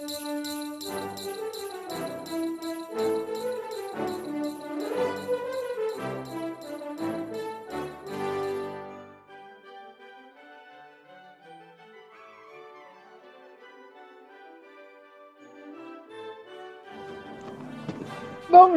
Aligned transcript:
Bom 0.00 0.06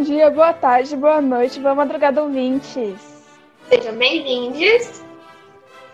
dia, 0.02 0.30
boa 0.30 0.52
tarde, 0.52 0.94
boa 0.98 1.22
noite, 1.22 1.58
boa 1.58 1.74
madrugada, 1.74 2.22
ouvintes. 2.22 3.00
Sejam 3.70 3.96
bem-vindos 3.96 5.02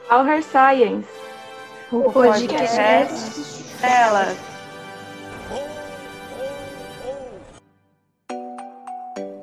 ao 0.09 0.25
Her 0.25 0.41
Science, 0.41 1.07
o, 1.91 1.97
o 1.97 2.11
podcast, 2.11 2.75
podcast 3.77 4.48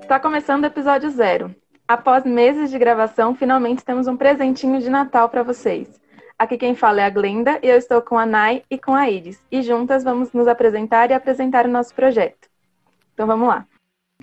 Está 0.06 0.20
começando 0.20 0.62
o 0.62 0.66
episódio 0.68 1.10
zero. 1.10 1.52
Após 1.88 2.24
meses 2.24 2.70
de 2.70 2.78
gravação, 2.78 3.34
finalmente 3.34 3.84
temos 3.84 4.06
um 4.06 4.16
presentinho 4.16 4.78
de 4.78 4.88
Natal 4.88 5.28
para 5.28 5.42
vocês. 5.42 6.00
Aqui 6.38 6.56
quem 6.56 6.76
fala 6.76 7.00
é 7.00 7.04
a 7.06 7.10
Glenda 7.10 7.58
e 7.60 7.66
eu 7.66 7.76
estou 7.76 8.00
com 8.00 8.16
a 8.16 8.24
Nai 8.24 8.62
e 8.70 8.78
com 8.78 8.94
a 8.94 9.10
Iris. 9.10 9.44
E 9.50 9.62
juntas 9.62 10.04
vamos 10.04 10.32
nos 10.32 10.46
apresentar 10.46 11.10
e 11.10 11.12
apresentar 11.12 11.66
o 11.66 11.68
nosso 11.68 11.92
projeto. 11.92 12.48
Então 13.14 13.26
vamos 13.26 13.48
lá. 13.48 13.66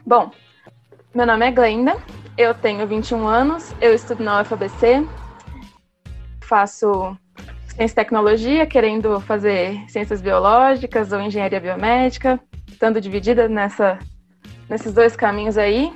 Bom, 0.06 0.32
meu 1.14 1.26
nome 1.26 1.48
é 1.48 1.52
Glenda, 1.52 1.98
eu 2.38 2.54
tenho 2.54 2.88
21 2.88 3.28
anos, 3.28 3.76
eu 3.82 3.94
estudo 3.94 4.24
na 4.24 4.42
UFABC, 4.42 5.06
faço 6.46 7.14
ciência 7.76 7.94
e 7.94 7.96
tecnologia, 7.96 8.66
querendo 8.66 9.20
fazer 9.20 9.84
ciências 9.90 10.22
biológicas 10.22 11.12
ou 11.12 11.20
engenharia 11.20 11.60
biomédica, 11.60 12.40
estando 12.70 13.02
dividida 13.02 13.50
nessa, 13.50 14.00
nesses 14.70 14.94
dois 14.94 15.16
caminhos 15.16 15.58
aí. 15.58 15.94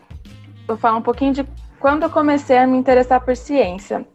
Vou 0.67 0.77
falar 0.77 0.97
um 0.97 1.01
pouquinho 1.01 1.33
de 1.33 1.45
quando 1.79 2.03
eu 2.03 2.09
comecei 2.09 2.57
a 2.57 2.67
me 2.67 2.77
interessar 2.77 3.21
por 3.21 3.35
ciência. 3.35 4.05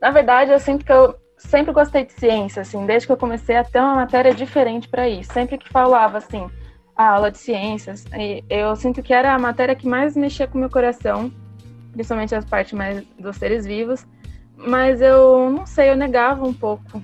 Na 0.00 0.10
verdade, 0.10 0.52
eu 0.52 0.58
sinto 0.58 0.84
que 0.84 0.92
eu 0.92 1.14
sempre 1.36 1.72
gostei 1.72 2.04
de 2.04 2.12
ciência, 2.12 2.62
assim, 2.62 2.86
desde 2.86 3.06
que 3.06 3.12
eu 3.12 3.16
comecei 3.16 3.56
a 3.56 3.64
ter 3.64 3.80
uma 3.80 3.94
matéria 3.94 4.34
diferente 4.34 4.88
para 4.88 5.08
isso. 5.08 5.32
Sempre 5.32 5.58
que 5.58 5.68
falava 5.68 6.18
assim, 6.18 6.48
a 6.96 7.10
aula 7.10 7.30
de 7.30 7.38
ciências. 7.38 8.04
Eu 8.48 8.74
sinto 8.76 9.02
que 9.02 9.12
era 9.12 9.34
a 9.34 9.38
matéria 9.38 9.74
que 9.74 9.86
mais 9.86 10.16
mexia 10.16 10.48
com 10.48 10.58
o 10.58 10.60
meu 10.60 10.70
coração, 10.70 11.32
principalmente 11.92 12.34
as 12.34 12.44
partes 12.44 12.72
mais 12.72 13.04
dos 13.18 13.36
seres 13.36 13.64
vivos. 13.64 14.06
Mas 14.56 15.00
eu 15.00 15.50
não 15.50 15.64
sei, 15.64 15.90
eu 15.90 15.96
negava 15.96 16.44
um 16.44 16.52
pouco. 16.52 17.00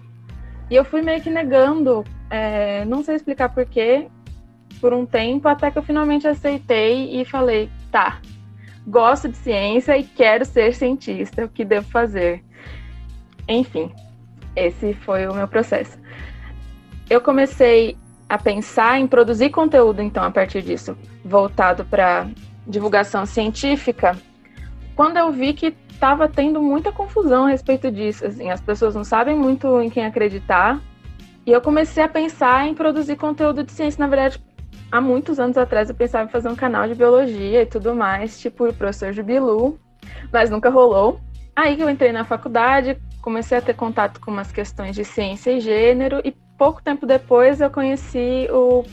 E 0.69 0.75
eu 0.75 0.85
fui 0.85 1.03
meio 1.03 1.21
que 1.21 1.31
negando, 1.31 2.05
é, 2.29 2.85
não 2.85 3.05
sei 3.05 3.15
explicar 3.15 3.51
porquê, 3.51 4.09
por 4.75 4.93
um 4.93 5.07
tempo, 5.07 5.49
até 5.49 5.71
que 5.71 5.79
eu 5.79 5.83
finalmente 5.83 6.27
aceitei 6.27 7.21
e 7.21 7.25
falei: 7.25 7.71
tá, 7.91 8.21
gosto 8.87 9.29
de 9.29 9.37
ciência 9.37 9.97
e 9.97 10.05
quero 10.05 10.45
ser 10.45 10.75
cientista, 10.75 11.45
o 11.45 11.49
que 11.49 11.65
devo 11.65 11.89
fazer? 11.89 12.43
Enfim, 13.49 13.91
esse 14.57 14.95
foi 14.95 15.27
o 15.27 15.35
meu 15.35 15.49
processo. 15.49 15.99
Eu 17.09 17.21
comecei 17.21 17.97
a 18.29 18.39
pensar 18.39 18.99
em 18.99 19.07
produzir 19.07 19.51
conteúdo, 19.51 20.01
então, 20.01 20.25
a 20.25 20.31
partir 20.31 20.63
disso, 20.63 20.97
voltado 21.25 21.85
para 21.85 22.27
divulgação 22.67 23.27
científica, 23.27 24.17
quando 24.97 25.19
eu 25.19 25.31
vi 25.31 25.53
que 25.53 25.75
estava 25.91 26.29
tendo 26.29 26.63
muita 26.63 26.91
confusão 26.91 27.45
a 27.45 27.51
respeito 27.51 27.91
disso, 27.91 28.27
assim, 28.27 28.51
as 28.51 28.61
pessoas 28.61 28.95
não 28.95 29.05
sabem 29.05 29.37
muito 29.37 29.81
em 29.81 29.91
quem 29.91 30.05
acreditar, 30.05 30.81
e 31.47 31.53
eu 31.53 31.61
comecei 31.61 32.03
a 32.03 32.09
pensar 32.09 32.67
em 32.67 32.75
produzir 32.75 33.17
conteúdo 33.17 33.63
de 33.63 33.73
ciência, 33.73 34.01
na 34.01 34.07
verdade, 34.07 34.43
há 34.95 35.01
muitos 35.01 35.41
anos 35.41 35.59
atrás 35.59 35.89
eu 35.89 35.95
pensava 35.97 36.29
em 36.29 36.29
fazer 36.29 36.49
um 36.49 36.55
canal 36.55 36.87
de 36.87 36.95
biologia 36.95 37.63
e 37.63 37.67
tudo 37.67 37.97
mais, 37.97 38.39
tipo 38.39 38.69
o 38.69 38.73
professor 38.73 39.13
Jubilu, 39.13 39.77
mas 40.33 40.51
nunca 40.51 40.71
rolou. 40.71 41.21
Aí 41.57 41.75
que 41.75 41.83
eu 41.83 41.91
entrei 41.91 42.13
na 42.13 42.23
faculdade, 42.23 42.97
comecei 43.21 43.59
a 43.59 43.61
ter 43.61 43.75
contato 43.75 44.21
com 44.21 44.31
umas 44.31 44.53
questões 44.53 44.95
de 44.95 45.05
ciência 45.05 45.51
e 45.51 45.59
gênero 45.59 46.21
e 46.25 46.31
pouco 46.57 46.81
tempo 46.81 47.07
depois 47.07 47.61
eu 47.61 47.71
conheci 47.71 48.47
o, 48.53 48.85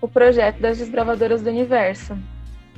o 0.00 0.08
projeto 0.08 0.58
das 0.58 0.78
Desbravadoras 0.78 1.42
do 1.42 1.48
Universo. 1.48 2.18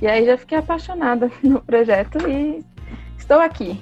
E 0.02 0.06
aí 0.06 0.26
já 0.26 0.36
fiquei 0.36 0.58
apaixonada 0.58 1.30
no 1.42 1.62
projeto 1.62 2.18
e 2.28 2.62
estou 3.16 3.40
aqui. 3.40 3.80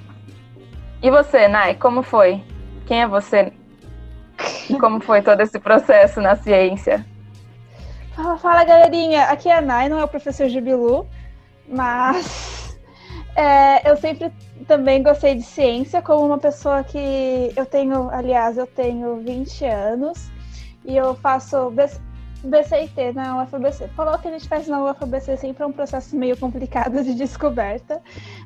E 1.03 1.11
você, 1.11 1.49
Nai, 1.49 1.75
como 1.75 2.03
foi? 2.03 2.41
Quem 2.85 3.01
é 3.01 3.07
você? 3.07 3.51
Como 4.79 5.01
foi 5.01 5.21
todo 5.21 5.41
esse 5.41 5.59
processo 5.59 6.21
na 6.21 6.37
ciência? 6.37 7.05
Fala, 8.17 8.35
fala, 8.35 8.63
galerinha. 8.63 9.25
Aqui 9.25 9.47
é 9.47 9.55
a 9.55 9.61
Nai, 9.61 9.87
não 9.87 9.99
é 9.99 10.03
o 10.03 10.07
professor 10.07 10.49
Jubilu, 10.49 11.07
mas 11.67 12.75
é, 13.37 13.87
eu 13.87 13.95
sempre 13.95 14.33
também 14.67 15.03
gostei 15.03 15.35
de 15.35 15.43
ciência, 15.43 16.01
como 16.01 16.25
uma 16.25 16.39
pessoa 16.39 16.83
que 16.83 17.53
eu 17.55 17.63
tenho, 17.63 18.09
aliás, 18.09 18.57
eu 18.57 18.65
tenho 18.65 19.17
20 19.17 19.65
anos 19.65 20.31
e 20.83 20.97
eu 20.97 21.13
faço 21.13 21.69
BCIT 22.43 23.13
na 23.13 23.43
UFABC. 23.43 23.87
Falou 23.89 24.17
que 24.17 24.27
a 24.27 24.31
gente 24.31 24.47
faz 24.47 24.67
na 24.67 24.83
UFABC 24.83 25.37
sempre 25.37 25.63
é 25.63 25.65
um 25.65 25.71
processo 25.71 26.15
meio 26.15 26.37
complicado 26.37 27.03
de 27.03 27.13
descoberta, 27.15 28.01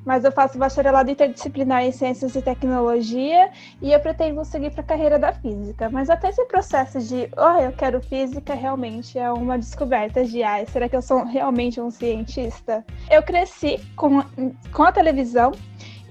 mas 0.06 0.24
eu 0.24 0.32
faço 0.32 0.58
bacharelado 0.58 1.10
interdisciplinar 1.10 1.84
em 1.84 1.92
Ciências 1.92 2.36
e 2.36 2.42
Tecnologia 2.42 3.50
e 3.82 3.92
eu 3.92 4.00
pretendo 4.00 4.44
seguir 4.46 4.72
para 4.72 4.82
a 4.82 4.86
carreira 4.86 5.20
da 5.20 5.34
Física. 5.34 5.90
Mas 5.90 6.10
até 6.10 6.30
esse 6.30 6.44
processo 6.46 7.00
de, 7.00 7.30
oh, 7.38 7.60
eu 7.62 7.72
quero 7.72 8.02
Física, 8.02 8.54
realmente 8.54 9.18
é 9.18 9.32
uma 9.32 9.58
descoberta 9.58 10.24
de, 10.24 10.44
ah, 10.44 10.66
será 10.66 10.88
que 10.88 10.96
eu 10.96 11.02
sou 11.02 11.24
realmente 11.24 11.80
um 11.80 11.92
cientista? 11.92 12.86
Eu 13.10 13.24
cresci 13.24 13.80
com, 13.96 14.24
com 14.72 14.84
a 14.84 14.92
televisão 14.92 15.52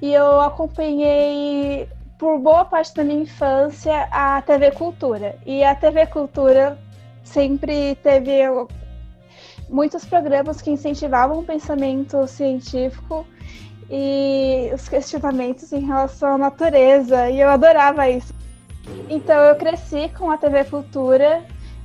e 0.02 0.12
eu 0.12 0.40
acompanhei 0.40 1.88
por 2.18 2.38
boa 2.38 2.66
parte 2.66 2.94
da 2.94 3.02
minha 3.02 3.22
infância 3.22 4.06
a 4.10 4.40
TV 4.42 4.70
Cultura. 4.72 5.36
E 5.46 5.64
a 5.64 5.74
TV 5.74 6.06
Cultura 6.06 6.78
sempre 7.22 7.94
teve 7.96 8.42
muitos 9.68 10.04
programas 10.04 10.60
que 10.60 10.70
incentivavam 10.70 11.38
o 11.40 11.44
pensamento 11.44 12.26
científico 12.26 13.26
e 13.88 14.70
os 14.72 14.88
questionamentos 14.88 15.72
em 15.72 15.86
relação 15.86 16.34
à 16.34 16.38
natureza, 16.38 17.28
e 17.30 17.40
eu 17.40 17.48
adorava 17.48 18.08
isso. 18.08 18.32
Então 19.08 19.36
eu 19.36 19.56
cresci 19.56 20.08
com 20.16 20.30
a 20.30 20.36
TV 20.36 20.64
Cultura 20.64 21.44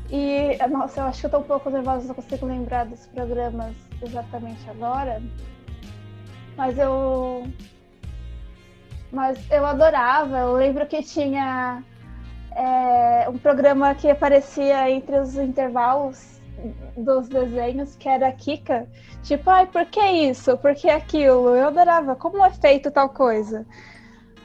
e, 0.10 0.58
nossa, 0.70 1.02
eu 1.02 1.06
acho 1.06 1.20
que 1.20 1.26
eu 1.26 1.32
tô 1.32 1.40
um 1.40 1.44
pouco 1.44 1.70
nervosa, 1.70 2.08
não 2.08 2.16
consigo 2.16 2.46
lembrar 2.46 2.86
dos 2.86 3.06
programas 3.08 3.76
exatamente 4.02 4.70
agora, 4.70 5.22
mas 6.56 6.78
eu 6.78 7.48
mas 9.12 9.40
eu 9.50 9.66
adorava. 9.66 10.38
Eu 10.38 10.54
lembro 10.54 10.86
que 10.86 11.02
tinha 11.02 11.84
é, 12.56 13.30
um 13.30 13.38
programa 13.38 13.94
que 13.94 14.10
aparecia 14.10 14.90
entre 14.90 15.20
os 15.20 15.36
intervalos 15.36 16.42
dos 16.96 17.28
desenhos, 17.28 17.96
que 17.96 18.08
era 18.08 18.30
a 18.30 18.32
Kika. 18.32 18.88
Tipo, 19.24 19.50
ai, 19.50 19.68
por 19.68 19.86
que 19.86 20.00
isso? 20.00 20.58
Por 20.58 20.74
que 20.74 20.90
aquilo? 20.90 21.50
Eu 21.50 21.68
adorava. 21.68 22.16
Como 22.16 22.44
é 22.44 22.50
feito 22.52 22.90
tal 22.90 23.10
coisa? 23.10 23.66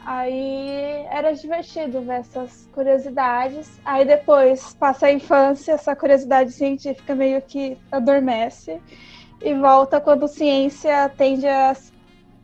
Aí 0.05 1.07
era 1.11 1.33
divertido 1.33 2.03
ver 2.03 2.21
essas 2.21 2.69
curiosidades. 2.73 3.79
Aí 3.85 4.05
depois 4.05 4.75
passa 4.75 5.07
a 5.07 5.13
infância, 5.13 5.73
essa 5.73 5.95
curiosidade 5.95 6.51
científica 6.53 7.15
meio 7.15 7.41
que 7.43 7.79
adormece 7.93 8.81
e 9.43 9.55
volta 9.55 10.01
quando 10.01 10.29
ciência 10.29 11.09
tende 11.17 11.47
a 11.47 11.75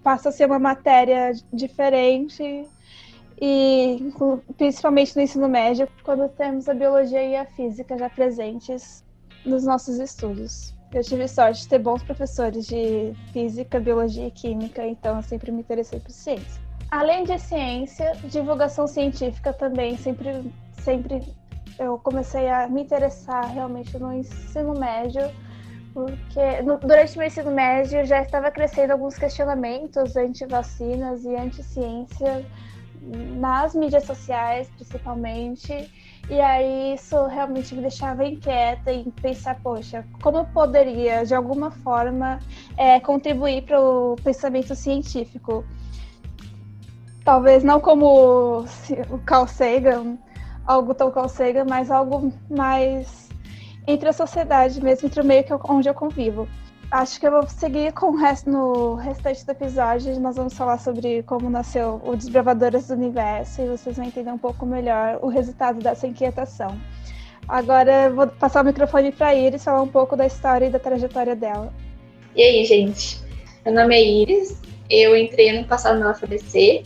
passa 0.02 0.28
a 0.28 0.32
ser 0.32 0.46
uma 0.46 0.58
matéria 0.60 1.32
diferente 1.52 2.64
e 3.40 4.12
principalmente 4.56 5.14
no 5.14 5.22
ensino 5.22 5.48
médio, 5.48 5.88
quando 6.02 6.28
temos 6.30 6.68
a 6.68 6.74
biologia 6.74 7.22
e 7.22 7.36
a 7.36 7.44
física 7.44 7.96
já 7.98 8.08
presentes 8.08 9.04
nos 9.44 9.64
nossos 9.64 9.98
estudos. 9.98 10.74
Eu 10.92 11.02
tive 11.02 11.28
sorte 11.28 11.62
de 11.62 11.68
ter 11.68 11.78
bons 11.78 12.02
professores 12.02 12.66
de 12.66 13.12
física, 13.32 13.78
biologia 13.78 14.28
e 14.28 14.30
química, 14.30 14.86
então 14.86 15.16
eu 15.16 15.22
sempre 15.22 15.52
me 15.52 15.60
interessei 15.60 16.00
por 16.00 16.10
ciência. 16.10 16.62
Além 16.90 17.24
de 17.24 17.38
ciência, 17.38 18.12
divulgação 18.24 18.86
científica 18.86 19.52
também 19.52 19.96
sempre 19.96 20.50
sempre 20.78 21.20
eu 21.78 21.98
comecei 21.98 22.48
a 22.48 22.68
me 22.68 22.82
interessar 22.82 23.52
realmente 23.52 23.98
no 23.98 24.12
ensino 24.12 24.72
médio 24.78 25.22
porque 25.92 26.62
no, 26.62 26.78
durante 26.78 27.18
meu 27.18 27.26
ensino 27.26 27.50
médio 27.50 28.04
já 28.04 28.22
estava 28.22 28.50
crescendo 28.50 28.92
alguns 28.92 29.18
questionamentos 29.18 30.14
anti-vacinas 30.16 31.24
e 31.24 31.34
anti-ciência 31.34 32.46
nas 33.06 33.74
mídias 33.74 34.04
sociais, 34.04 34.68
principalmente. 34.76 35.90
E 36.28 36.40
aí 36.40 36.94
isso 36.94 37.26
realmente 37.26 37.74
me 37.74 37.82
deixava 37.82 38.26
inquieta 38.26 38.92
em 38.92 39.10
pensar, 39.10 39.60
poxa, 39.62 40.04
como 40.20 40.38
eu 40.38 40.44
poderia, 40.46 41.24
de 41.24 41.34
alguma 41.34 41.70
forma, 41.70 42.40
é, 42.76 42.98
contribuir 42.98 43.62
para 43.62 43.80
o 43.80 44.16
pensamento 44.22 44.74
científico? 44.74 45.64
Talvez 47.24 47.62
não 47.62 47.80
como 47.80 48.64
o 49.10 49.18
Carl 49.24 49.46
Sagan, 49.46 50.18
algo 50.66 50.94
tão 50.94 51.10
Carl 51.10 51.28
Sagan, 51.28 51.64
mas 51.68 51.90
algo 51.90 52.32
mais 52.50 53.28
entre 53.86 54.08
a 54.08 54.12
sociedade 54.12 54.82
mesmo, 54.82 55.06
entre 55.06 55.20
o 55.20 55.24
meio 55.24 55.44
eu, 55.48 55.60
onde 55.68 55.88
eu 55.88 55.94
convivo. 55.94 56.48
Acho 56.90 57.18
que 57.18 57.26
eu 57.26 57.32
vou 57.32 57.48
seguir 57.48 57.92
com 57.92 58.06
o 58.06 58.16
resto, 58.16 58.48
no 58.48 58.94
restante 58.94 59.44
do 59.44 59.50
episódio. 59.50 60.20
Nós 60.20 60.36
vamos 60.36 60.54
falar 60.54 60.78
sobre 60.78 61.24
como 61.24 61.50
nasceu 61.50 62.00
o 62.04 62.14
Desbravadoras 62.14 62.86
do 62.86 62.94
Universo 62.94 63.60
e 63.60 63.66
vocês 63.66 63.96
vão 63.96 64.06
entender 64.06 64.30
um 64.30 64.38
pouco 64.38 64.64
melhor 64.64 65.18
o 65.20 65.26
resultado 65.26 65.80
dessa 65.80 66.06
inquietação. 66.06 66.80
Agora 67.48 68.08
vou 68.10 68.28
passar 68.28 68.62
o 68.62 68.66
microfone 68.66 69.10
para 69.10 69.34
Iris 69.34 69.64
falar 69.64 69.82
um 69.82 69.88
pouco 69.88 70.16
da 70.16 70.26
história 70.26 70.66
e 70.66 70.70
da 70.70 70.78
trajetória 70.78 71.34
dela. 71.34 71.74
E 72.36 72.42
aí, 72.42 72.64
gente? 72.64 73.20
Meu 73.64 73.74
nome 73.74 73.96
é 73.96 74.04
Iris, 74.04 74.60
eu 74.88 75.16
entrei 75.16 75.50
ano 75.50 75.66
passado 75.66 75.98
na 75.98 76.12
UFABC, 76.12 76.84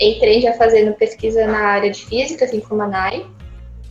entrei 0.00 0.40
já 0.40 0.54
fazendo 0.54 0.94
pesquisa 0.94 1.46
na 1.46 1.58
área 1.58 1.90
de 1.90 2.02
física, 2.06 2.46
assim 2.46 2.60
como 2.60 2.80
a 2.82 2.88
Nai. 2.88 3.26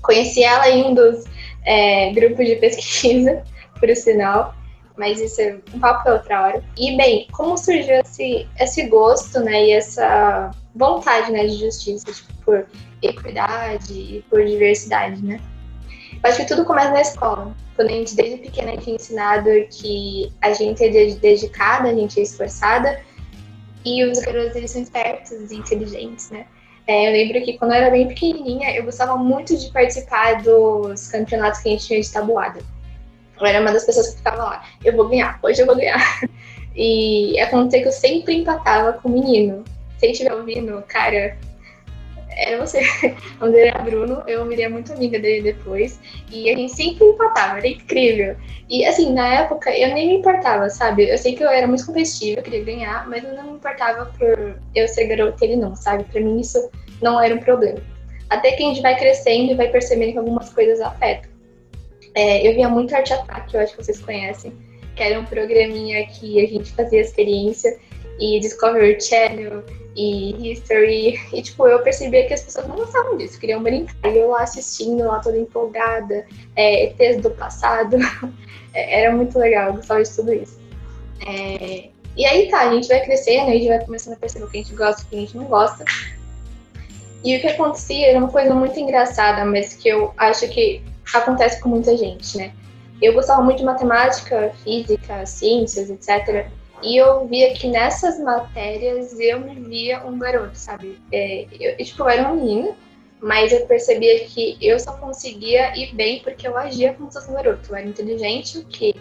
Conheci 0.01 0.44
ela 0.44 0.67
em 0.67 0.83
um 0.83 0.95
dos 0.95 1.25
é, 1.63 2.11
grupos 2.11 2.47
de 2.47 2.55
pesquisa, 2.55 3.44
por 3.79 3.95
sinal 3.95 4.55
mas 4.97 5.19
isso 5.19 5.41
é 5.41 5.59
um 5.73 5.79
papo 5.79 6.03
para 6.03 6.13
outra 6.13 6.41
hora. 6.43 6.63
E, 6.77 6.95
bem, 6.95 7.27
como 7.31 7.57
surgiu 7.57 7.95
esse, 7.95 8.47
esse 8.59 8.87
gosto, 8.87 9.39
né, 9.39 9.65
e 9.65 9.71
essa 9.71 10.51
vontade, 10.75 11.31
né, 11.31 11.45
de 11.45 11.57
justiça, 11.57 12.11
tipo, 12.11 12.33
por 12.43 12.67
equidade 13.01 13.93
e 13.93 14.25
por 14.29 14.43
diversidade, 14.45 15.23
né? 15.23 15.39
Eu 16.23 16.29
acho 16.29 16.37
que 16.37 16.47
tudo 16.47 16.63
começa 16.63 16.91
na 16.91 17.01
escola. 17.01 17.55
Quando 17.75 17.89
a 17.89 17.91
gente, 17.91 18.15
desde 18.15 18.37
pequena, 18.37 18.71
a 18.71 18.75
gente 18.75 18.91
é 18.91 18.95
ensinado 18.95 19.49
que 19.69 20.31
a 20.41 20.53
gente 20.53 20.83
é 20.83 20.89
dedicada, 20.89 21.89
a 21.89 21.93
gente 21.93 22.19
é 22.19 22.23
esforçada, 22.23 23.01
e 23.85 24.05
os 24.05 24.19
garotos, 24.19 24.55
eles 24.55 24.71
são 24.71 24.81
espertos 24.81 25.51
e 25.51 25.55
inteligentes, 25.55 26.29
né? 26.29 26.45
É, 26.87 27.07
eu 27.07 27.13
lembro 27.13 27.41
que 27.43 27.57
quando 27.57 27.71
eu 27.71 27.77
era 27.77 27.89
bem 27.89 28.07
pequenininha, 28.07 28.75
eu 28.75 28.83
gostava 28.83 29.15
muito 29.15 29.55
de 29.57 29.71
participar 29.71 30.41
dos 30.41 31.07
campeonatos 31.07 31.61
que 31.61 31.69
a 31.69 31.71
gente 31.71 31.87
tinha 31.87 32.01
de 32.01 32.11
tabuada. 32.11 32.59
Eu 33.43 33.47
era 33.47 33.59
uma 33.59 33.73
das 33.73 33.83
pessoas 33.83 34.11
que 34.11 34.17
ficava 34.17 34.37
lá, 34.37 34.63
eu 34.85 34.95
vou 34.95 35.09
ganhar, 35.09 35.37
hoje 35.43 35.61
eu 35.61 35.65
vou 35.65 35.75
ganhar. 35.75 35.99
E 36.75 37.39
aconteceu 37.39 37.83
que 37.83 37.87
eu 37.87 37.91
sempre 37.91 38.35
empatava 38.35 38.93
com 38.93 39.07
o 39.07 39.11
menino. 39.11 39.63
Se 39.99 40.07
estiver 40.07 40.33
ouvindo, 40.33 40.83
cara, 40.87 41.37
era 42.31 42.57
você. 42.57 42.81
O 43.39 43.45
nome 43.45 43.59
era 43.59 43.77
Bruno, 43.83 44.23
eu 44.25 44.43
virei 44.47 44.67
muito 44.67 44.91
amiga 44.91 45.19
dele 45.19 45.53
depois. 45.53 45.99
E 46.31 46.49
a 46.49 46.57
gente 46.57 46.73
sempre 46.73 47.05
empatava, 47.05 47.59
era 47.59 47.67
incrível. 47.67 48.35
E 48.67 48.83
assim, 48.87 49.13
na 49.13 49.35
época 49.35 49.69
eu 49.77 49.93
nem 49.93 50.07
me 50.07 50.15
importava, 50.15 50.67
sabe? 50.67 51.07
Eu 51.07 51.17
sei 51.19 51.35
que 51.35 51.43
eu 51.43 51.49
era 51.49 51.67
muito 51.67 51.85
competitiva, 51.85 52.39
eu 52.39 52.43
queria 52.43 52.63
ganhar, 52.63 53.07
mas 53.07 53.23
eu 53.23 53.35
não 53.35 53.43
me 53.43 53.51
importava 53.51 54.11
por 54.17 54.55
eu 54.73 54.87
ser 54.87 55.05
garota 55.05 55.45
ele 55.45 55.57
não, 55.57 55.75
sabe? 55.75 56.05
Pra 56.05 56.19
mim 56.19 56.39
isso 56.39 56.71
não 57.03 57.21
era 57.21 57.35
um 57.35 57.39
problema. 57.39 57.77
Até 58.31 58.53
que 58.53 58.63
a 58.63 58.67
gente 58.67 58.81
vai 58.81 58.97
crescendo 58.97 59.51
e 59.51 59.55
vai 59.55 59.67
percebendo 59.67 60.13
que 60.13 60.17
algumas 60.17 60.49
coisas 60.49 60.81
afetam. 60.81 61.32
É, 62.15 62.48
eu 62.48 62.54
via 62.54 62.69
muito 62.69 62.95
Arte 62.95 63.13
Ataque, 63.13 63.56
eu 63.56 63.62
acho 63.62 63.75
que 63.75 63.83
vocês 63.83 64.00
conhecem, 64.00 64.54
que 64.95 65.01
era 65.01 65.19
um 65.19 65.25
programinha 65.25 66.06
que 66.07 66.44
a 66.44 66.48
gente 66.48 66.71
fazia 66.74 67.01
experiência 67.01 67.77
e 68.19 68.39
Discovery 68.39 69.01
Channel 69.01 69.63
e 69.95 70.51
History. 70.51 71.19
E, 71.33 71.42
tipo, 71.42 71.68
eu 71.68 71.80
percebia 71.80 72.27
que 72.27 72.33
as 72.33 72.42
pessoas 72.42 72.68
não 72.68 72.75
gostavam 72.75 73.18
disso, 73.18 73.39
queriam 73.39 73.63
brincar. 73.63 74.10
E 74.10 74.18
eu 74.18 74.30
lá 74.30 74.44
assistindo, 74.44 75.04
lá 75.04 75.19
toda 75.19 75.38
empolgada, 75.38 76.25
é, 76.56 76.86
ETs 76.86 77.21
do 77.21 77.31
passado. 77.31 77.98
É, 78.75 79.04
era 79.04 79.15
muito 79.15 79.38
legal, 79.38 79.68
eu 79.68 79.75
gostava 79.75 80.01
de 80.01 80.10
tudo 80.10 80.33
isso. 80.33 80.60
É, 81.27 81.89
e 82.18 82.25
aí 82.25 82.50
tá, 82.50 82.62
a 82.62 82.74
gente 82.74 82.88
vai 82.88 83.01
crescendo, 83.01 83.51
a 83.51 83.54
gente 83.54 83.68
vai 83.68 83.86
começando 83.86 84.13
a 84.13 84.18
perceber 84.18 84.45
o 84.45 84.50
que 84.50 84.57
a 84.57 84.62
gente 84.63 84.74
gosta 84.74 85.01
e 85.01 85.06
o 85.06 85.10
que 85.10 85.15
a 85.15 85.19
gente 85.19 85.38
não 85.38 85.44
gosta. 85.45 85.86
E 87.24 87.38
o 87.38 87.39
que 87.39 87.48
acontecia 87.50 88.07
era 88.07 88.18
uma 88.18 88.30
coisa 88.30 88.56
muito 88.56 88.80
engraçada, 88.80 89.45
mas 89.45 89.75
que 89.75 89.88
eu 89.88 90.12
acho 90.18 90.50
que 90.50 90.81
acontece 91.13 91.61
com 91.61 91.69
muita 91.69 91.95
gente, 91.97 92.38
né? 92.38 92.53
Eu 93.01 93.13
gostava 93.13 93.41
muito 93.41 93.57
de 93.57 93.65
matemática, 93.65 94.53
física, 94.63 95.25
ciências, 95.25 95.89
etc. 95.89 96.47
E 96.81 96.97
eu 96.97 97.27
via 97.27 97.53
que 97.53 97.67
nessas 97.67 98.19
matérias 98.19 99.19
eu 99.19 99.39
me 99.39 99.55
via 99.55 100.05
um 100.05 100.17
garoto, 100.17 100.57
sabe? 100.57 101.00
É, 101.11 101.47
eu, 101.59 101.77
tipo, 101.77 102.03
eu 102.03 102.09
era 102.09 102.21
uma 102.23 102.35
menina, 102.35 102.75
mas 103.21 103.51
eu 103.53 103.65
percebia 103.65 104.25
que 104.25 104.57
eu 104.61 104.79
só 104.79 104.94
conseguia 104.97 105.77
ir 105.77 105.95
bem 105.95 106.21
porque 106.21 106.47
eu 106.47 106.57
agia 106.57 106.94
como 106.94 107.11
se 107.11 107.17
fosse 107.17 107.31
um 107.31 107.35
garoto. 107.35 107.71
Eu 107.71 107.75
era 107.77 107.88
inteligente, 107.88 108.57
o 108.57 108.65
que 108.65 108.94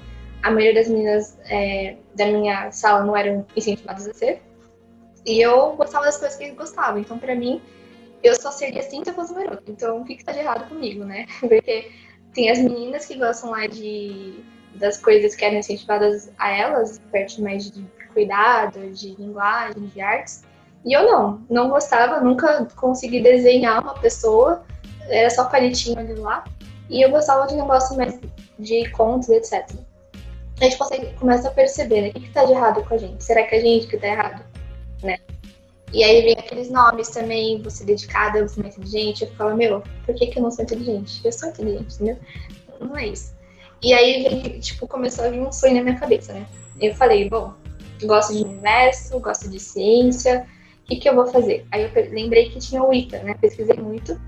a 0.42 0.50
maioria 0.50 0.74
das 0.74 0.88
meninas 0.88 1.38
é, 1.44 1.96
da 2.14 2.26
minha 2.26 2.70
sala 2.70 3.04
não 3.04 3.16
eram 3.16 3.46
incentivadas 3.56 4.08
a 4.08 4.14
ser. 4.14 4.42
E 5.26 5.40
eu 5.40 5.72
gostava 5.76 6.04
das 6.04 6.16
coisas 6.16 6.36
que 6.36 6.44
eles 6.44 6.56
gostavam. 6.56 7.00
Então, 7.00 7.18
para 7.18 7.34
mim, 7.34 7.60
eu 8.22 8.34
só 8.34 8.50
seria 8.50 8.80
assim 8.80 9.02
se 9.02 9.10
eu 9.10 9.14
fosse 9.14 9.32
um. 9.32 9.38
Então, 9.66 10.00
o 10.00 10.04
que 10.04 10.14
está 10.14 10.32
de 10.32 10.38
errado 10.38 10.68
comigo, 10.68 11.04
né? 11.04 11.26
Porque 11.40 11.90
tem 12.34 12.50
as 12.50 12.58
meninas 12.58 13.06
que 13.06 13.16
gostam 13.16 13.50
lá 13.50 13.66
de 13.66 14.44
das 14.74 14.96
coisas 14.96 15.34
que 15.34 15.44
eram 15.44 15.58
incentivadas 15.58 16.30
a 16.38 16.50
elas, 16.50 16.98
parte 17.10 17.42
mais 17.42 17.70
de 17.70 17.84
cuidado, 18.12 18.90
de 18.90 19.14
linguagem, 19.16 19.86
de 19.86 20.00
artes. 20.00 20.44
E 20.84 20.92
eu 20.92 21.04
não, 21.04 21.42
não 21.48 21.68
gostava, 21.68 22.20
nunca 22.20 22.66
consegui 22.76 23.22
desenhar 23.22 23.82
uma 23.82 23.94
pessoa, 23.94 24.64
era 25.08 25.28
só 25.30 25.44
palitinho 25.44 25.98
ali 25.98 26.14
lá. 26.14 26.44
E 26.88 27.02
eu 27.02 27.10
gostava 27.10 27.46
de 27.46 27.54
negócio 27.54 27.96
mais 27.96 28.18
de 28.58 28.90
contos, 28.90 29.28
etc. 29.28 29.68
A 30.60 30.64
gente 30.64 30.76
consegue, 30.76 31.12
começa 31.14 31.48
a 31.48 31.52
perceber, 31.52 32.02
né? 32.02 32.08
O 32.08 32.12
que, 32.12 32.26
está 32.26 32.44
de 32.44 32.52
errado 32.52 32.82
com 32.84 32.94
a 32.94 32.98
gente? 32.98 33.22
Será 33.22 33.42
que 33.44 33.54
é 33.54 33.58
a 33.58 33.60
gente 33.60 33.86
que 33.86 33.96
está 33.96 34.08
errado? 34.08 34.44
Né? 35.02 35.18
E 35.92 36.02
aí 36.02 36.22
vem 36.22 36.32
aqueles 36.32 36.70
nomes 36.70 37.08
também, 37.08 37.60
você 37.60 37.84
dedicada, 37.84 38.46
você 38.46 38.60
não 38.60 38.66
é 38.66 38.70
inteligente. 38.70 39.24
Eu 39.24 39.30
falo, 39.32 39.56
meu, 39.56 39.82
por 40.06 40.14
que, 40.14 40.26
que 40.28 40.38
eu 40.38 40.42
não 40.42 40.50
sou 40.50 40.64
inteligente? 40.64 41.20
Eu 41.24 41.32
sou 41.32 41.50
inteligente, 41.50 41.94
entendeu? 41.94 42.18
Não 42.80 42.96
é 42.96 43.08
isso. 43.08 43.34
E 43.82 43.92
aí, 43.92 44.58
tipo, 44.60 44.86
começou 44.86 45.24
a 45.24 45.28
vir 45.28 45.40
um 45.40 45.52
sonho 45.52 45.74
na 45.74 45.82
minha 45.82 45.98
cabeça, 45.98 46.32
né? 46.32 46.46
Eu 46.80 46.94
falei, 46.94 47.28
bom, 47.28 47.52
gosto 48.04 48.32
de 48.32 48.42
universo, 48.42 49.18
gosto 49.20 49.50
de 49.50 49.60
ciência, 49.60 50.46
o 50.82 50.84
que, 50.86 50.96
que 50.96 51.08
eu 51.08 51.14
vou 51.14 51.26
fazer? 51.26 51.66
Aí 51.70 51.82
eu 51.82 51.90
lembrei 52.10 52.48
que 52.48 52.58
tinha 52.58 52.82
o 52.82 52.92
ITA, 52.92 53.18
né? 53.22 53.34
Pesquisei 53.40 53.76
muito. 53.76 54.20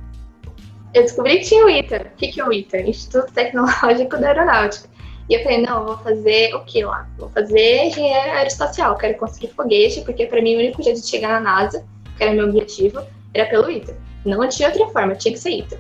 Eu 0.92 1.02
descobri 1.02 1.38
que 1.38 1.46
tinha 1.46 1.64
o 1.64 1.68
ITA. 1.68 2.12
O 2.12 2.16
que, 2.16 2.28
que 2.28 2.40
é 2.40 2.44
o 2.44 2.52
ITA? 2.52 2.80
Instituto 2.82 3.32
Tecnológico 3.32 4.18
da 4.18 4.28
Aeronáutica. 4.28 4.88
E 5.28 5.34
eu 5.34 5.42
falei, 5.42 5.62
não, 5.62 5.86
vou 5.86 5.98
fazer 5.98 6.54
o 6.54 6.60
que 6.64 6.84
lá? 6.84 7.08
Vou 7.18 7.30
fazer 7.30 7.84
engenharia 7.84 8.34
aeroespacial, 8.34 8.96
quero 8.96 9.16
construir 9.18 9.50
foguete, 9.50 10.02
porque 10.02 10.26
para 10.26 10.42
mim 10.42 10.56
o 10.56 10.58
único 10.58 10.82
jeito 10.82 11.00
de 11.00 11.08
chegar 11.08 11.40
na 11.40 11.40
NASA, 11.40 11.84
que 12.16 12.22
era 12.22 12.32
meu 12.32 12.46
objetivo, 12.46 13.02
era 13.32 13.48
pelo 13.48 13.70
ITER. 13.70 13.96
Não 14.24 14.46
tinha 14.48 14.68
outra 14.68 14.86
forma, 14.88 15.14
tinha 15.14 15.32
que 15.32 15.40
ser 15.40 15.50
ITER. 15.50 15.78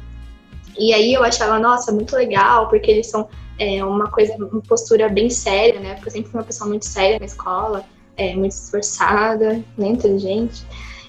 E 0.78 0.92
aí 0.92 1.12
eu 1.12 1.22
achava, 1.22 1.58
nossa, 1.58 1.92
muito 1.92 2.16
legal, 2.16 2.68
porque 2.68 2.90
eles 2.90 3.06
são 3.08 3.28
é, 3.58 3.84
uma 3.84 4.10
coisa, 4.10 4.34
uma 4.36 4.62
postura 4.62 5.08
bem 5.08 5.30
séria, 5.30 5.78
né? 5.78 5.94
Porque 5.94 6.08
eu 6.08 6.12
sempre 6.12 6.30
fui 6.30 6.40
uma 6.40 6.46
pessoa 6.46 6.68
muito 6.68 6.86
séria 6.86 7.18
na 7.18 7.26
escola, 7.26 7.84
é, 8.16 8.34
muito 8.34 8.52
esforçada, 8.52 9.62
né, 9.76 9.88
inteligente. 9.88 10.64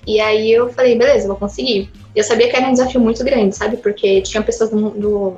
E 0.06 0.20
aí 0.20 0.51
eu 0.51 0.72
falei, 0.72 0.98
beleza, 0.98 1.27
vou 1.27 1.38
conseguir. 1.38 1.92
Eu 2.15 2.24
sabia 2.24 2.50
que 2.50 2.56
era 2.56 2.68
um 2.68 2.74
desafio 2.74 3.01
muito 3.01 3.24
grande, 3.24 3.56
sabe? 3.56 3.77
Porque 3.77 4.22
tinha 4.22 4.44
pessoas 4.44 4.70
do, 4.70 4.89
do 4.92 5.38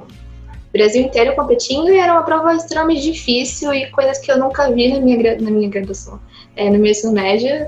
Brasil 0.78 1.02
inteiro 1.02 1.36
competindo 1.36 1.90
e 1.90 1.98
era 1.98 2.14
uma 2.14 2.24
prova 2.24 2.54
extremamente 2.54 3.12
difícil 3.12 3.74
e 3.74 3.90
coisas 3.92 4.20
que 4.20 4.32
eu 4.32 4.38
nunca 4.38 4.72
vi 4.72 4.94
na 4.94 5.00
minha, 5.00 5.42
na 5.42 5.50
minha 5.50 5.70
graduação, 5.70 6.20
é, 6.56 6.70
no 6.70 6.78
meu 6.78 6.92
ensino 6.92 7.14
médio. 7.14 7.68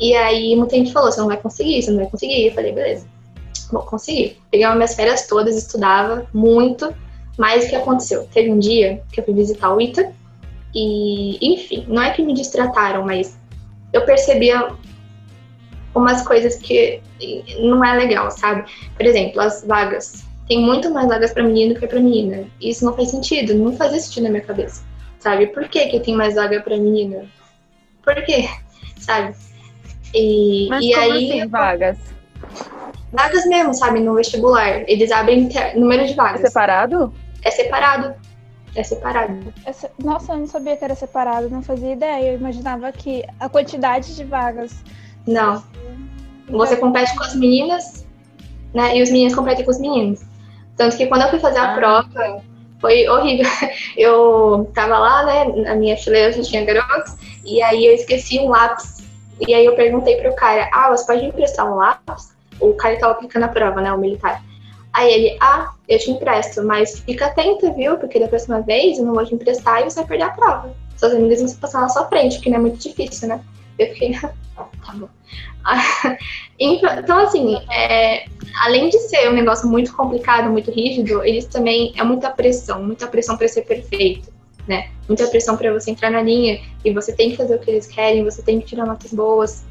E 0.00 0.14
aí 0.14 0.56
muita 0.56 0.76
gente 0.76 0.92
falou, 0.92 1.12
você 1.12 1.20
não 1.20 1.28
vai 1.28 1.36
conseguir, 1.36 1.82
você 1.82 1.90
não 1.90 1.98
vai 1.98 2.10
conseguir. 2.10 2.46
Eu 2.46 2.54
falei, 2.54 2.72
beleza, 2.72 3.06
vou 3.70 3.82
conseguir. 3.82 4.38
Peguei 4.50 4.66
minhas 4.68 4.94
férias 4.94 5.26
todas, 5.26 5.56
estudava 5.56 6.26
muito, 6.32 6.94
mas 7.38 7.66
o 7.66 7.68
que 7.68 7.76
aconteceu? 7.76 8.26
Teve 8.32 8.50
um 8.50 8.58
dia 8.58 9.02
que 9.12 9.20
eu 9.20 9.24
fui 9.24 9.34
visitar 9.34 9.74
o 9.74 9.80
ITA 9.80 10.12
e, 10.74 11.38
enfim, 11.54 11.84
não 11.88 12.02
é 12.02 12.10
que 12.10 12.22
me 12.22 12.34
distrataram, 12.34 13.04
mas 13.04 13.38
eu 13.92 14.04
percebia 14.04 14.72
umas 15.94 16.26
coisas 16.26 16.56
que 16.56 17.00
não 17.60 17.82
é 17.82 17.94
legal, 17.96 18.30
sabe? 18.30 18.64
Por 18.94 19.06
exemplo, 19.06 19.40
as 19.40 19.64
vagas 19.64 20.25
tem 20.46 20.60
muito 20.60 20.90
mais 20.90 21.08
vagas 21.08 21.32
para 21.32 21.42
menino 21.42 21.74
do 21.74 21.80
que 21.80 21.86
para 21.86 22.00
menina. 22.00 22.44
Isso 22.60 22.84
não 22.84 22.94
faz 22.94 23.10
sentido, 23.10 23.54
não 23.54 23.76
fazia 23.76 24.00
sentido 24.00 24.24
na 24.24 24.30
minha 24.30 24.42
cabeça, 24.42 24.82
sabe? 25.18 25.48
Por 25.48 25.68
que, 25.68 25.86
que 25.86 26.00
tem 26.00 26.14
mais 26.14 26.34
vaga 26.34 26.60
para 26.60 26.76
menina? 26.76 27.26
Por 28.02 28.14
quê? 28.24 28.48
Sabe? 28.98 29.34
E, 30.14 30.68
Mas 30.68 30.84
e 30.84 30.92
como 30.92 31.12
aí. 31.12 31.40
Assim, 31.40 31.48
vagas? 31.48 31.98
Vagas 33.12 33.46
mesmo, 33.46 33.74
sabe? 33.74 34.00
No 34.00 34.14
vestibular. 34.14 34.88
Eles 34.88 35.10
abrem 35.10 35.48
número 35.74 36.06
de 36.06 36.14
vagas. 36.14 36.42
É 36.42 36.46
separado? 36.46 37.12
É 37.42 37.50
separado. 37.50 38.14
É 38.74 38.82
separado. 38.82 39.54
Nossa, 40.02 40.32
eu 40.32 40.38
não 40.38 40.46
sabia 40.46 40.76
que 40.76 40.84
era 40.84 40.94
separado, 40.94 41.48
não 41.48 41.62
fazia 41.62 41.92
ideia. 41.92 42.32
Eu 42.32 42.38
imaginava 42.38 42.92
que 42.92 43.24
a 43.40 43.48
quantidade 43.48 44.14
de 44.14 44.24
vagas. 44.24 44.74
Não. 45.26 45.64
Você 46.48 46.76
compete 46.76 47.16
com 47.16 47.24
as 47.24 47.34
meninas, 47.34 48.06
né? 48.72 48.96
E 48.96 49.02
os 49.02 49.10
meninos 49.10 49.34
competem 49.34 49.64
com 49.64 49.70
os 49.70 49.80
meninos. 49.80 50.20
Tanto 50.76 50.96
que 50.96 51.06
quando 51.06 51.22
eu 51.22 51.30
fui 51.30 51.38
fazer 51.38 51.58
a 51.58 51.72
ah. 51.72 51.74
prova, 51.74 52.42
foi 52.80 53.08
horrível. 53.08 53.46
Eu 53.96 54.70
tava 54.74 54.98
lá, 54.98 55.24
né, 55.24 55.44
na 55.62 55.74
minha 55.74 55.96
fileira 55.96 56.32
já 56.32 56.42
tinha 56.42 56.64
garotos, 56.64 57.14
e 57.44 57.62
aí 57.62 57.86
eu 57.86 57.94
esqueci 57.94 58.38
um 58.38 58.48
lápis. 58.48 58.98
E 59.46 59.54
aí 59.54 59.64
eu 59.64 59.74
perguntei 59.74 60.16
pro 60.16 60.34
cara, 60.34 60.68
ah, 60.72 60.90
você 60.90 61.06
pode 61.06 61.22
me 61.22 61.28
emprestar 61.28 61.70
um 61.70 61.76
lápis? 61.76 62.34
O 62.60 62.74
cara 62.74 62.98
tava 62.98 63.12
aplicando 63.12 63.44
a 63.44 63.48
prova, 63.48 63.80
né, 63.80 63.92
o 63.92 63.98
militar. 63.98 64.42
Aí 64.92 65.12
ele, 65.12 65.38
ah, 65.40 65.72
eu 65.88 65.98
te 65.98 66.10
empresto, 66.10 66.62
mas 66.64 67.00
fica 67.00 67.26
atenta, 67.26 67.70
viu? 67.72 67.98
Porque 67.98 68.18
da 68.18 68.28
próxima 68.28 68.62
vez 68.62 68.98
eu 68.98 69.04
não 69.04 69.14
vou 69.14 69.24
te 69.24 69.34
emprestar 69.34 69.80
e 69.80 69.84
você 69.84 69.96
vai 69.96 70.06
perder 70.06 70.24
a 70.24 70.30
prova. 70.30 70.74
Suas 70.96 71.12
amigas 71.12 71.42
vão 71.42 71.54
passar 71.60 71.82
na 71.82 71.88
sua 71.88 72.06
frente, 72.06 72.36
porque 72.36 72.48
não 72.48 72.56
é 72.56 72.60
muito 72.60 72.78
difícil, 72.78 73.28
né? 73.28 73.40
Eu 73.78 73.86
fiquei, 73.88 74.12
tá 74.12 74.32
bom. 74.94 75.08
Então, 76.58 77.18
assim, 77.18 77.56
é, 77.70 78.24
além 78.62 78.88
de 78.88 78.98
ser 78.98 79.28
um 79.28 79.34
negócio 79.34 79.68
muito 79.68 79.94
complicado, 79.94 80.50
muito 80.50 80.70
rígido, 80.70 81.22
eles 81.22 81.44
também 81.44 81.92
é 81.96 82.02
muita 82.02 82.30
pressão, 82.30 82.82
muita 82.82 83.06
pressão 83.06 83.36
para 83.36 83.46
ser 83.46 83.62
perfeito, 83.62 84.32
né? 84.66 84.88
Muita 85.06 85.26
pressão 85.26 85.56
para 85.56 85.72
você 85.72 85.90
entrar 85.90 86.10
na 86.10 86.22
linha 86.22 86.60
e 86.84 86.92
você 86.92 87.12
tem 87.12 87.30
que 87.30 87.36
fazer 87.36 87.56
o 87.56 87.58
que 87.58 87.70
eles 87.70 87.86
querem, 87.86 88.24
você 88.24 88.42
tem 88.42 88.58
que 88.60 88.66
tirar 88.66 88.86
notas 88.86 89.12
boas. 89.12 89.64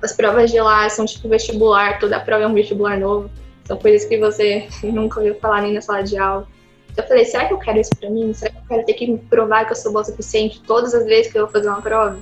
As 0.00 0.12
provas 0.12 0.50
de 0.50 0.60
lá 0.60 0.88
são 0.88 1.04
tipo 1.04 1.28
vestibular, 1.28 1.98
toda 1.98 2.20
prova 2.20 2.44
é 2.44 2.46
um 2.46 2.54
vestibular 2.54 2.98
novo. 2.98 3.30
São 3.64 3.76
coisas 3.76 4.08
que 4.08 4.18
você 4.18 4.68
nunca 4.84 5.18
ouviu 5.18 5.34
falar 5.36 5.62
nem 5.62 5.72
na 5.72 5.80
sala 5.80 6.02
de 6.02 6.16
aula. 6.16 6.46
Então 6.92 7.04
eu 7.04 7.08
falei, 7.08 7.24
será 7.24 7.46
que 7.46 7.52
eu 7.52 7.58
quero 7.58 7.80
isso 7.80 7.90
pra 7.98 8.08
mim? 8.08 8.32
Será 8.32 8.52
que 8.52 8.58
eu 8.58 8.62
quero 8.68 8.84
ter 8.86 8.94
que 8.94 9.16
provar 9.28 9.64
que 9.66 9.72
eu 9.72 9.76
sou 9.76 9.92
boa 9.92 10.02
o 10.02 10.04
suficiente 10.06 10.62
todas 10.62 10.94
as 10.94 11.04
vezes 11.04 11.32
que 11.32 11.38
eu 11.38 11.44
vou 11.44 11.52
fazer 11.52 11.68
uma 11.68 11.82
prova? 11.82 12.18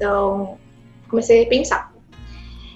Então, 0.00 0.56
comecei 1.10 1.36
a 1.36 1.44
repensar. 1.44 1.92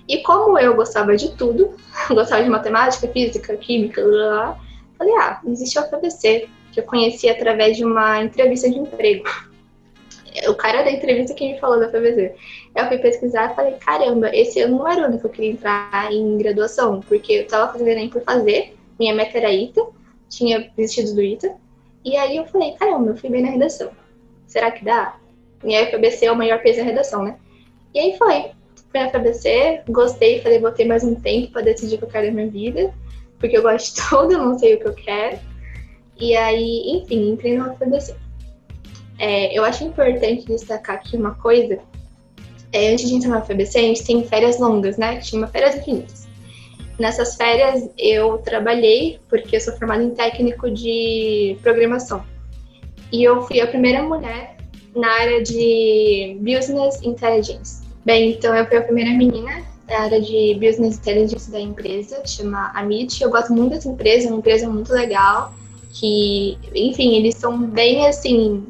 E 0.07 0.19
como 0.19 0.59
eu 0.59 0.77
gostava 0.77 1.17
de 1.17 1.35
tudo, 1.35 1.75
gostava 2.13 2.45
de 2.45 2.51
matemática, 2.51 3.09
física, 3.09 3.57
química, 3.57 4.05
blá, 4.05 4.11
blá, 4.13 4.61
falei, 4.99 5.15
ah, 5.15 5.41
existe 5.47 5.79
o 5.79 5.89
FABC, 5.89 6.51
que 6.71 6.81
eu 6.81 6.85
conheci 6.85 7.27
através 7.31 7.79
de 7.79 7.85
uma 7.85 8.23
entrevista 8.23 8.69
de 8.69 8.79
emprego. 8.79 9.25
O 10.49 10.55
cara 10.55 10.83
da 10.83 10.91
entrevista 10.91 11.33
que 11.33 11.55
me 11.55 11.59
falou 11.59 11.81
da 11.81 11.91
FABC. 11.91 12.35
Eu 12.77 12.89
fui 12.89 12.99
pesquisar 12.99 13.53
e 13.53 13.55
falei, 13.55 13.73
caramba, 13.77 14.29
esse 14.37 14.61
ano 14.61 14.77
não 14.79 14.87
era 14.87 15.01
o 15.01 15.05
ano 15.07 15.19
que 15.19 15.25
eu 15.25 15.31
queria 15.31 15.53
entrar 15.53 16.13
em 16.13 16.37
graduação, 16.37 17.01
porque 17.01 17.33
eu 17.33 17.47
tava 17.47 17.73
fazendo 17.73 17.89
Enem 17.89 18.11
por 18.11 18.21
fazer, 18.21 18.77
minha 18.99 19.15
meta 19.15 19.39
era 19.39 19.51
ITA, 19.51 19.81
tinha 20.29 20.71
desistido 20.77 21.15
do 21.15 21.23
ITA, 21.23 21.57
e 22.05 22.19
aí 22.19 22.37
eu 22.37 22.45
falei, 22.45 22.73
caramba, 22.73 23.13
eu 23.13 23.17
fui 23.17 23.31
bem 23.31 23.41
na 23.41 23.49
redação. 23.49 23.91
Será 24.47 24.71
que 24.71 24.85
dá? 24.85 25.17
E 25.65 25.83
o 25.83 25.91
FABC 25.91 26.27
é 26.27 26.33
o 26.33 26.37
maior 26.37 26.61
peso 26.63 26.79
da 26.79 26.85
redação, 26.85 27.23
né? 27.23 27.37
E 27.95 27.99
aí 27.99 28.19
foi. 28.19 28.51
Fui 28.91 29.01
na 29.01 29.11
FABC, 29.11 29.83
gostei, 29.89 30.41
falei, 30.41 30.59
vou 30.59 30.71
ter 30.71 30.85
mais 30.85 31.03
um 31.03 31.15
tempo 31.15 31.53
para 31.53 31.63
decidir 31.63 31.97
o 31.97 31.99
que 31.99 32.05
eu 32.05 32.09
quero 32.09 32.27
da 32.27 32.33
minha 32.33 32.49
vida, 32.49 32.93
porque 33.39 33.57
eu 33.57 33.63
gosto 33.63 33.95
de 33.95 34.03
tudo, 34.09 34.39
não 34.39 34.59
sei 34.59 34.75
o 34.75 34.81
que 34.81 34.87
eu 34.87 34.95
quero. 34.95 35.39
E 36.21 36.37
aí, 36.37 36.91
enfim, 36.91 37.31
entrei 37.31 37.57
na 37.57 37.75
FABC. 37.75 38.15
É, 39.19 39.57
eu 39.57 39.65
acho 39.65 39.85
importante 39.85 40.47
destacar 40.47 40.97
aqui 40.97 41.17
uma 41.17 41.35
coisa. 41.35 41.79
É, 42.73 42.93
antes 42.93 43.09
de 43.09 43.15
entrar 43.15 43.31
na 43.31 43.43
FABC, 43.43 43.79
a 43.79 43.83
gente 43.83 44.05
tem 44.05 44.25
férias 44.25 44.59
longas, 44.59 44.97
né? 44.97 45.17
Que 45.17 45.27
chama 45.27 45.47
férias 45.47 45.77
infinitas. 45.77 46.29
Nessas 46.99 47.37
férias 47.37 47.89
eu 47.99 48.39
trabalhei, 48.39 49.19
porque 49.29 49.57
eu 49.57 49.61
sou 49.61 49.77
formada 49.77 50.03
em 50.03 50.11
técnico 50.11 50.71
de 50.71 51.57
programação. 51.63 52.25
E 53.13 53.23
eu 53.23 53.43
fui 53.43 53.61
a 53.61 53.67
primeira 53.67 54.03
mulher 54.03 54.54
na 54.95 55.09
área 55.09 55.43
de 55.43 56.37
Business 56.41 57.03
Intelligence. 57.03 57.83
Bem, 58.05 58.33
então 58.33 58.55
eu 58.55 58.67
fui 58.67 58.77
a 58.77 58.83
primeira 58.83 59.11
menina 59.11 59.63
da 59.87 60.01
área 60.01 60.21
de 60.21 60.55
Business 60.55 60.99
Intelligence 60.99 61.51
da 61.51 61.61
empresa, 61.61 62.23
chama 62.27 62.71
Amit. 62.75 63.23
Eu 63.23 63.31
gosto 63.31 63.53
muito 63.53 63.71
dessa 63.71 63.89
empresa, 63.89 64.29
é 64.29 64.31
uma 64.31 64.39
empresa 64.39 64.69
muito 64.69 64.93
legal, 64.93 65.53
que, 65.93 66.59
enfim, 66.75 67.17
eles 67.17 67.37
são 67.37 67.59
bem, 67.59 68.07
assim, 68.07 68.67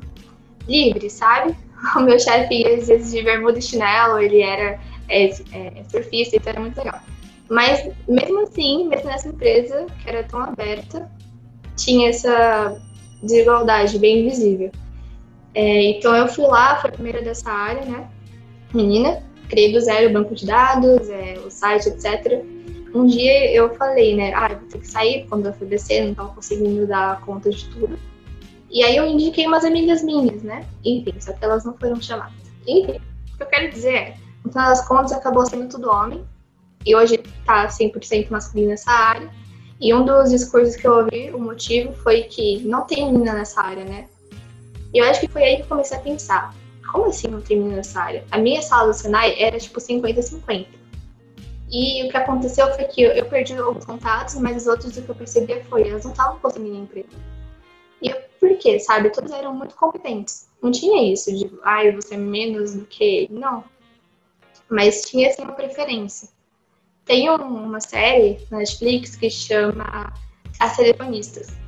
livres, 0.69 1.13
sabe? 1.15 1.55
O 1.97 2.01
meu 2.01 2.19
chefe, 2.19 2.67
às 2.67 2.89
vezes, 2.89 3.13
de 3.13 3.23
bermuda 3.23 3.59
e 3.59 3.63
chinelo, 3.63 4.19
ele 4.19 4.41
era 4.41 4.81
é, 5.07 5.27
é, 5.27 5.85
surfista, 5.91 6.37
então 6.37 6.51
era 6.51 6.61
muito 6.61 6.79
legal. 6.79 6.99
Mas, 7.51 7.91
mesmo 8.09 8.41
assim, 8.41 8.89
mesmo 8.89 9.07
nessa 9.07 9.29
empresa, 9.29 9.87
que 10.03 10.09
era 10.09 10.23
tão 10.23 10.41
aberta, 10.41 11.11
tinha 11.77 12.09
essa 12.09 12.81
desigualdade 13.23 13.99
bem 13.99 14.27
visível. 14.27 14.71
É, 15.55 15.83
então, 15.91 16.15
eu 16.17 16.27
fui 16.29 16.47
lá, 16.47 16.81
fui 16.81 16.91
a 16.91 16.93
primeira 16.93 17.23
dessa 17.23 17.51
área, 17.51 17.85
né? 17.85 18.09
menina, 18.75 19.23
criei 19.49 19.73
do 19.73 19.81
zero 19.81 20.11
o 20.11 20.13
banco 20.13 20.35
de 20.35 20.47
dados, 20.47 21.09
é, 21.09 21.39
o 21.45 21.51
site, 21.51 21.89
etc. 21.89 22.45
Um 22.95 23.07
dia 23.07 23.53
eu 23.53 23.75
falei, 23.75 24.17
né, 24.17 24.33
ah, 24.35 24.49
eu 24.51 24.59
vou 24.59 24.69
ter 24.69 24.79
que 24.79 24.87
sair 24.87 25.27
quando 25.29 25.47
eu 25.47 25.53
FBC, 25.53 26.03
não 26.03 26.11
estava 26.11 26.29
conseguindo 26.35 26.87
dar 26.87 27.21
conta 27.21 27.51
de 27.51 27.65
tudo. 27.71 27.99
E 28.71 28.83
aí 28.83 28.97
eu 28.97 29.07
indiquei 29.07 29.47
umas 29.47 29.65
amigas 29.65 30.03
minhas, 30.03 30.43
né? 30.43 30.67
Enfim, 30.85 31.15
só 31.21 31.33
que 31.33 31.45
elas 31.45 31.65
não 31.65 31.77
foram 31.79 32.01
chamadas. 32.01 32.35
Enfim, 32.67 33.01
o 33.33 33.37
que 33.37 33.43
eu 33.43 33.47
quero 33.47 33.71
dizer 33.71 33.95
é, 33.95 34.17
no 34.45 34.51
final 34.51 34.69
das 34.69 34.87
contas, 34.87 35.13
acabou 35.13 35.47
sendo 35.47 35.69
tudo 35.69 35.91
homem. 35.91 36.25
E 36.85 36.95
hoje 36.95 37.19
tá 37.47 37.67
100% 37.67 38.31
masculino 38.31 38.71
nessa 38.71 38.91
área. 38.91 39.31
E 39.81 39.95
um 39.95 40.05
dos 40.05 40.31
discursos 40.31 40.77
que 40.77 40.87
eu 40.87 40.93
ouvi, 40.99 41.31
o 41.33 41.39
motivo 41.39 41.93
foi 41.95 42.25
que 42.25 42.63
não 42.67 42.83
tem 42.83 43.11
menina 43.11 43.33
nessa 43.33 43.61
área, 43.63 43.85
né? 43.85 44.07
E 44.95 44.99
eu 44.99 45.05
acho 45.05 45.21
que 45.21 45.29
foi 45.29 45.43
aí 45.43 45.57
que 45.57 45.63
eu 45.63 45.67
comecei 45.67 45.97
a 45.97 46.01
pensar 46.01 46.55
como 46.95 47.07
assim 47.07 47.27
não 47.27 47.41
tem 47.41 47.57
menina 47.57 47.79
nessa 47.79 48.01
área? 48.01 48.25
A 48.31 48.39
minha 48.39 48.63
sala 48.63 48.93
do 48.93 48.95
Senai 48.95 49.35
era 49.37 49.59
tipo 49.59 49.81
50-50. 49.81 50.69
E 51.69 52.05
o 52.05 52.09
que 52.09 52.17
aconteceu 52.17 52.73
foi 52.73 52.85
que 52.85 53.03
eu 53.03 53.27
perdi 53.27 53.57
alguns 53.57 53.85
contatos, 53.85 54.37
mas 54.37 54.63
os 54.63 54.69
outros 54.69 54.97
o 54.97 55.03
que 55.03 55.09
eu 55.09 55.15
percebi 55.17 55.61
foi 55.65 55.89
elas 55.89 56.05
não 56.05 56.13
estavam 56.13 56.39
conseguindo 56.39 56.77
emprego. 56.77 57.09
E 58.01 58.11
eu, 58.11 58.17
por 58.39 58.57
quê, 58.59 58.79
sabe? 58.79 59.11
Todos 59.11 59.33
eram 59.33 59.53
muito 59.53 59.75
competentes. 59.75 60.49
Não 60.63 60.71
tinha 60.71 61.13
isso 61.13 61.37
de, 61.37 61.51
ai, 61.65 61.89
ah, 61.89 61.97
você 61.97 62.15
é 62.15 62.19
menos 62.19 62.75
do 62.75 62.85
que 62.85 63.03
ele. 63.03 63.29
Não. 63.33 63.65
Mas 64.71 65.03
tinha, 65.03 65.29
assim, 65.29 65.43
uma 65.43 65.55
preferência. 65.55 66.29
Tem 67.05 67.29
uma 67.29 67.81
série 67.81 68.39
na 68.53 68.59
Netflix 68.59 69.17
que 69.17 69.29
chama 69.29 70.13
As 70.61 70.77
Telefonistas. 70.77 71.64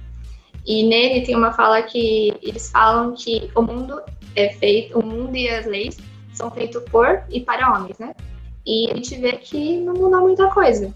E 0.67 0.83
nele 0.85 1.25
tem 1.25 1.37
uma 1.37 1.53
fala 1.53 1.81
que 1.83 2.37
eles 2.43 2.71
falam 2.71 3.15
que 3.15 3.51
o 3.55 3.63
mundo 3.63 4.03
é 4.35 4.49
feito, 4.51 4.99
o 4.99 5.05
mundo 5.05 5.37
e 5.37 5.49
as 5.49 5.65
leis 5.65 5.97
são 6.35 6.51
feitos 6.51 6.83
por 6.91 7.23
e 7.31 7.41
para 7.41 7.73
homens, 7.73 7.99
né? 7.99 8.15
E 8.67 8.91
a 8.91 8.95
gente 8.97 9.17
vê 9.17 9.33
que 9.33 9.81
não 9.81 9.95
muda 9.95 10.19
muita 10.19 10.49
coisa. 10.51 10.93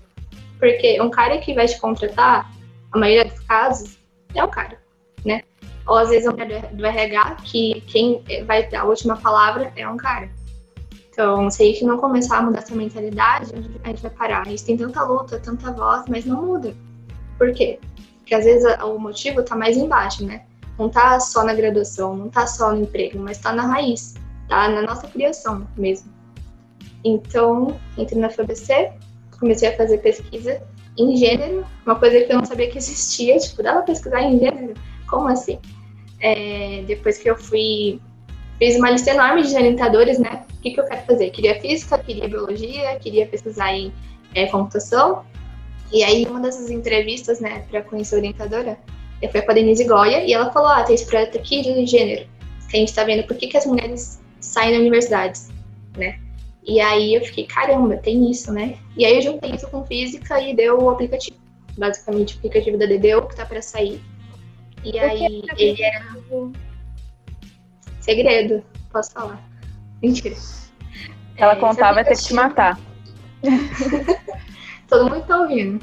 Porque 0.58 1.00
um 1.00 1.08
cara 1.08 1.38
que 1.38 1.54
vai 1.54 1.66
te 1.66 1.80
contratar, 1.80 2.50
a 2.92 2.98
maioria 2.98 3.24
dos 3.24 3.40
casos, 3.40 3.96
é 4.34 4.42
um 4.42 4.50
cara, 4.50 4.78
né? 5.24 5.42
Ou 5.86 5.96
às 5.96 6.10
vezes 6.10 6.28
um 6.28 6.36
cara 6.36 6.68
do 6.72 6.84
RH, 6.84 7.36
que 7.44 7.80
quem 7.82 8.22
vai 8.44 8.66
ter 8.66 8.76
a 8.76 8.84
última 8.84 9.16
palavra 9.16 9.72
é 9.76 9.88
um 9.88 9.96
cara. 9.96 10.28
Então, 11.10 11.50
se 11.50 11.62
a 11.62 11.66
gente 11.66 11.84
não 11.84 11.98
começar 11.98 12.38
a 12.38 12.42
mudar 12.42 12.58
essa 12.58 12.74
mentalidade, 12.74 13.52
a 13.84 13.88
gente 13.88 14.02
vai 14.02 14.10
parar. 14.10 14.42
A 14.42 14.50
gente 14.50 14.64
tem 14.64 14.76
tanta 14.76 15.02
luta, 15.04 15.38
tanta 15.38 15.72
voz, 15.72 16.04
mas 16.08 16.24
não 16.24 16.42
muda. 16.42 16.74
Por 17.38 17.52
quê? 17.52 17.78
Porque 18.30 18.36
às 18.36 18.44
vezes 18.44 18.78
o 18.84 18.96
motivo 18.96 19.42
tá 19.42 19.56
mais 19.56 19.76
embaixo, 19.76 20.24
né? 20.24 20.42
não 20.78 20.86
está 20.86 21.18
só 21.18 21.44
na 21.44 21.52
graduação, 21.52 22.16
não 22.16 22.28
está 22.28 22.46
só 22.46 22.72
no 22.72 22.82
emprego, 22.82 23.18
mas 23.18 23.36
está 23.36 23.52
na 23.52 23.66
raiz, 23.66 24.14
tá 24.48 24.68
na 24.68 24.82
nossa 24.82 25.08
criação 25.08 25.66
mesmo. 25.76 26.10
Então, 27.04 27.78
entrei 27.98 28.20
na 28.20 28.30
FABC, 28.30 28.92
comecei 29.38 29.68
a 29.68 29.76
fazer 29.76 29.98
pesquisa 29.98 30.62
em 30.96 31.16
gênero, 31.16 31.66
uma 31.84 31.96
coisa 31.96 32.20
que 32.20 32.32
eu 32.32 32.38
não 32.38 32.44
sabia 32.44 32.70
que 32.70 32.78
existia, 32.78 33.36
tipo, 33.36 33.62
dava 33.62 33.82
pesquisar 33.82 34.22
em 34.22 34.38
gênero? 34.38 34.74
Como 35.08 35.28
assim? 35.28 35.58
É, 36.20 36.84
depois 36.86 37.18
que 37.18 37.28
eu 37.28 37.36
fui, 37.36 38.00
fiz 38.58 38.76
uma 38.76 38.90
lista 38.90 39.10
enorme 39.10 39.42
de 39.42 39.54
orientadores, 39.54 40.18
né? 40.18 40.44
O 40.54 40.62
que, 40.62 40.70
que 40.70 40.80
eu 40.80 40.84
quero 40.84 41.04
fazer? 41.04 41.30
Queria 41.30 41.60
física, 41.60 41.98
queria 41.98 42.28
biologia, 42.28 42.96
queria 43.00 43.26
pesquisar 43.26 43.74
em 43.74 43.92
é, 44.34 44.46
computação. 44.46 45.24
E 45.92 46.04
aí, 46.04 46.24
uma 46.24 46.40
dessas 46.40 46.70
entrevistas, 46.70 47.40
né, 47.40 47.64
para 47.70 47.82
conhecer 47.82 48.14
a 48.14 48.18
orientadora, 48.18 48.78
eu 49.20 49.30
fui 49.30 49.42
com 49.42 49.50
a 49.50 49.54
Denise 49.54 49.84
Goya 49.84 50.24
e 50.24 50.32
ela 50.32 50.52
falou: 50.52 50.68
ah, 50.68 50.82
tem 50.84 50.94
esse 50.94 51.06
projeto 51.06 51.36
aqui 51.36 51.62
de 51.62 51.86
gênero, 51.86 52.28
que 52.68 52.76
a 52.76 52.80
gente 52.80 52.94
tá 52.94 53.04
vendo 53.04 53.26
por 53.26 53.36
que, 53.36 53.48
que 53.48 53.56
as 53.56 53.66
mulheres 53.66 54.20
saem 54.40 54.72
da 54.72 54.78
universidades, 54.78 55.50
né? 55.96 56.18
E 56.62 56.80
aí 56.80 57.14
eu 57.14 57.20
fiquei, 57.22 57.46
caramba, 57.46 57.96
tem 57.96 58.30
isso, 58.30 58.52
né? 58.52 58.78
E 58.96 59.04
aí 59.04 59.16
eu 59.16 59.22
juntei 59.22 59.50
isso 59.52 59.68
com 59.68 59.84
física 59.84 60.40
e 60.40 60.54
deu 60.54 60.80
o 60.80 60.90
aplicativo. 60.90 61.36
Basicamente, 61.76 62.34
o 62.34 62.38
aplicativo 62.38 62.78
da 62.78 62.86
DDU 62.86 63.28
que 63.28 63.36
tá 63.36 63.46
para 63.46 63.62
sair. 63.62 64.00
E 64.84 64.98
aí 64.98 65.42
ele 65.56 65.82
era. 65.82 66.16
Segredo, 68.00 68.62
posso 68.92 69.12
falar. 69.12 69.42
Mentira. 70.02 70.36
Ela 71.36 71.52
é, 71.52 71.56
contar, 71.56 71.92
vai 71.92 72.04
ter 72.04 72.16
que 72.16 72.22
te 72.22 72.34
matar. 72.34 72.78
Todo 74.90 75.08
mundo 75.08 75.24
tá 75.24 75.40
ouvindo. 75.40 75.82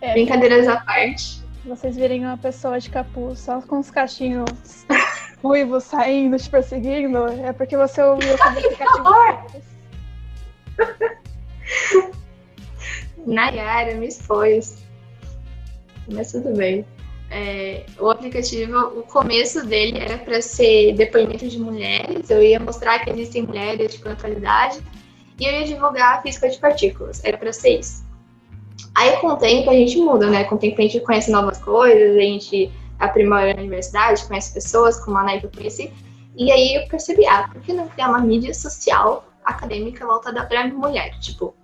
É, 0.00 0.12
Brincadeiras 0.12 0.68
à 0.68 0.80
parte. 0.80 1.42
Vocês 1.64 1.96
virem 1.96 2.24
uma 2.24 2.38
pessoa 2.38 2.78
de 2.78 2.88
capuz 2.88 3.40
só 3.40 3.60
com 3.60 3.80
os 3.80 3.90
cachinhos 3.90 4.86
ruivos 5.42 5.84
saindo, 5.84 6.38
te 6.38 6.48
perseguindo, 6.48 7.26
é 7.44 7.52
porque 7.52 7.76
você 7.76 8.00
ouviu 8.02 8.32
o 8.32 8.42
aplicativo. 8.42 9.04
Nayara, 13.26 13.94
me 13.96 14.06
expôs. 14.06 14.78
Mas 16.10 16.32
tudo 16.32 16.56
bem. 16.56 16.86
É, 17.30 17.84
o 17.98 18.08
aplicativo, 18.08 18.76
o 18.98 19.02
começo 19.02 19.66
dele 19.66 19.98
era 19.98 20.16
para 20.16 20.40
ser 20.40 20.94
depoimento 20.94 21.46
de 21.48 21.58
mulheres. 21.58 22.30
Eu 22.30 22.42
ia 22.42 22.58
mostrar 22.58 23.00
que 23.00 23.10
existem 23.10 23.42
mulheres 23.42 23.92
de 23.92 23.98
qualidade 23.98 24.80
e 25.40 25.46
eu 25.46 25.52
ia 25.52 25.64
divulgar 25.64 26.18
a 26.18 26.22
física 26.22 26.48
de 26.48 26.58
partículas. 26.58 27.24
Era 27.24 27.38
para 27.38 27.52
ser 27.52 27.80
isso. 27.80 28.04
Aí 28.94 29.16
com 29.16 29.28
o 29.28 29.36
tempo 29.36 29.70
a 29.70 29.74
gente 29.74 29.98
muda, 29.98 30.28
né? 30.28 30.44
Com 30.44 30.54
o 30.56 30.58
tempo 30.58 30.78
a 30.78 30.82
gente 30.82 31.00
conhece 31.00 31.30
novas 31.30 31.58
coisas, 31.58 32.16
a 32.16 32.20
gente 32.20 32.70
aprimora 32.98 33.52
a 33.52 33.56
universidade, 33.56 34.24
conhece 34.26 34.52
pessoas, 34.52 35.02
como 35.02 35.16
a 35.16 35.36
eu 35.36 35.50
conheci. 35.50 35.92
E 36.36 36.52
aí 36.52 36.74
eu 36.74 36.86
percebi, 36.86 37.26
ah, 37.26 37.48
por 37.50 37.60
que 37.62 37.72
não 37.72 37.88
criar 37.88 38.10
uma 38.10 38.20
mídia 38.20 38.52
social 38.52 39.24
acadêmica 39.44 40.06
voltada 40.06 40.44
para 40.44 40.68
mulher? 40.68 41.18
Tipo, 41.18 41.54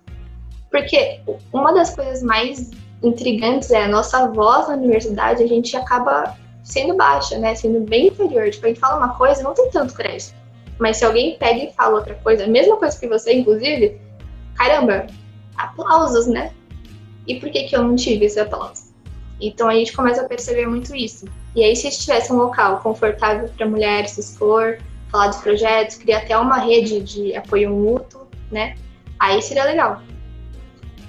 porque 0.71 1.21
uma 1.53 1.73
das 1.73 1.95
coisas 1.95 2.23
mais 2.23 2.71
intrigantes 3.03 3.71
é 3.71 3.85
a 3.85 3.89
nossa 3.89 4.29
voz 4.29 4.69
na 4.69 4.75
universidade, 4.75 5.43
a 5.43 5.47
gente 5.47 5.77
acaba 5.77 6.37
sendo 6.65 6.97
baixa, 6.97 7.39
né? 7.39 7.55
Sendo 7.55 7.81
bem 7.81 8.09
inferior. 8.09 8.51
Tipo, 8.51 8.67
a 8.67 8.69
gente 8.69 8.81
fala 8.81 8.97
uma 8.97 9.15
coisa, 9.17 9.43
não 9.43 9.55
tem 9.55 9.71
tanto 9.71 9.95
crédito. 9.95 10.35
Mas 10.79 10.99
se 10.99 11.05
alguém 11.05 11.37
pega 11.39 11.65
e 11.65 11.73
fala 11.73 11.97
outra 11.97 12.15
coisa, 12.17 12.45
a 12.45 12.49
mesma 12.49 12.77
coisa 12.77 12.99
que 12.99 13.09
você, 13.09 13.33
inclusive, 13.33 13.99
caramba, 14.55 15.07
aplausos, 15.57 16.27
né? 16.27 16.53
E 17.27 17.41
por 17.41 17.51
que, 17.51 17.65
que 17.65 17.77
eu 17.77 17.83
não 17.83 17.97
tive 17.97 18.27
esse 18.27 18.39
aplauso? 18.39 18.95
Então 19.41 19.69
a 19.69 19.75
gente 19.75 19.93
começa 19.93 20.23
a 20.23 20.29
perceber 20.29 20.67
muito 20.67 20.95
isso. 20.95 21.27
E 21.55 21.65
aí, 21.65 21.75
se 21.75 21.91
tivesse 21.91 22.33
um 22.33 22.37
local 22.37 22.81
confortável 22.81 23.49
para 23.49 23.67
mulheres 23.67 24.13
se 24.13 24.21
expor, 24.21 24.79
falar 25.11 25.29
dos 25.29 25.39
projetos, 25.39 25.97
criar 25.97 26.19
até 26.19 26.37
uma 26.37 26.59
rede 26.59 27.01
de 27.01 27.35
apoio 27.35 27.71
mútuo, 27.71 28.27
né? 28.51 28.77
Aí 29.19 29.41
seria 29.41 29.65
legal. 29.65 30.03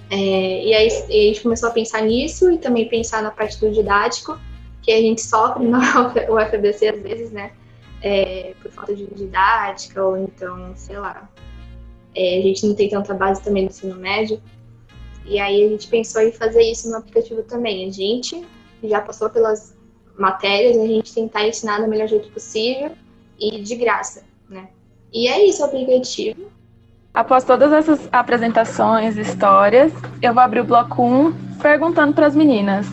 É, 0.10 0.16
e 0.16 0.74
aí 0.74 0.88
a 0.88 1.12
gente 1.12 1.42
começou 1.42 1.70
a 1.70 1.72
pensar 1.72 2.02
nisso 2.02 2.50
e 2.50 2.58
também 2.58 2.88
pensar 2.88 3.22
na 3.22 3.32
parte 3.32 3.60
do 3.60 3.70
didático, 3.72 4.40
que 4.82 4.92
a 4.92 5.02
gente 5.02 5.22
sofre 5.22 5.66
no 5.66 5.78
UFBC 6.34 6.88
às 6.88 7.02
vezes, 7.02 7.32
né? 7.32 7.52
É, 8.02 8.54
por 8.62 8.72
falta 8.72 8.96
de 8.96 9.08
didática, 9.08 10.04
ou 10.04 10.18
então, 10.18 10.72
sei 10.76 11.00
lá, 11.00 11.28
é, 12.16 12.40
a 12.40 12.42
gente 12.42 12.66
não 12.66 12.76
tem 12.76 12.90
tanta 12.90 13.14
base 13.14 13.44
também 13.44 13.64
no 13.64 13.70
ensino 13.70 13.96
médio. 13.96 14.42
E 15.26 15.40
aí 15.40 15.66
a 15.66 15.70
gente 15.70 15.88
pensou 15.88 16.22
em 16.22 16.32
fazer 16.32 16.62
isso 16.64 16.90
no 16.90 16.98
aplicativo 16.98 17.44
também. 17.44 17.88
A 17.88 17.92
gente 17.92 18.46
já 18.84 19.02
passou 19.02 19.30
pelas 19.30 19.76
matérias, 20.18 20.78
a 20.78 20.88
gente 20.88 21.14
tentar 21.14 21.48
ensinar 21.48 21.80
do 21.80 21.88
melhor 21.88 22.08
jeito 22.08 22.32
possível 22.32 22.92
e 23.40 23.62
de 23.62 23.76
graça, 23.76 24.24
né? 24.50 24.70
E 25.14 25.28
é 25.28 25.46
isso 25.46 25.62
o 25.62 25.66
aplicativo. 25.66 26.52
Após 27.14 27.44
todas 27.44 27.72
essas 27.72 28.08
apresentações, 28.12 29.18
histórias, 29.18 29.92
eu 30.22 30.34
vou 30.34 30.44
abrir 30.44 30.62
o 30.62 30.66
bloco 30.66 31.04
1 31.04 31.58
perguntando 31.62 32.14
para 32.14 32.28
as 32.28 32.36
meninas. 32.36 32.86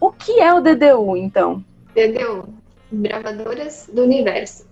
O 0.00 0.10
que 0.10 0.40
é 0.40 0.52
o 0.52 0.60
DDU, 0.60 1.16
então? 1.16 1.64
DDU, 1.94 2.52
Bravadoras 2.92 3.88
do 3.92 4.02
Universo. 4.02 4.66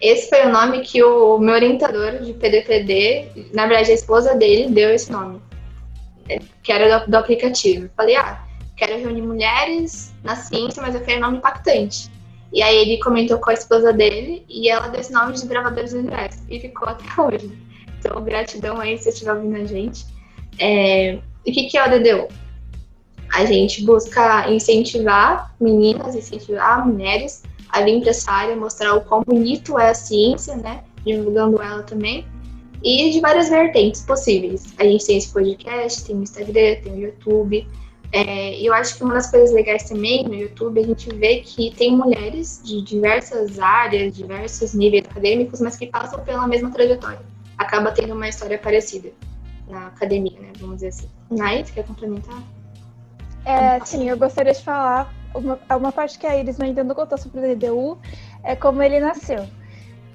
Esse 0.00 0.28
foi 0.28 0.44
o 0.46 0.52
nome 0.52 0.80
que 0.80 1.02
o 1.02 1.38
meu 1.38 1.54
orientador 1.54 2.18
de 2.18 2.32
PDPD, 2.34 3.50
na 3.54 3.66
verdade 3.66 3.92
a 3.92 3.94
esposa 3.94 4.34
dele, 4.34 4.68
deu 4.68 4.90
esse 4.90 5.12
nome, 5.12 5.40
né, 6.28 6.38
que 6.62 6.72
era 6.72 6.98
do, 6.98 7.10
do 7.10 7.16
aplicativo. 7.16 7.88
Falei, 7.96 8.16
ah, 8.16 8.44
quero 8.76 8.98
reunir 8.98 9.22
mulheres 9.22 10.12
na 10.24 10.34
ciência, 10.34 10.82
mas 10.82 10.94
eu 10.94 11.02
quero 11.02 11.18
um 11.18 11.22
nome 11.22 11.38
impactante. 11.38 12.10
E 12.52 12.62
aí 12.62 12.76
ele 12.76 12.98
comentou 12.98 13.38
com 13.38 13.50
a 13.50 13.54
esposa 13.54 13.92
dele 13.92 14.44
e 14.48 14.68
ela 14.68 14.88
deu 14.88 15.00
esse 15.00 15.12
nome 15.12 15.34
de 15.34 15.46
Bravadores 15.46 15.92
do 15.92 16.00
Universo. 16.00 16.42
E 16.50 16.60
ficou 16.60 16.88
até 16.88 17.04
hoje. 17.20 17.50
Então, 17.98 18.22
gratidão 18.22 18.78
aí 18.80 18.98
se 18.98 19.04
você 19.04 19.10
estiver 19.10 19.32
ouvindo 19.32 19.56
a 19.56 19.64
gente. 19.64 20.04
É... 20.58 21.18
O 21.46 21.52
que, 21.52 21.64
que 21.64 21.78
é 21.78 21.86
o 21.86 21.90
DDU? 21.90 22.28
A 23.32 23.46
gente 23.46 23.84
busca 23.84 24.50
incentivar 24.50 25.54
meninas, 25.60 26.14
incentivar 26.14 26.86
mulheres 26.86 27.42
a 27.72 27.82
vir 27.82 28.00
para 28.00 28.10
essa 28.10 28.30
área, 28.30 28.54
mostrar 28.54 28.94
o 28.94 29.00
quão 29.00 29.22
bonito 29.22 29.78
é 29.78 29.90
a 29.90 29.94
ciência, 29.94 30.54
né? 30.56 30.84
Divulgando 31.04 31.60
ela 31.60 31.82
também. 31.82 32.26
E 32.84 33.10
de 33.10 33.20
várias 33.20 33.48
vertentes 33.48 34.02
possíveis. 34.02 34.74
A 34.78 34.84
gente 34.84 35.06
tem 35.06 35.16
esse 35.16 35.32
podcast, 35.32 36.04
tem 36.04 36.16
o 36.16 36.22
Instagram, 36.22 36.76
tem 36.82 36.92
o 36.92 36.98
YouTube. 36.98 37.66
É, 38.12 38.60
eu 38.60 38.74
acho 38.74 38.96
que 38.98 39.04
uma 39.04 39.14
das 39.14 39.30
coisas 39.30 39.52
legais 39.52 39.84
também 39.84 40.24
no 40.24 40.34
YouTube 40.34 40.80
a 40.80 40.84
gente 40.84 41.08
vê 41.14 41.40
que 41.40 41.74
tem 41.74 41.96
mulheres 41.96 42.60
de 42.62 42.82
diversas 42.82 43.58
áreas, 43.58 44.14
diversos 44.14 44.74
níveis 44.74 45.04
acadêmicos, 45.08 45.60
mas 45.60 45.76
que 45.76 45.86
passam 45.86 46.20
pela 46.20 46.46
mesma 46.46 46.70
trajetória 46.70 47.32
acaba 47.56 47.92
tendo 47.92 48.14
uma 48.14 48.28
história 48.28 48.58
parecida 48.58 49.10
na 49.68 49.86
academia, 49.86 50.38
né? 50.40 50.52
Vamos 50.58 50.76
dizer 50.76 50.88
assim. 50.88 51.08
Nai, 51.30 51.64
quer 51.64 51.84
complementar? 51.86 52.42
É, 53.44 53.80
sim, 53.84 54.08
eu 54.08 54.16
gostaria 54.16 54.52
de 54.52 54.62
falar 54.62 55.12
uma, 55.34 55.58
uma 55.76 55.92
parte 55.92 56.18
que 56.18 56.26
a 56.26 56.36
Iris 56.36 56.60
ainda 56.60 56.84
não 56.84 56.94
contou 56.94 57.18
sobre 57.18 57.40
o 57.40 57.56
DDU, 57.56 57.98
é 58.42 58.54
como 58.56 58.82
ele 58.82 59.00
nasceu. 59.00 59.46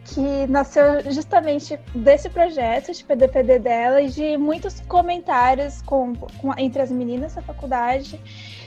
Que 0.05 0.47
nasceu 0.47 1.11
justamente 1.11 1.77
desse 1.93 2.29
projeto 2.29 2.93
de 2.93 3.03
PDPD 3.03 3.59
dela 3.59 4.01
e 4.01 4.09
de 4.09 4.37
muitos 4.37 4.79
comentários 4.81 5.81
com, 5.81 6.15
com 6.15 6.57
entre 6.57 6.81
as 6.81 6.89
meninas 6.89 7.35
da 7.35 7.41
faculdade 7.41 8.19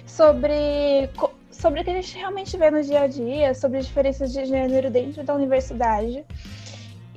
sobre, 0.07 1.09
sobre 1.51 1.81
o 1.81 1.85
que 1.85 1.91
a 1.91 1.95
gente 1.95 2.17
realmente 2.17 2.57
vê 2.59 2.71
no 2.71 2.83
dia 2.83 3.03
a 3.03 3.07
dia, 3.07 3.55
sobre 3.55 3.81
diferenças 3.81 4.33
de 4.33 4.45
gênero 4.45 4.91
dentro 4.91 5.25
da 5.25 5.35
universidade 5.35 6.25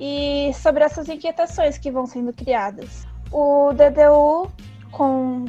e 0.00 0.52
sobre 0.54 0.84
essas 0.84 1.08
inquietações 1.08 1.76
que 1.78 1.90
vão 1.90 2.06
sendo 2.06 2.32
criadas. 2.32 3.06
O 3.30 3.72
DDU 3.72 4.50
com, 4.90 5.44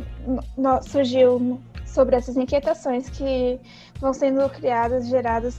no, 0.58 0.82
surgiu 0.84 1.60
sobre 1.96 2.18
essas 2.18 2.36
inquietações 2.36 3.10
que 3.10 3.58
vão 4.02 4.14
sendo 4.14 4.48
criadas, 4.50 5.08
geradas, 5.08 5.58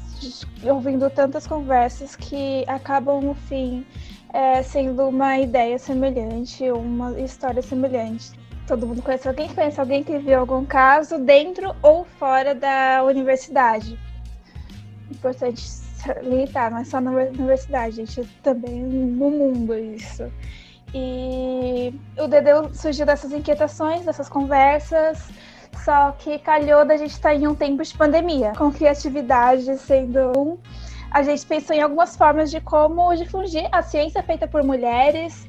ouvindo 0.63 1.09
tantas 1.09 1.47
conversas 1.47 2.15
que 2.15 2.63
acabam, 2.69 3.23
no 3.23 3.35
fim, 3.35 3.87
é, 4.35 4.63
sendo 4.63 5.09
uma 5.09 5.39
ideia 5.39 5.79
semelhante, 5.79 6.71
uma 6.71 7.19
história 7.19 7.63
semelhante. 7.63 8.33
Todo 8.67 8.87
mundo 8.87 9.01
conhece 9.01 9.27
alguém 9.27 9.49
que 9.49 9.55
conhece 9.55 9.81
alguém 9.81 10.05
que 10.05 10.19
viu 10.19 10.39
algum 10.41 10.65
caso 10.67 11.19
dentro 11.19 11.75
ou 11.83 12.05
fora 12.05 12.55
da 12.55 13.03
universidade. 13.03 13.99
Importante 15.11 15.65
limitar, 16.23 16.71
não 16.71 16.79
é 16.79 16.85
só 16.85 17.01
na 17.01 17.13
universidade, 17.13 17.97
gente, 17.97 18.29
também 18.43 18.83
no 18.83 19.31
mundo 19.31 19.75
isso. 19.75 20.31
E 20.95 21.95
o 22.19 22.29
Dedeu 22.29 22.73
surgiu 22.75 23.07
dessas 23.07 23.33
inquietações, 23.33 24.05
dessas 24.05 24.29
conversas, 24.29 25.29
só 25.85 26.13
que 26.13 26.39
calhou 26.39 26.85
da 26.85 26.97
gente 26.97 27.13
estar 27.13 27.31
tá 27.31 27.35
em 27.35 27.47
um 27.47 27.55
tempo 27.55 27.83
de 27.83 27.97
pandemia, 27.97 28.53
com 28.57 28.73
criatividade 28.73 29.77
sendo 29.79 30.39
um. 30.39 30.59
A 31.11 31.23
gente 31.23 31.47
pensou 31.47 31.75
em 31.75 31.81
algumas 31.81 32.17
formas 32.17 32.51
de 32.51 32.61
como 32.61 33.15
difundir 33.15 33.69
a 33.73 33.83
ciência 33.83 34.23
feita 34.23 34.47
por 34.47 34.63
mulheres 34.63 35.47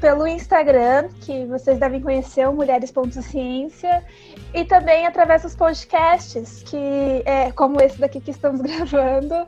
pelo 0.00 0.26
Instagram, 0.26 1.08
que 1.20 1.46
vocês 1.46 1.78
devem 1.78 2.00
conhecer, 2.00 2.46
Mulheres.ciência, 2.50 4.04
e 4.52 4.64
também 4.64 5.06
através 5.06 5.42
dos 5.42 5.54
podcasts, 5.54 6.62
que 6.62 7.22
é 7.24 7.50
como 7.52 7.80
esse 7.80 7.98
daqui 7.98 8.20
que 8.20 8.30
estamos 8.30 8.60
gravando, 8.62 9.46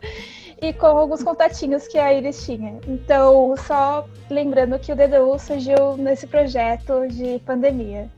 e 0.61 0.73
com 0.73 0.87
alguns 0.87 1.23
contatinhos 1.23 1.87
que 1.87 1.99
a 1.99 2.13
Iris 2.13 2.45
tinha. 2.45 2.79
Então, 2.87 3.55
só 3.57 4.07
lembrando 4.29 4.79
que 4.79 4.93
o 4.93 4.97
DDU 4.97 5.39
surgiu 5.39 5.97
nesse 5.97 6.27
projeto 6.27 7.07
de 7.09 7.39
pandemia. 7.41 8.11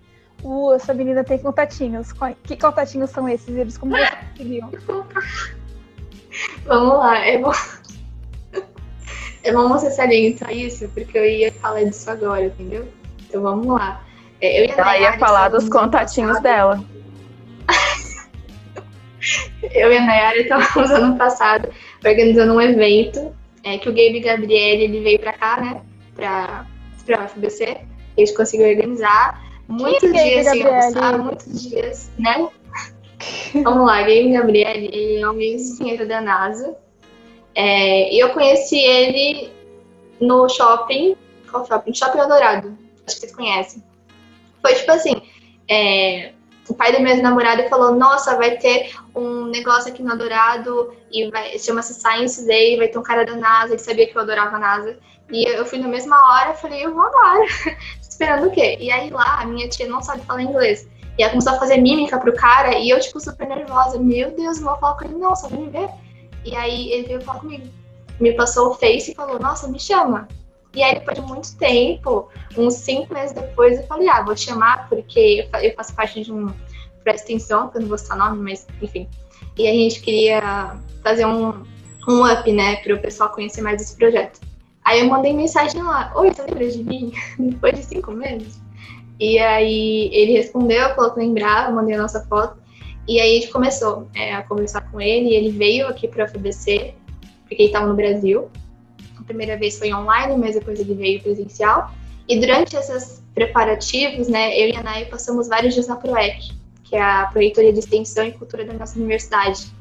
Uh, 0.43 0.73
essa 0.73 0.95
menina 0.95 1.23
tem 1.23 1.39
contatinhos. 1.39 2.13
Que 2.45 2.57
contatinhos 2.57 3.11
são 3.11 3.29
esses? 3.29 3.55
Eles 3.55 3.77
como 3.77 3.97
você 3.97 4.11
conseguiu? 4.31 4.71
Vamos 6.67 6.99
lá, 6.99 7.19
é 7.19 7.39
bom. 7.39 7.53
É 9.43 9.53
bom 9.53 9.71
você 9.71 9.91
salientar 9.91 10.55
isso, 10.55 10.87
porque 10.91 11.17
eu 11.17 11.25
ia 11.25 11.51
falar 11.51 11.83
disso 11.85 12.11
agora, 12.11 12.45
entendeu? 12.45 12.87
Então 13.27 13.41
vamos 13.41 13.69
lá. 13.69 14.05
É, 14.39 14.67
eu 14.67 14.75
Ela 14.77 14.99
ia 14.99 15.19
falar 15.19 15.49
dos 15.49 15.67
contatinhos 15.67 16.39
passado. 16.39 16.43
dela. 16.43 16.85
eu 19.73 19.91
e 19.91 19.97
a 19.97 20.05
Nayara 20.05 20.37
estávamos 20.37 20.91
ano 20.91 21.17
passado 21.17 21.71
organizando 22.05 22.53
um 22.53 22.61
evento 22.61 23.35
é, 23.65 23.79
que 23.79 23.89
o 23.89 23.93
Gabe 23.93 24.21
Gabriel 24.21 24.81
ele 24.81 25.01
veio 25.01 25.19
para 25.19 25.33
cá, 25.33 25.59
né? 25.59 25.81
Para 26.15 26.67
a 27.17 27.25
UFBC. 27.25 27.79
A 28.17 28.21
gente 28.21 28.35
conseguiu 28.35 28.69
organizar 28.69 29.43
muitos 29.71 30.13
dias 30.13 30.47
sem 30.47 30.67
almoçar, 30.67 31.19
muitos 31.19 31.63
dias, 31.63 32.11
né? 32.19 32.49
Vamos 33.63 33.87
lá, 33.87 34.01
Gabe 34.01 34.33
Gabriel, 34.33 34.75
ele 34.75 35.21
é 35.21 35.31
um 35.31 35.39
ex-engenheiro 35.41 36.09
da 36.09 36.21
NASA. 36.21 36.77
É, 37.55 38.15
e 38.15 38.19
eu 38.19 38.31
conheci 38.31 38.79
ele 38.79 39.53
no 40.21 40.49
shopping. 40.49 41.17
Qual 41.51 41.67
shopping? 41.67 41.95
Shopping 41.95 42.19
Eldorado. 42.19 42.79
Acho 43.07 43.17
que 43.17 43.21
vocês 43.21 43.35
conhecem. 43.35 43.83
Foi 44.63 44.75
tipo 44.75 44.91
assim. 44.93 45.23
É, 45.69 46.33
o 46.69 46.75
pai 46.75 46.93
da 46.93 47.01
minha 47.01 47.17
namorada 47.17 47.69
falou: 47.69 47.95
Nossa, 47.95 48.37
vai 48.37 48.57
ter 48.57 48.93
um 49.15 49.47
negócio 49.47 49.93
aqui 49.93 50.03
no 50.03 50.13
Adorado 50.13 50.95
e 51.11 51.29
vai 51.31 51.59
chama-se 51.59 51.95
Science 51.95 52.47
Day, 52.47 52.77
vai 52.77 52.89
ter 52.89 52.99
um 52.99 53.03
cara 53.03 53.25
da 53.25 53.37
NASA. 53.37 53.75
Ele 53.75 53.79
sabia 53.79 54.07
que 54.07 54.17
eu 54.17 54.23
adorava 54.23 54.57
a 54.57 54.61
NASA. 54.61 54.99
E 55.33 55.45
eu 55.49 55.65
fui 55.67 55.79
na 55.79 55.89
mesma 55.89 56.17
hora, 56.17 56.55
falei: 56.55 56.85
Eu 56.85 56.95
vou 56.95 57.03
agora. 57.03 57.47
Esperando 58.21 58.49
o 58.49 58.51
quê? 58.51 58.77
E 58.79 58.91
aí 58.91 59.09
lá, 59.09 59.41
a 59.41 59.47
minha 59.47 59.67
tia 59.67 59.89
não 59.89 60.03
sabe 60.03 60.21
falar 60.27 60.43
inglês. 60.43 60.87
E 61.17 61.23
ela 61.23 61.31
começou 61.31 61.55
a 61.55 61.59
fazer 61.59 61.79
mímica 61.79 62.21
pro 62.21 62.35
cara 62.35 62.79
e 62.79 62.91
eu, 62.91 63.01
tipo, 63.01 63.19
super 63.19 63.49
nervosa. 63.49 63.99
Meu 63.99 64.31
Deus, 64.33 64.61
não 64.61 64.69
vou 64.69 64.79
falar 64.79 64.99
com 64.99 65.07
ele, 65.07 65.15
não, 65.15 65.35
só 65.35 65.49
vem 65.49 65.61
me 65.61 65.71
ver. 65.71 65.89
E 66.45 66.55
aí 66.55 66.93
ele 66.93 67.09
veio 67.09 67.23
falar 67.23 67.41
comigo. 67.41 67.67
Me 68.21 68.35
passou 68.35 68.69
o 68.69 68.75
Face 68.75 69.13
e 69.13 69.15
falou: 69.15 69.41
Nossa, 69.41 69.69
me 69.69 69.81
chama. 69.81 70.29
E 70.75 70.83
aí, 70.83 70.99
depois 70.99 71.19
de 71.19 71.25
muito 71.25 71.57
tempo, 71.57 72.29
uns 72.59 72.75
cinco 72.75 73.15
meses 73.15 73.33
depois, 73.33 73.81
eu 73.81 73.87
falei, 73.87 74.09
ah, 74.09 74.23
vou 74.23 74.37
chamar, 74.37 74.89
porque 74.89 75.49
eu 75.63 75.75
faço 75.75 75.95
parte 75.97 76.23
de 76.23 76.33
um 76.33 76.53
presta 77.03 77.23
extensão, 77.23 77.69
que 77.69 77.79
eu 77.79 77.81
não 77.81 77.89
vou 77.89 77.99
citar 77.99 78.19
nome, 78.19 78.41
mas 78.41 78.67
enfim. 78.81 79.09
E 79.59 79.67
a 79.67 79.73
gente 79.73 80.01
queria 80.01 80.77
fazer 81.03 81.25
um, 81.25 81.65
um 82.07 82.31
up, 82.31 82.53
né, 82.53 82.77
para 82.77 82.95
o 82.95 83.01
pessoal 83.01 83.31
conhecer 83.31 83.63
mais 83.63 83.81
esse 83.83 83.97
projeto. 83.97 84.41
Aí 84.85 85.01
eu 85.01 85.07
mandei 85.07 85.33
mensagem 85.33 85.83
lá, 85.83 86.13
oi, 86.17 86.33
você 86.33 86.43
lembra 86.43 86.69
de 86.69 86.83
mim? 86.83 87.13
Depois 87.39 87.75
de 87.75 87.85
cinco 87.85 88.13
meses. 88.13 88.61
E 89.19 89.39
aí 89.39 90.11
ele 90.13 90.33
respondeu, 90.33 90.95
falou 90.95 91.13
que 91.13 91.21
lembrava, 91.21 91.71
mandei 91.71 91.95
a 91.95 92.03
nossa 92.03 92.25
foto. 92.27 92.59
E 93.07 93.21
aí 93.21 93.39
a 93.39 93.41
gente 93.41 93.53
começou 93.53 94.09
é, 94.15 94.35
a 94.35 94.43
conversar 94.43 94.83
com 94.91 95.01
ele, 95.01 95.35
ele 95.35 95.51
veio 95.51 95.87
aqui 95.89 96.09
para 96.09 96.25
a 96.25 96.29
FBC, 96.29 96.95
porque 97.43 97.63
ele 97.63 97.65
estava 97.65 97.87
no 97.87 97.95
Brasil. 97.95 98.51
A 99.19 99.23
primeira 99.23 99.57
vez 99.57 99.79
foi 99.79 99.93
online, 99.93 100.37
mas 100.37 100.55
depois 100.55 100.81
ele 100.81 100.95
veio 100.95 101.23
presencial. 101.23 101.91
E 102.29 102.39
durante 102.39 102.77
esses 102.77 103.23
preparativos, 103.35 104.29
né, 104.29 104.57
eu 104.59 104.69
e 104.69 104.77
a 104.77 104.83
Nai 104.83 105.05
passamos 105.05 105.49
vários 105.49 105.75
dias 105.75 105.87
na 105.87 105.97
PROEC, 105.97 106.53
que 106.85 106.97
é 106.97 107.03
a 107.03 107.27
Proreitoria 107.27 107.73
de 107.73 107.81
Extensão 107.81 108.25
e 108.25 108.33
Cultura 108.33 108.65
da 108.65 108.73
nossa 108.73 108.97
universidade. 108.99 109.73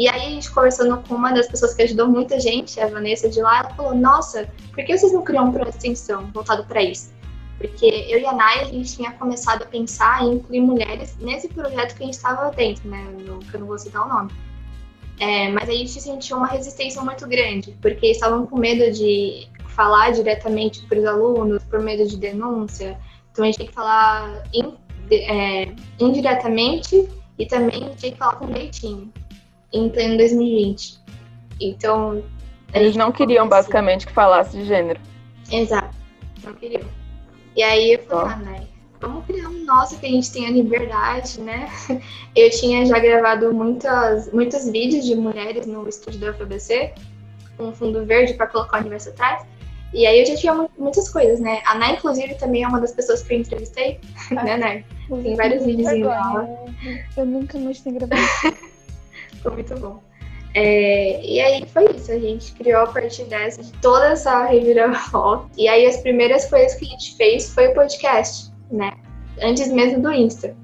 E 0.00 0.08
aí 0.08 0.28
a 0.28 0.30
gente 0.30 0.50
conversando 0.50 0.96
com 1.06 1.14
uma 1.14 1.30
das 1.30 1.46
pessoas 1.46 1.74
que 1.74 1.82
ajudou 1.82 2.08
muita 2.08 2.40
gente, 2.40 2.80
a 2.80 2.86
Vanessa 2.86 3.28
de 3.28 3.42
lá, 3.42 3.58
ela 3.58 3.68
falou, 3.74 3.94
nossa, 3.94 4.48
por 4.72 4.82
que 4.82 4.96
vocês 4.96 5.12
não 5.12 5.22
criam 5.22 5.48
um 5.48 5.52
projeto 5.52 5.72
de 5.72 5.76
extensão 5.76 6.26
voltado 6.32 6.64
para 6.64 6.82
isso? 6.82 7.12
Porque 7.58 7.84
eu 7.84 8.18
e 8.18 8.24
a 8.24 8.32
Naya, 8.32 8.62
a 8.62 8.64
gente 8.64 8.96
tinha 8.96 9.12
começado 9.12 9.60
a 9.60 9.66
pensar 9.66 10.24
em 10.24 10.36
incluir 10.36 10.62
mulheres 10.62 11.18
nesse 11.20 11.48
projeto 11.48 11.94
que 11.94 12.02
a 12.02 12.06
gente 12.06 12.14
estava 12.14 12.50
dentro, 12.50 12.88
né? 12.88 13.14
No, 13.26 13.40
que 13.40 13.54
eu 13.54 13.60
não 13.60 13.66
vou 13.66 13.78
citar 13.78 14.06
o 14.06 14.08
nome. 14.08 14.30
É, 15.18 15.50
mas 15.50 15.68
a 15.68 15.72
gente 15.72 16.00
sentiu 16.00 16.38
uma 16.38 16.46
resistência 16.46 17.02
muito 17.02 17.28
grande, 17.28 17.76
porque 17.82 18.06
estavam 18.06 18.46
com 18.46 18.56
medo 18.56 18.90
de 18.90 19.48
falar 19.66 20.12
diretamente 20.12 20.80
para 20.86 20.98
os 20.98 21.04
alunos, 21.04 21.62
por 21.64 21.78
medo 21.78 22.08
de 22.08 22.16
denúncia. 22.16 22.98
Então 23.30 23.44
a 23.44 23.48
gente 23.48 23.58
tem 23.58 23.66
que 23.66 23.74
falar 23.74 24.44
in, 24.54 24.72
é, 25.12 25.74
indiretamente 25.98 27.06
e 27.38 27.44
também 27.44 27.94
tem 28.00 28.12
que 28.12 28.16
falar 28.16 28.36
com 28.36 28.50
jeitinho, 28.50 29.12
em 29.72 29.88
pleno 29.88 30.16
2020. 30.16 30.98
Então. 31.60 32.22
Eles 32.72 32.96
não 32.96 33.10
queriam, 33.10 33.48
basicamente, 33.48 34.06
que 34.06 34.12
falasse 34.12 34.56
de 34.56 34.64
gênero. 34.64 35.00
Exato, 35.50 35.94
não 36.44 36.54
queriam. 36.54 36.88
E 37.56 37.62
aí 37.62 37.94
eu 37.94 37.98
falei, 38.04 38.32
ah, 38.32 38.36
né, 38.36 38.68
vamos 39.00 39.26
criar 39.26 39.48
um 39.48 39.64
nosso 39.64 39.98
que 39.98 40.06
a 40.06 40.08
gente 40.08 40.30
tenha 40.30 40.50
liberdade, 40.50 41.40
né? 41.40 41.68
Eu 42.36 42.48
tinha 42.50 42.86
já 42.86 42.98
gravado 42.98 43.52
muitas, 43.52 44.32
muitos 44.32 44.68
vídeos 44.70 45.04
de 45.04 45.16
mulheres 45.16 45.66
no 45.66 45.88
estúdio 45.88 46.20
da 46.20 46.30
UFABC, 46.30 46.94
com 47.56 47.72
fundo 47.72 48.06
verde 48.06 48.34
para 48.34 48.46
colocar 48.46 48.76
o 48.78 48.80
universo 48.80 49.08
atrás. 49.10 49.44
E 49.92 50.06
aí 50.06 50.20
eu 50.20 50.26
já 50.26 50.36
tinha 50.36 50.68
muitas 50.78 51.08
coisas, 51.10 51.40
né? 51.40 51.60
A 51.66 51.74
Nay, 51.74 51.94
inclusive, 51.94 52.36
também 52.36 52.62
é 52.62 52.68
uma 52.68 52.80
das 52.80 52.92
pessoas 52.92 53.24
que 53.24 53.34
eu 53.34 53.40
entrevistei, 53.40 53.98
ah, 54.30 54.34
né, 54.44 54.56
Nay? 54.56 54.84
Tem 55.22 55.34
vários 55.34 55.64
vídeos 55.64 55.88
dela. 55.88 56.48
Eu 57.16 57.26
nunca 57.26 57.58
mais 57.58 57.80
tenho 57.80 57.98
gravado. 57.98 58.22
Foi 59.42 59.52
muito 59.52 59.74
bom. 59.78 60.02
É, 60.54 61.24
e 61.24 61.40
aí 61.40 61.64
foi 61.66 61.84
isso, 61.94 62.10
a 62.10 62.18
gente 62.18 62.52
criou 62.54 62.82
a 62.82 62.86
partir 62.88 63.24
dessa, 63.24 63.62
de 63.62 63.72
toda 63.74 64.08
essa 64.08 64.46
reviravolta. 64.46 65.48
E 65.56 65.68
aí 65.68 65.86
as 65.86 65.98
primeiras 65.98 66.46
coisas 66.46 66.74
que 66.74 66.86
a 66.86 66.88
gente 66.88 67.16
fez 67.16 67.54
foi 67.54 67.68
o 67.68 67.74
podcast, 67.74 68.52
né? 68.70 68.92
Antes 69.40 69.68
mesmo 69.68 70.02
do 70.02 70.12
Insta. 70.12 70.56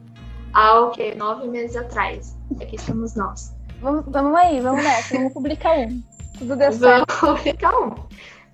Há 0.52 0.80
o 0.80 0.90
que? 0.90 1.14
Nove 1.14 1.46
meses 1.48 1.76
atrás. 1.76 2.36
Aqui 2.60 2.76
estamos 2.76 3.14
nós. 3.14 3.54
Vamos, 3.80 4.04
vamos 4.08 4.34
aí, 4.34 4.60
vamos 4.60 4.82
nessa, 4.82 5.14
vamos 5.14 5.32
publicar 5.32 5.78
um. 5.78 6.02
Tudo 6.38 6.56
deu 6.56 6.72
certo. 6.72 7.14
Vamos 7.20 7.38
publicar 7.38 7.78
um. 7.78 7.94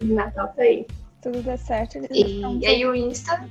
Natal 0.03 0.49
tá 0.49 0.63
aí. 0.63 0.87
Tudo 1.23 1.43
deu 1.43 1.57
certo. 1.57 1.99
E, 2.11 2.41
e 2.61 2.67
aí 2.67 2.85
o 2.85 2.95
Insta 2.95 3.49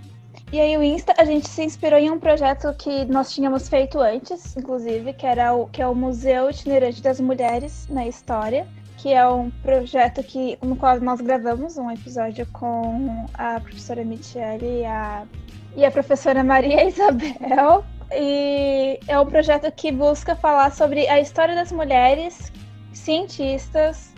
e 0.52 0.60
aí 0.60 0.78
o 0.78 0.84
Insta, 0.84 1.14
a 1.18 1.24
gente 1.24 1.48
se 1.48 1.64
inspirou 1.64 1.98
em 1.98 2.12
um 2.12 2.20
projeto 2.20 2.74
que 2.78 3.06
nós 3.06 3.34
tínhamos 3.34 3.70
feito 3.70 4.00
antes, 4.00 4.56
inclusive, 4.58 5.14
que 5.14 5.26
era 5.26 5.54
o 5.54 5.68
que 5.68 5.82
é 5.82 5.88
o 5.88 5.96
Museu 5.96 6.50
Itinerante 6.50 7.02
das 7.02 7.22
Mulheres 7.22 7.88
na 7.90 8.06
História, 8.06 8.68
que 8.98 9.14
é 9.14 9.26
um 9.26 9.50
projeto 9.50 10.22
que 10.22 10.60
no 10.62 10.76
qual 10.76 11.00
nós 11.00 11.22
gravamos 11.22 11.78
um 11.78 11.90
episódio 11.90 12.46
com 12.52 13.26
a 13.34 13.62
professora 13.62 14.04
Michele 14.04 14.82
e 14.82 14.86
a, 14.86 15.24
e 15.76 15.86
a 15.86 15.92
professora 15.92 16.44
Maria 16.44 16.84
Isabel. 16.90 17.86
E 18.12 19.00
é 19.08 19.18
um 19.18 19.26
projeto 19.26 19.72
que 19.72 19.90
busca 19.90 20.36
falar 20.36 20.72
sobre 20.74 21.08
a 21.08 21.22
história 21.22 21.56
das 21.56 21.72
mulheres 21.72 22.52
cientistas 22.92 24.14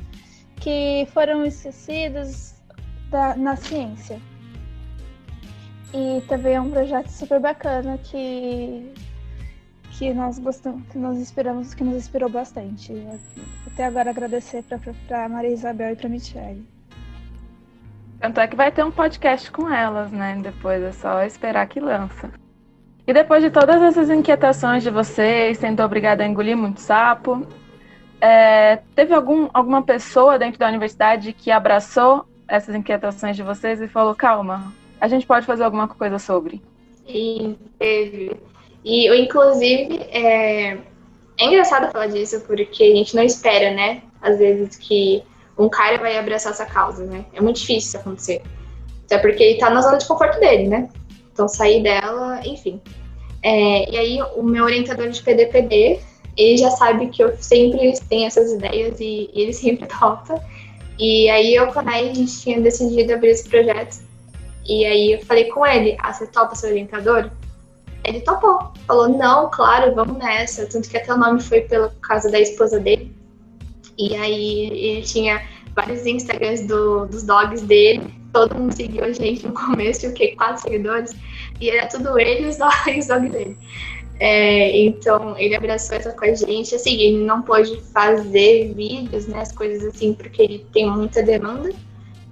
que 0.56 1.08
foram 1.14 1.46
esquecidas 1.46 2.56
da, 3.12 3.36
na 3.36 3.56
ciência. 3.56 4.20
E 5.94 6.22
também 6.28 6.56
é 6.56 6.62
um 6.62 6.72
projeto 6.72 7.08
super 7.10 7.40
bacana 7.40 7.98
que 8.00 8.94
que 9.98 10.12
nós 10.14 10.40
gostamos, 10.40 10.82
que 10.90 10.98
nós 10.98 11.20
esperamos, 11.20 11.74
que 11.74 11.84
nos 11.84 11.96
inspirou 11.96 12.28
bastante. 12.28 12.92
Até 13.68 13.86
agora 13.86 14.10
agradecer 14.10 14.64
para 15.08 15.30
Maria 15.30 15.52
Isabel 15.52 15.94
e 15.94 15.96
para 15.96 16.10
Michelle. 16.10 16.66
Tanto 18.20 18.40
é 18.40 18.48
que 18.48 18.56
vai 18.56 18.72
ter 18.72 18.84
um 18.84 18.92
podcast 18.92 19.52
com 19.52 19.70
elas, 19.70 20.12
né? 20.12 20.40
Depois 20.42 20.82
é 20.82 20.92
só 20.92 21.24
esperar 21.24 21.68
que 21.68 21.80
lança. 21.80 22.32
E 23.06 23.14
depois 23.14 23.44
de 23.44 23.52
todas 23.52 23.82
essas 23.82 24.10
inquietações 24.10 24.82
de 24.82 24.90
vocês, 24.90 25.58
sendo 25.58 25.84
obrigada 25.84 26.24
a 26.24 26.28
engolir 26.28 26.56
muito 26.56 26.80
sapo, 26.80 27.46
é, 28.22 28.78
teve 28.96 29.14
algum, 29.14 29.50
alguma 29.54 29.82
pessoa 29.84 30.40
dentro 30.40 30.58
da 30.58 30.70
universidade 30.70 31.34
que 31.34 31.52
abraçou 31.52 32.26
essas 32.48 32.74
inquietações 32.74 33.36
de 33.36 33.44
vocês 33.44 33.82
e 33.82 33.88
falou: 33.88 34.16
calma, 34.16 34.74
a 35.04 35.08
gente 35.10 35.28
pode 35.28 35.46
fazer 35.46 35.66
alguma 35.66 35.86
coisa 35.86 36.18
sobre. 36.18 36.62
Sim, 37.06 37.58
teve. 37.78 38.38
E, 38.86 39.22
inclusive, 39.22 39.98
é... 40.10 40.78
é 41.38 41.46
engraçado 41.46 41.92
falar 41.92 42.08
disso 42.08 42.40
porque 42.48 42.82
a 42.82 42.96
gente 42.96 43.14
não 43.14 43.22
espera, 43.22 43.74
né? 43.74 44.02
Às 44.22 44.40
vezes 44.40 44.78
que 44.78 45.22
um 45.58 45.68
cara 45.68 45.98
vai 45.98 46.18
abraçar 46.18 46.54
essa 46.54 46.66
causa, 46.66 47.04
né? 47.04 47.26
É 47.34 47.42
muito 47.42 47.58
difícil 47.58 47.90
isso 47.90 47.98
acontecer. 47.98 48.42
Até 49.04 49.18
porque 49.18 49.44
ele 49.44 49.60
tá 49.60 49.70
na 49.70 49.82
zona 49.82 49.98
de 49.98 50.08
conforto 50.08 50.40
dele, 50.40 50.70
né? 50.70 50.90
Então, 51.34 51.50
sair 51.50 51.84
dela, 51.84 52.40
enfim. 52.46 52.80
É, 53.44 53.92
e 53.92 53.98
aí, 53.98 54.22
o 54.38 54.42
meu 54.42 54.64
orientador 54.64 55.10
de 55.10 55.22
PDPD, 55.22 56.00
ele 56.38 56.56
já 56.56 56.72
sabe 56.72 57.08
que 57.08 57.22
eu 57.22 57.36
sempre 57.36 57.94
tenho 58.08 58.28
essas 58.28 58.54
ideias 58.54 59.02
e, 59.02 59.30
e 59.34 59.42
ele 59.42 59.52
sempre 59.52 59.86
topa. 59.86 60.42
E 60.98 61.30
aí, 61.30 61.56
eu 61.56 61.68
com 61.74 61.80
a 61.80 61.92
a 61.92 62.04
gente 62.14 62.40
tinha 62.42 62.62
decidido 62.62 63.14
abrir 63.14 63.32
esse 63.32 63.50
projeto 63.50 64.13
e 64.66 64.86
aí 64.86 65.12
eu 65.14 65.26
falei 65.26 65.46
com 65.46 65.66
ele, 65.66 65.98
ah, 66.00 66.14
você 66.14 66.26
topa 66.28 66.56
ser 66.56 66.68
orientador? 66.68 67.30
Ele 68.04 68.22
topou. 68.22 68.72
Falou, 68.86 69.08
não, 69.08 69.50
claro, 69.50 69.94
vamos 69.96 70.18
nessa. 70.18 70.66
Tanto 70.66 70.90
que 70.90 70.98
até 70.98 71.14
o 71.14 71.18
nome 71.18 71.42
foi 71.42 71.62
pela 71.62 71.94
casa 72.02 72.30
da 72.30 72.40
esposa 72.40 72.80
dele. 72.80 73.16
E 73.98 74.16
aí 74.16 74.66
ele 74.68 75.02
tinha 75.04 75.42
vários 75.76 76.06
Instagrams 76.06 76.66
do, 76.68 77.06
dos 77.06 77.24
dogs 77.24 77.62
dele. 77.62 78.14
Todo 78.32 78.56
mundo 78.56 78.74
seguiu 78.74 79.04
a 79.04 79.12
gente 79.12 79.46
no 79.46 79.54
começo, 79.54 80.08
o 80.08 80.14
quê? 80.14 80.36
Quatro 80.36 80.64
seguidores. 80.64 81.16
E 81.62 81.70
era 81.70 81.88
tudo 81.88 82.20
ele 82.20 82.46
e 82.46 82.50
os 82.50 82.58
dogs, 82.58 83.08
dog 83.08 83.30
dele. 83.30 83.58
É, 84.20 84.78
então 84.78 85.38
ele 85.38 85.56
abraçou 85.56 85.98
essa 85.98 86.12
com 86.12 86.26
a 86.26 86.34
gente. 86.34 86.76
Assim, 86.76 86.94
ele 87.00 87.26
não 87.26 87.42
pôde 87.42 87.80
fazer 87.94 88.74
vídeos, 88.74 89.28
né? 89.28 89.42
As 89.42 89.52
coisas 89.52 89.94
assim, 89.94 90.14
porque 90.14 90.42
ele 90.42 90.66
tem 90.74 90.90
muita 90.90 91.22
demanda 91.22 91.72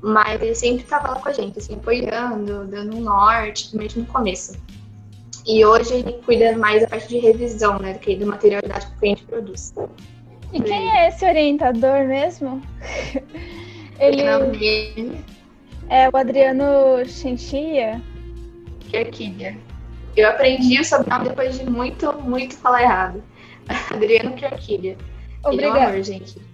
mas 0.01 0.41
ele 0.41 0.55
sempre 0.55 0.83
estava 0.83 1.09
lá 1.09 1.19
com 1.19 1.29
a 1.29 1.33
gente, 1.33 1.59
assim, 1.59 1.75
apoiando, 1.75 2.65
dando 2.65 2.97
um 2.97 3.01
norte, 3.01 3.75
mesmo 3.75 4.01
no 4.01 4.07
começo. 4.07 4.53
E 5.45 5.65
hoje 5.65 5.95
ele 5.95 6.13
cuida 6.23 6.55
mais 6.57 6.81
da 6.81 6.87
parte 6.87 7.07
de 7.07 7.17
revisão, 7.17 7.79
né, 7.79 7.93
do 7.93 7.99
que 7.99 8.15
do 8.15 8.25
material 8.25 8.61
que 8.61 8.71
a 8.71 9.05
gente 9.05 9.23
produz. 9.23 9.73
E 10.53 10.61
quem 10.61 10.91
é 10.97 11.07
esse 11.07 11.25
orientador 11.25 12.05
mesmo? 12.05 12.61
ele 13.99 14.21
é 15.89 16.09
o 16.09 16.17
Adriano 16.17 17.05
Chinchilla? 17.05 18.01
Querquilha. 18.89 19.57
Eu 20.15 20.29
aprendi 20.29 20.79
o 20.79 20.83
sobrenome 20.83 21.29
depois 21.29 21.57
de 21.57 21.69
muito, 21.69 22.13
muito 22.21 22.55
falar 22.57 22.83
errado. 22.83 23.23
Adriano 23.89 24.33
Querquilha. 24.33 24.97
Obrigada. 25.43 25.53
Ele 25.53 25.65
é 25.65 25.71
um 25.71 25.89
amor, 25.89 26.03
gente. 26.03 26.50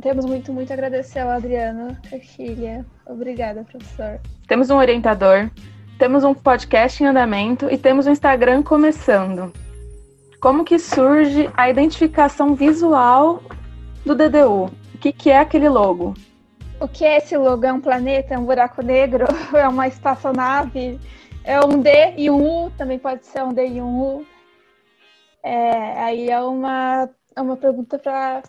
Temos 0.00 0.24
muito, 0.24 0.52
muito 0.52 0.70
a 0.70 0.74
agradecer 0.74 1.20
ao 1.20 1.30
Adriano 1.30 1.96
Carquilha. 2.08 2.84
Obrigada, 3.06 3.64
professor. 3.64 4.20
Temos 4.46 4.70
um 4.70 4.76
orientador, 4.76 5.50
temos 5.98 6.24
um 6.24 6.34
podcast 6.34 7.02
em 7.02 7.06
andamento 7.06 7.70
e 7.70 7.78
temos 7.78 8.06
um 8.06 8.10
Instagram 8.10 8.62
começando. 8.62 9.52
Como 10.40 10.64
que 10.64 10.78
surge 10.78 11.48
a 11.56 11.70
identificação 11.70 12.54
visual 12.54 13.42
do 14.04 14.14
DDU? 14.14 14.66
O 14.94 14.98
que, 14.98 15.12
que 15.12 15.30
é 15.30 15.38
aquele 15.38 15.68
logo? 15.68 16.14
O 16.80 16.88
que 16.88 17.04
é 17.04 17.16
esse 17.16 17.36
logo? 17.36 17.64
É 17.64 17.72
um 17.72 17.80
planeta? 17.80 18.34
É 18.34 18.38
um 18.38 18.44
buraco 18.44 18.82
negro? 18.82 19.26
É 19.54 19.66
uma 19.68 19.88
espaçonave? 19.88 21.00
É 21.44 21.60
um 21.60 21.80
D 21.80 22.14
e 22.16 22.30
um 22.30 22.66
U? 22.66 22.70
Também 22.72 22.98
pode 22.98 23.24
ser 23.26 23.42
um 23.42 23.52
D 23.52 23.66
e 23.66 23.80
um 23.80 24.00
U. 24.00 24.26
É, 25.42 26.02
aí 26.02 26.30
é 26.30 26.40
uma, 26.40 27.08
é 27.36 27.40
uma 27.40 27.56
pergunta 27.56 27.98
para 27.98 28.42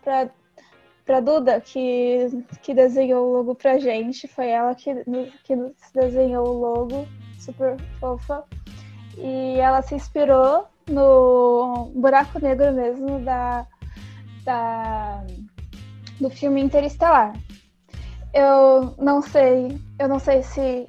para 1.06 1.20
Duda, 1.20 1.62
que, 1.62 2.28
que 2.62 2.74
desenhou 2.74 3.28
o 3.28 3.34
logo 3.34 3.56
pra 3.56 3.78
gente. 3.78 4.28
Foi 4.28 4.50
ela 4.50 4.74
que, 4.74 4.92
que 5.44 5.56
desenhou 5.94 6.48
o 6.48 6.60
logo, 6.60 7.08
super 7.40 7.78
fofa. 8.00 8.44
E 9.18 9.60
ela 9.60 9.82
se 9.82 9.96
inspirou 9.96 10.68
no 10.90 11.92
buraco 11.96 12.40
negro 12.40 12.74
mesmo 12.74 13.20
da, 13.20 13.66
da, 14.44 15.24
do 16.20 16.30
filme 16.30 16.62
Interestelar. 16.62 17.34
Eu 18.34 18.94
não 18.98 19.22
sei, 19.22 19.80
eu 19.98 20.08
não 20.10 20.20
sei 20.20 20.44
se 20.44 20.86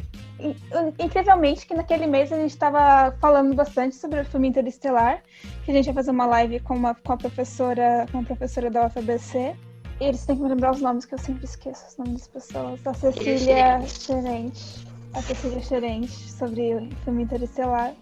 incrivelmente 0.99 1.67
que 1.67 1.75
naquele 1.75 2.07
mês 2.07 2.31
a 2.33 2.37
gente 2.37 2.51
estava 2.51 3.17
falando 3.21 3.55
bastante 3.55 3.95
sobre 3.97 4.21
o 4.21 4.25
filme 4.25 4.49
Interestelar, 4.49 5.23
que 5.65 5.71
a 5.71 5.75
gente 5.75 5.87
ia 5.87 5.95
fazer 5.95 6.11
uma 6.11 6.27
live 6.27 6.61
com, 6.61 6.75
uma, 6.75 6.95
com 6.95 7.13
a 7.13 7.17
professora, 7.17 8.07
com 8.11 8.19
a 8.19 8.23
professora 8.23 8.71
da 8.71 8.87
UFABC. 8.87 9.55
E 10.01 10.05
eles 10.05 10.27
têm 10.27 10.37
que 10.37 10.43
me 10.43 10.49
lembrar 10.49 10.73
os 10.73 10.83
nomes 10.83 11.05
que 11.05 11.15
eu 11.15 11.19
sempre 11.19 11.45
esqueço 11.45 11.87
os 11.89 11.97
nomes 11.97 12.13
das 12.13 12.29
pessoas. 12.29 12.87
A 12.87 12.95
Cecília 12.95 13.81
Xerente. 13.87 14.87
A 15.15 15.23
Cecília 15.23 15.63
Xerente 15.63 16.33
sobre 16.33 16.75
o 16.75 16.91
filme 17.05 17.23
Interestelar. 17.23 17.93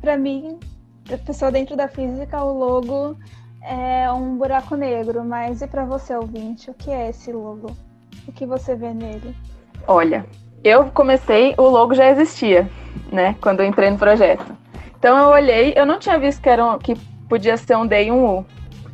Para 0.00 0.16
mim, 0.16 0.58
a 1.12 1.16
pessoa 1.18 1.52
dentro 1.52 1.76
da 1.76 1.86
física, 1.86 2.42
o 2.42 2.58
logo 2.58 3.16
é 3.62 4.10
um 4.12 4.36
buraco 4.36 4.74
negro, 4.74 5.24
mas 5.24 5.62
e 5.62 5.66
para 5.66 5.84
você, 5.84 6.14
ouvinte, 6.14 6.70
o 6.70 6.74
que 6.74 6.90
é 6.90 7.10
esse 7.10 7.32
logo? 7.32 7.76
O 8.26 8.32
que 8.32 8.44
você 8.44 8.74
vê 8.74 8.92
nele? 8.92 9.34
Olha, 9.86 10.26
eu 10.64 10.86
comecei, 10.86 11.54
o 11.56 11.62
logo 11.62 11.94
já 11.94 12.10
existia, 12.10 12.68
né? 13.12 13.36
Quando 13.40 13.60
eu 13.60 13.66
entrei 13.66 13.88
no 13.88 13.98
projeto. 13.98 14.44
Então 14.98 15.16
eu 15.16 15.28
olhei, 15.28 15.72
eu 15.76 15.86
não 15.86 15.98
tinha 15.98 16.18
visto 16.18 16.42
que, 16.42 16.48
era 16.48 16.64
um, 16.64 16.78
que 16.78 16.96
podia 17.28 17.56
ser 17.56 17.76
um 17.76 17.86
D 17.86 18.04
e 18.04 18.10
um 18.10 18.38
U. 18.38 18.46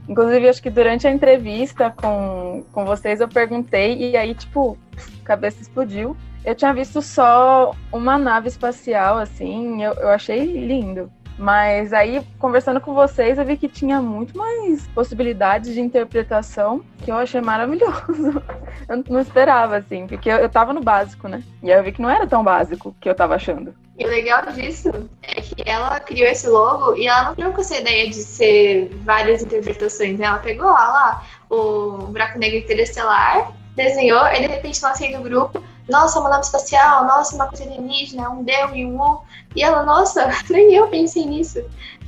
Inclusive, 0.08 0.48
acho 0.48 0.62
que 0.62 0.70
durante 0.70 1.06
a 1.06 1.10
entrevista 1.10 1.90
com, 1.90 2.64
com 2.72 2.84
vocês 2.84 3.20
eu 3.20 3.28
perguntei, 3.28 3.96
e 3.96 4.16
aí, 4.16 4.34
tipo, 4.34 4.76
cabeça 5.24 5.62
explodiu. 5.62 6.16
Eu 6.44 6.54
tinha 6.54 6.74
visto 6.74 7.00
só 7.00 7.74
uma 7.92 8.18
nave 8.18 8.48
espacial, 8.48 9.18
assim, 9.18 9.82
eu, 9.82 9.92
eu 9.94 10.08
achei 10.08 10.44
lindo. 10.44 11.10
Mas 11.42 11.92
aí, 11.92 12.24
conversando 12.38 12.80
com 12.80 12.94
vocês, 12.94 13.36
eu 13.36 13.44
vi 13.44 13.56
que 13.56 13.66
tinha 13.66 14.00
muito 14.00 14.38
mais 14.38 14.86
possibilidades 14.94 15.74
de 15.74 15.80
interpretação 15.80 16.84
que 16.98 17.10
eu 17.10 17.16
achei 17.16 17.40
maravilhoso. 17.40 18.40
Eu 18.88 19.02
não 19.08 19.20
esperava, 19.20 19.76
assim, 19.76 20.06
porque 20.06 20.28
eu, 20.28 20.48
tava 20.48 20.72
no 20.72 20.80
básico, 20.80 21.28
né? 21.28 21.42
E 21.62 21.72
aí 21.72 21.78
eu 21.78 21.84
vi 21.84 21.92
que 21.92 22.02
não 22.02 22.10
era 22.10 22.26
tão 22.26 22.42
básico 22.42 22.94
que 23.00 23.08
eu 23.08 23.14
tava 23.14 23.34
achando. 23.34 23.74
E 23.96 24.04
o 24.04 24.08
legal 24.08 24.44
disso 24.46 24.90
é 25.22 25.40
que 25.40 25.54
ela 25.64 26.00
criou 26.00 26.28
esse 26.28 26.48
logo 26.48 26.96
e 26.96 27.06
ela 27.06 27.24
não 27.26 27.34
criou 27.34 27.52
com 27.52 27.60
essa 27.60 27.76
ideia 27.76 28.08
de 28.08 28.16
ser 28.16 28.90
várias 29.04 29.42
interpretações. 29.42 30.18
Né? 30.18 30.26
Ela 30.26 30.38
pegou 30.38 30.68
lá, 30.68 30.88
lá 30.88 31.26
o 31.48 32.06
buraco 32.08 32.38
negro 32.38 32.58
interestelar, 32.58 33.52
desenhou, 33.76 34.26
e 34.26 34.40
de 34.40 34.46
repente 34.46 34.82
lancei 34.82 35.16
no 35.16 35.22
grupo 35.22 35.62
nossa, 35.88 36.20
uma 36.20 36.28
nave 36.30 36.44
espacial, 36.44 37.06
nossa, 37.06 37.34
uma 37.34 37.48
coisa 37.48 37.64
alienígena, 37.64 38.30
um 38.30 38.44
Deu 38.44 38.74
e 38.74 38.86
um 38.86 39.00
U. 39.00 39.22
E 39.54 39.62
ela, 39.62 39.82
nossa, 39.82 40.30
nem 40.50 40.74
eu 40.74 40.88
pensei 40.88 41.26
nisso. 41.26 41.62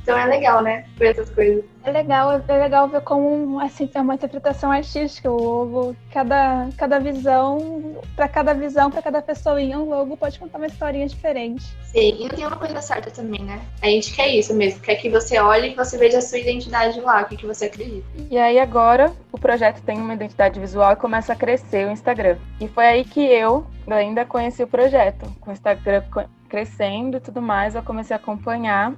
Então 0.05 0.15
é 0.15 0.25
legal, 0.25 0.61
né? 0.61 0.85
Ver 0.97 1.07
essas 1.07 1.31
coisas. 1.31 1.65
É 1.83 1.89
legal, 1.89 2.39
é 2.47 2.57
legal 2.57 2.87
ver 2.87 3.01
como 3.01 3.59
assim, 3.59 3.89
é 3.91 4.01
uma 4.01 4.13
interpretação 4.13 4.71
artística. 4.71 5.31
O 5.31 5.41
logo, 5.41 5.95
cada, 6.11 6.69
cada 6.77 6.99
visão, 6.99 7.97
para 8.15 8.27
cada 8.27 8.53
visão, 8.53 8.91
para 8.91 9.01
cada 9.01 9.19
pessoinha, 9.19 9.79
um 9.79 9.89
logo 9.89 10.15
pode 10.15 10.37
contar 10.37 10.59
uma 10.59 10.67
historinha 10.67 11.07
diferente. 11.07 11.65
Sim, 11.85 12.23
e 12.23 12.29
tem 12.29 12.45
uma 12.45 12.55
coisa 12.55 12.79
certa 12.81 13.09
também, 13.09 13.43
né? 13.43 13.59
A 13.81 13.87
gente 13.87 14.13
quer 14.13 14.27
isso 14.27 14.53
mesmo, 14.53 14.79
quer 14.79 14.95
que 14.95 15.09
você 15.09 15.39
olhe 15.39 15.71
e 15.71 15.75
você 15.75 15.97
veja 15.97 16.19
a 16.19 16.21
sua 16.21 16.37
identidade 16.37 17.01
lá, 17.01 17.23
o 17.23 17.25
que, 17.25 17.37
que 17.37 17.47
você 17.47 17.65
acredita. 17.65 18.05
E 18.29 18.37
aí 18.37 18.59
agora 18.59 19.11
o 19.31 19.39
projeto 19.39 19.81
tem 19.81 19.97
uma 19.97 20.13
identidade 20.13 20.59
visual 20.59 20.93
e 20.93 20.97
começa 20.97 21.33
a 21.33 21.35
crescer 21.35 21.87
o 21.87 21.91
Instagram. 21.91 22.37
E 22.61 22.67
foi 22.67 22.85
aí 22.85 23.03
que 23.03 23.25
eu 23.25 23.65
ainda 23.89 24.23
conheci 24.23 24.61
o 24.61 24.67
projeto, 24.67 25.25
com 25.41 25.49
o 25.49 25.53
Instagram 25.53 26.03
crescendo 26.47 27.17
e 27.17 27.19
tudo 27.19 27.41
mais, 27.41 27.73
eu 27.73 27.81
comecei 27.81 28.15
a 28.15 28.19
acompanhar 28.19 28.93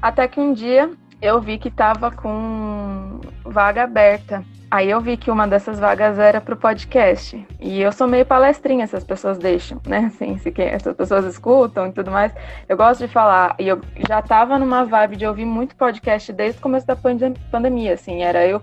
até 0.00 0.26
que 0.26 0.40
um 0.40 0.52
dia 0.52 0.90
eu 1.20 1.40
vi 1.40 1.56
que 1.56 1.68
estava 1.68 2.10
com 2.10 3.20
vaga 3.44 3.84
aberta. 3.84 4.44
Aí 4.68 4.90
eu 4.90 5.00
vi 5.00 5.18
que 5.18 5.30
uma 5.30 5.46
dessas 5.46 5.78
vagas 5.78 6.18
era 6.18 6.40
para 6.40 6.54
o 6.54 6.56
podcast. 6.56 7.46
E 7.60 7.80
eu 7.80 7.92
sou 7.92 8.08
meio 8.08 8.24
palestrinha, 8.24 8.84
essas 8.84 9.04
pessoas 9.04 9.38
deixam, 9.38 9.80
né? 9.86 10.06
Assim, 10.12 10.38
se 10.38 10.50
que 10.50 10.62
essas 10.62 10.96
pessoas 10.96 11.24
escutam 11.26 11.86
e 11.86 11.92
tudo 11.92 12.10
mais. 12.10 12.32
Eu 12.68 12.76
gosto 12.76 13.06
de 13.06 13.08
falar. 13.08 13.54
E 13.58 13.68
eu 13.68 13.80
já 14.08 14.20
estava 14.20 14.58
numa 14.58 14.84
vibe 14.84 15.16
de 15.16 15.26
ouvir 15.26 15.44
muito 15.44 15.76
podcast 15.76 16.32
desde 16.32 16.58
o 16.58 16.62
começo 16.62 16.86
da 16.86 16.96
pandemia, 16.96 17.94
assim. 17.94 18.22
Era 18.22 18.46
eu 18.46 18.62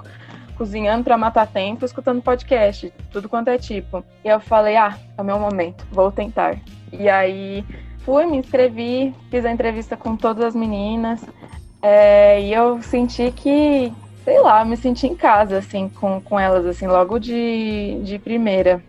cozinhando 0.58 1.06
para 1.06 1.18
matar 1.18 1.48
tempo, 1.48 1.86
escutando 1.86 2.22
podcast, 2.22 2.92
tudo 3.12 3.30
quanto 3.30 3.48
é 3.48 3.58
tipo. 3.58 4.04
E 4.26 4.28
eu 4.28 4.42
falei, 4.42 4.76
ah, 4.76 4.98
é 5.18 5.22
o 5.22 5.24
meu 5.24 5.40
momento, 5.40 5.86
vou 5.90 6.12
tentar. 6.12 6.58
E 6.92 7.08
aí 7.08 7.64
fui, 8.10 8.26
me 8.26 8.38
inscrevi, 8.38 9.14
fiz 9.30 9.46
a 9.46 9.52
entrevista 9.52 9.96
com 9.96 10.16
todas 10.16 10.44
as 10.44 10.56
meninas. 10.56 11.24
É, 11.80 12.42
e 12.42 12.52
eu 12.52 12.82
senti 12.82 13.32
que, 13.32 13.94
sei 14.26 14.40
lá, 14.42 14.66
me 14.66 14.76
senti 14.76 15.06
em 15.06 15.16
casa, 15.16 15.60
assim, 15.60 15.88
com, 15.90 16.20
com 16.20 16.40
elas, 16.40 16.66
assim, 16.66 16.88
logo 16.88 17.20
de, 17.20 18.00
de 18.04 18.18
primeira. 18.18 18.84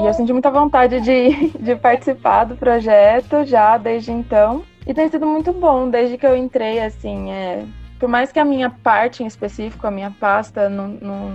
E 0.00 0.06
eu 0.06 0.14
senti 0.14 0.32
muita 0.32 0.50
vontade 0.50 1.02
de, 1.02 1.50
de 1.60 1.76
participar 1.76 2.44
do 2.44 2.56
projeto 2.56 3.44
já 3.44 3.76
desde 3.76 4.10
então. 4.10 4.62
E 4.86 4.94
tem 4.94 5.08
sido 5.10 5.26
muito 5.26 5.52
bom 5.52 5.90
desde 5.90 6.16
que 6.16 6.26
eu 6.26 6.34
entrei, 6.34 6.80
assim, 6.80 7.30
é, 7.30 7.64
por 8.00 8.08
mais 8.08 8.32
que 8.32 8.40
a 8.40 8.44
minha 8.44 8.70
parte 8.70 9.22
em 9.22 9.26
específico, 9.26 9.86
a 9.86 9.90
minha 9.90 10.10
pasta, 10.18 10.70
não, 10.70 10.88
não, 10.88 11.30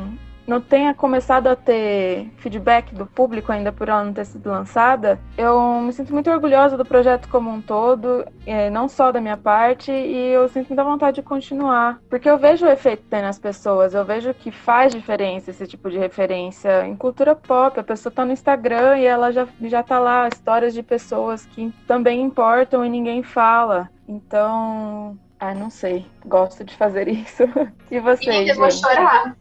não 0.47 0.61
tenha 0.61 0.93
começado 0.93 1.47
a 1.47 1.55
ter 1.55 2.31
feedback 2.37 2.95
do 2.95 3.05
público 3.05 3.51
ainda 3.51 3.71
por 3.71 3.89
ela 3.89 4.03
não 4.03 4.13
ter 4.13 4.25
sido 4.25 4.49
lançada, 4.49 5.19
eu 5.37 5.81
me 5.81 5.91
sinto 5.91 6.13
muito 6.13 6.31
orgulhosa 6.31 6.77
do 6.77 6.85
projeto 6.85 7.27
como 7.29 7.49
um 7.49 7.61
todo, 7.61 8.25
é, 8.45 8.69
não 8.69 8.87
só 8.87 9.11
da 9.11 9.19
minha 9.19 9.37
parte, 9.37 9.91
e 9.91 10.31
eu 10.31 10.47
sinto 10.47 10.67
muita 10.69 10.83
vontade 10.83 11.15
de 11.15 11.21
continuar, 11.21 11.99
porque 12.09 12.29
eu 12.29 12.37
vejo 12.37 12.65
o 12.65 12.69
efeito 12.69 13.03
que 13.03 13.09
tem 13.09 13.21
nas 13.21 13.37
pessoas, 13.37 13.93
eu 13.93 14.05
vejo 14.05 14.33
que 14.33 14.51
faz 14.51 14.93
diferença 14.93 15.51
esse 15.51 15.67
tipo 15.67 15.89
de 15.89 15.97
referência 15.97 16.87
em 16.87 16.95
cultura 16.95 17.35
pop. 17.35 17.79
A 17.79 17.83
pessoa 17.83 18.11
tá 18.13 18.25
no 18.25 18.31
Instagram 18.31 18.97
e 18.97 19.05
ela 19.05 19.31
já, 19.31 19.47
já 19.61 19.83
tá 19.83 19.99
lá, 19.99 20.27
histórias 20.27 20.73
de 20.73 20.81
pessoas 20.81 21.45
que 21.45 21.73
também 21.85 22.21
importam 22.21 22.85
e 22.85 22.89
ninguém 22.89 23.23
fala. 23.23 23.89
Então, 24.07 25.17
ah, 25.39 25.53
não 25.53 25.69
sei. 25.69 26.05
Gosto 26.25 26.63
de 26.63 26.75
fazer 26.75 27.07
isso. 27.07 27.43
E 27.89 27.99
vocês? 27.99 28.49
eu 28.49 28.55
vou 28.55 28.69
chorar. 28.69 29.35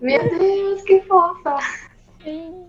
Meu 0.00 0.38
Deus, 0.38 0.82
que 0.82 1.00
fofa! 1.02 1.58
Sim. 2.22 2.66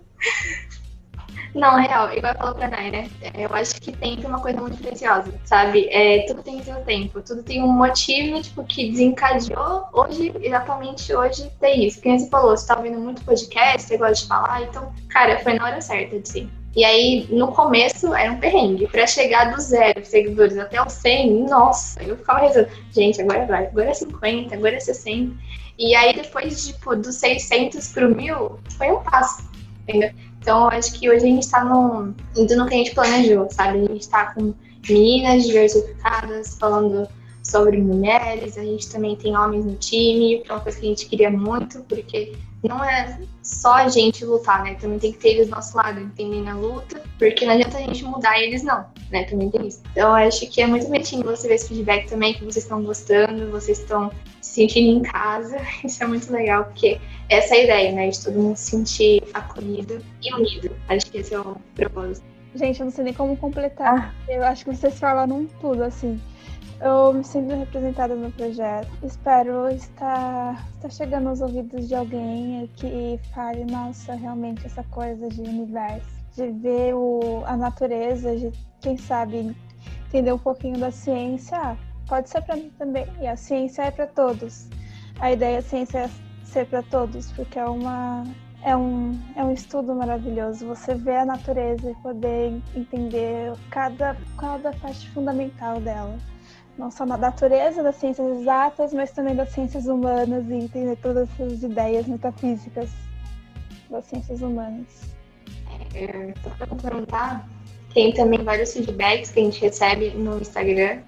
Não, 1.54 1.76
real, 1.76 2.12
igual 2.12 2.34
falou 2.36 2.54
pra 2.54 2.68
Nai, 2.68 2.90
né? 2.90 3.08
Eu 3.34 3.48
acho 3.54 3.80
que 3.80 3.90
tempo 3.92 4.24
é 4.24 4.28
uma 4.28 4.40
coisa 4.40 4.60
muito 4.60 4.76
preciosa, 4.82 5.32
sabe? 5.44 5.88
É, 5.90 6.26
tudo 6.26 6.42
tem 6.42 6.62
seu 6.62 6.76
tempo, 6.84 7.22
tudo 7.22 7.42
tem 7.42 7.62
um 7.62 7.72
motivo, 7.72 8.40
tipo, 8.42 8.64
que 8.64 8.90
desencadeou 8.90 9.86
hoje, 9.92 10.32
exatamente 10.40 11.14
hoje, 11.14 11.50
ter 11.58 11.74
isso. 11.74 12.00
Quem 12.00 12.18
você 12.18 12.28
falou, 12.28 12.56
você 12.56 12.66
tá 12.66 12.76
ouvindo 12.76 12.98
muito 12.98 13.24
podcast, 13.24 13.88
você 13.88 13.96
gosta 13.96 14.14
de 14.14 14.26
falar, 14.26 14.62
então, 14.62 14.92
cara, 15.08 15.38
foi 15.40 15.54
na 15.54 15.64
hora 15.64 15.80
certa 15.80 16.18
de 16.20 16.28
sim. 16.28 16.50
E 16.76 16.84
aí, 16.84 17.26
no 17.30 17.48
começo, 17.48 18.14
era 18.14 18.30
um 18.30 18.38
perrengue. 18.38 18.86
Pra 18.86 19.06
chegar 19.06 19.52
do 19.52 19.60
zero 19.60 20.04
seguidores 20.04 20.56
até 20.58 20.80
o 20.80 20.88
100, 20.88 21.44
nossa, 21.48 22.00
eu 22.02 22.16
ficava 22.16 22.40
rezando. 22.40 22.68
Gente, 22.92 23.20
agora 23.20 23.46
vai, 23.46 23.66
agora 23.66 23.90
é 23.90 23.94
50, 23.94 24.54
agora 24.54 24.76
é 24.76 24.80
60. 24.80 25.34
E 25.78 25.94
aí, 25.94 26.12
depois, 26.12 26.66
tipo, 26.66 26.96
dos 26.96 27.16
600 27.16 27.88
pro 27.88 28.14
mil, 28.14 28.58
foi 28.76 28.90
um 28.90 29.00
passo, 29.02 29.48
entendeu? 29.82 30.10
Então, 30.40 30.62
eu 30.62 30.78
acho 30.78 30.98
que 30.98 31.08
hoje 31.08 31.24
a 31.24 31.28
gente 31.28 31.42
está 31.42 31.64
no, 31.64 32.14
indo 32.36 32.56
no 32.56 32.66
que 32.66 32.74
a 32.74 32.78
gente 32.78 32.94
planejou, 32.94 33.48
sabe? 33.50 33.78
A 33.78 33.86
gente 33.86 34.00
está 34.00 34.34
com 34.34 34.54
meninas 34.88 35.44
diversificadas, 35.44 36.56
falando 36.58 37.08
sobre 37.42 37.78
mulheres, 37.78 38.58
a 38.58 38.64
gente 38.64 38.90
também 38.90 39.16
tem 39.16 39.36
homens 39.36 39.64
no 39.64 39.74
time, 39.76 40.38
que 40.38 40.50
é 40.50 40.54
uma 40.54 40.60
coisa 40.60 40.78
que 40.78 40.86
a 40.86 40.88
gente 40.88 41.06
queria 41.06 41.30
muito, 41.30 41.80
porque 41.84 42.32
não 42.62 42.84
é 42.84 43.20
só 43.42 43.74
a 43.74 43.88
gente 43.88 44.24
lutar, 44.24 44.64
né? 44.64 44.74
Também 44.74 44.98
tem 44.98 45.12
que 45.12 45.18
ter 45.18 45.28
eles 45.30 45.48
do 45.48 45.54
nosso 45.54 45.76
lado, 45.76 46.00
entendendo 46.00 46.48
a 46.48 46.54
luta, 46.54 47.02
porque 47.18 47.46
não 47.46 47.54
adianta 47.54 47.78
a 47.78 47.80
gente 47.80 48.04
mudar 48.04 48.38
e 48.38 48.44
eles 48.44 48.62
não, 48.62 48.84
né? 49.10 49.24
Também 49.24 49.50
tem 49.50 49.66
isso. 49.66 49.80
Então, 49.92 50.08
eu 50.18 50.28
acho 50.28 50.48
que 50.48 50.60
é 50.60 50.66
muito 50.66 50.86
bonitinho 50.86 51.22
você 51.22 51.46
ver 51.46 51.54
esse 51.54 51.68
feedback 51.68 52.08
também, 52.08 52.34
que 52.34 52.40
vocês 52.40 52.64
estão 52.64 52.82
gostando, 52.82 53.50
vocês 53.50 53.78
estão 53.78 54.10
se 54.40 54.54
sentindo 54.54 54.98
em 54.98 55.02
casa. 55.02 55.56
Isso 55.84 56.02
é 56.02 56.06
muito 56.06 56.32
legal, 56.32 56.64
porque 56.64 57.00
essa 57.28 57.54
é 57.54 57.60
a 57.60 57.64
ideia, 57.64 57.92
né? 57.92 58.08
De 58.08 58.24
todo 58.24 58.38
mundo 58.38 58.56
se 58.56 58.70
sentir 58.70 59.22
acolhido 59.34 60.04
e 60.22 60.34
unido. 60.34 60.74
Acho 60.88 61.10
que 61.10 61.18
esse 61.18 61.34
é 61.34 61.40
o 61.40 61.56
propósito. 61.74 62.26
Gente, 62.54 62.80
eu 62.80 62.86
não 62.86 62.90
sei 62.90 63.04
nem 63.04 63.14
como 63.14 63.36
completar. 63.36 64.14
Ah. 64.28 64.32
Eu 64.32 64.42
acho 64.42 64.64
que 64.64 64.74
vocês 64.74 64.98
falaram 64.98 65.46
tudo, 65.60 65.84
assim. 65.84 66.20
Eu 66.80 67.12
me 67.12 67.24
sinto 67.24 67.54
representada 67.56 68.14
no 68.14 68.30
projeto. 68.30 68.88
Espero 69.02 69.68
estar, 69.68 70.64
estar 70.76 70.90
chegando 70.90 71.28
aos 71.28 71.40
ouvidos 71.40 71.88
de 71.88 71.94
alguém 71.96 72.70
que 72.76 73.18
fale, 73.34 73.64
nossa, 73.64 74.14
realmente 74.14 74.64
essa 74.64 74.84
coisa 74.84 75.28
de 75.28 75.40
universo, 75.40 76.08
de 76.36 76.52
ver 76.52 76.94
o, 76.94 77.42
a 77.46 77.56
natureza, 77.56 78.36
de 78.36 78.52
quem 78.80 78.96
sabe 78.96 79.56
entender 80.06 80.32
um 80.32 80.38
pouquinho 80.38 80.78
da 80.78 80.92
ciência. 80.92 81.76
pode 82.06 82.30
ser 82.30 82.42
para 82.42 82.54
mim 82.54 82.70
também. 82.78 83.06
E 83.20 83.26
a 83.26 83.36
ciência 83.36 83.82
é 83.82 83.90
para 83.90 84.06
todos. 84.06 84.68
A 85.18 85.32
ideia 85.32 85.56
da 85.56 85.62
ciência 85.62 85.98
é 85.98 86.10
ser 86.44 86.66
para 86.66 86.82
todos, 86.84 87.32
porque 87.32 87.58
é 87.58 87.64
uma 87.64 88.22
é 88.62 88.76
um, 88.76 89.18
é 89.34 89.44
um 89.44 89.52
estudo 89.52 89.94
maravilhoso. 89.94 90.66
Você 90.66 90.94
vê 90.94 91.16
a 91.16 91.24
natureza 91.24 91.90
e 91.90 91.94
poder 91.96 92.60
entender 92.76 93.52
cada, 93.70 94.16
cada 94.36 94.72
parte 94.74 95.08
fundamental 95.10 95.80
dela. 95.80 96.16
Não 96.78 96.92
só 96.92 97.04
na 97.04 97.16
natureza 97.16 97.82
das 97.82 97.96
ciências 97.96 98.40
exatas, 98.40 98.94
mas 98.94 99.10
também 99.10 99.34
das 99.34 99.50
ciências 99.50 99.86
humanas 99.86 100.48
e 100.48 100.54
entender 100.54 100.96
todas 101.02 101.28
essas 101.32 101.62
ideias 101.62 102.06
metafísicas 102.06 102.88
das 103.90 104.04
ciências 104.04 104.40
humanas. 104.40 104.86
É, 105.94 106.32
só 106.42 106.50
para 106.50 106.76
perguntar, 106.76 107.48
tem 107.92 108.12
também 108.12 108.44
vários 108.44 108.72
feedbacks 108.72 109.30
que 109.30 109.40
a 109.40 109.42
gente 109.42 109.60
recebe 109.60 110.10
no 110.10 110.40
Instagram 110.40 111.00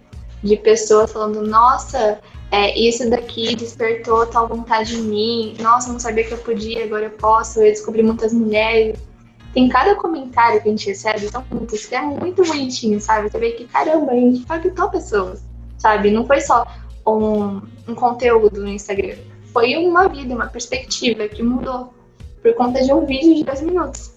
de 0.43 0.57
pessoas 0.57 1.13
falando, 1.13 1.47
nossa, 1.47 2.19
é, 2.51 2.77
isso 2.79 3.09
daqui 3.09 3.55
despertou 3.55 4.27
tal 4.27 4.49
vontade 4.49 4.97
em 4.97 5.03
mim, 5.03 5.57
nossa, 5.61 5.93
não 5.93 6.01
sabia 6.01 6.25
que 6.25 6.33
eu 6.33 6.39
podia, 6.39 6.85
agora 6.85 7.05
eu 7.05 7.11
posso, 7.11 7.61
eu 7.61 7.71
descobri 7.71 8.03
muitas 8.03 8.33
mulheres. 8.33 8.99
Tem 9.53 9.69
cada 9.69 9.95
comentário 9.97 10.61
que 10.63 10.69
a 10.69 10.71
gente 10.71 10.87
recebe, 10.89 11.29
são 11.29 11.45
muitos, 11.51 11.87
que 11.87 11.95
é 11.95 12.01
muito 12.01 12.43
bonitinho, 12.45 13.01
sabe? 13.01 13.29
Você 13.29 13.39
vê 13.39 13.53
que, 13.53 13.67
caramba, 13.67 14.13
a 14.13 14.15
gente 14.15 14.41
impactou 14.41 14.89
pessoas, 14.91 15.43
sabe? 15.81 16.13
Não 16.13 16.25
foi 16.25 16.41
só 16.41 16.65
um, 17.07 17.61
um 17.89 17.95
conteúdo 17.95 18.61
no 18.61 18.69
Instagram, 18.69 19.17
foi 19.53 19.77
uma 19.77 20.09
vida, 20.09 20.35
uma 20.35 20.47
perspectiva 20.47 21.27
que 21.27 21.43
mudou 21.43 21.93
por 22.41 22.55
conta 22.55 22.83
de 22.83 22.93
um 22.93 23.05
vídeo 23.05 23.35
de 23.35 23.45
dois 23.45 23.61
minutos, 23.61 24.13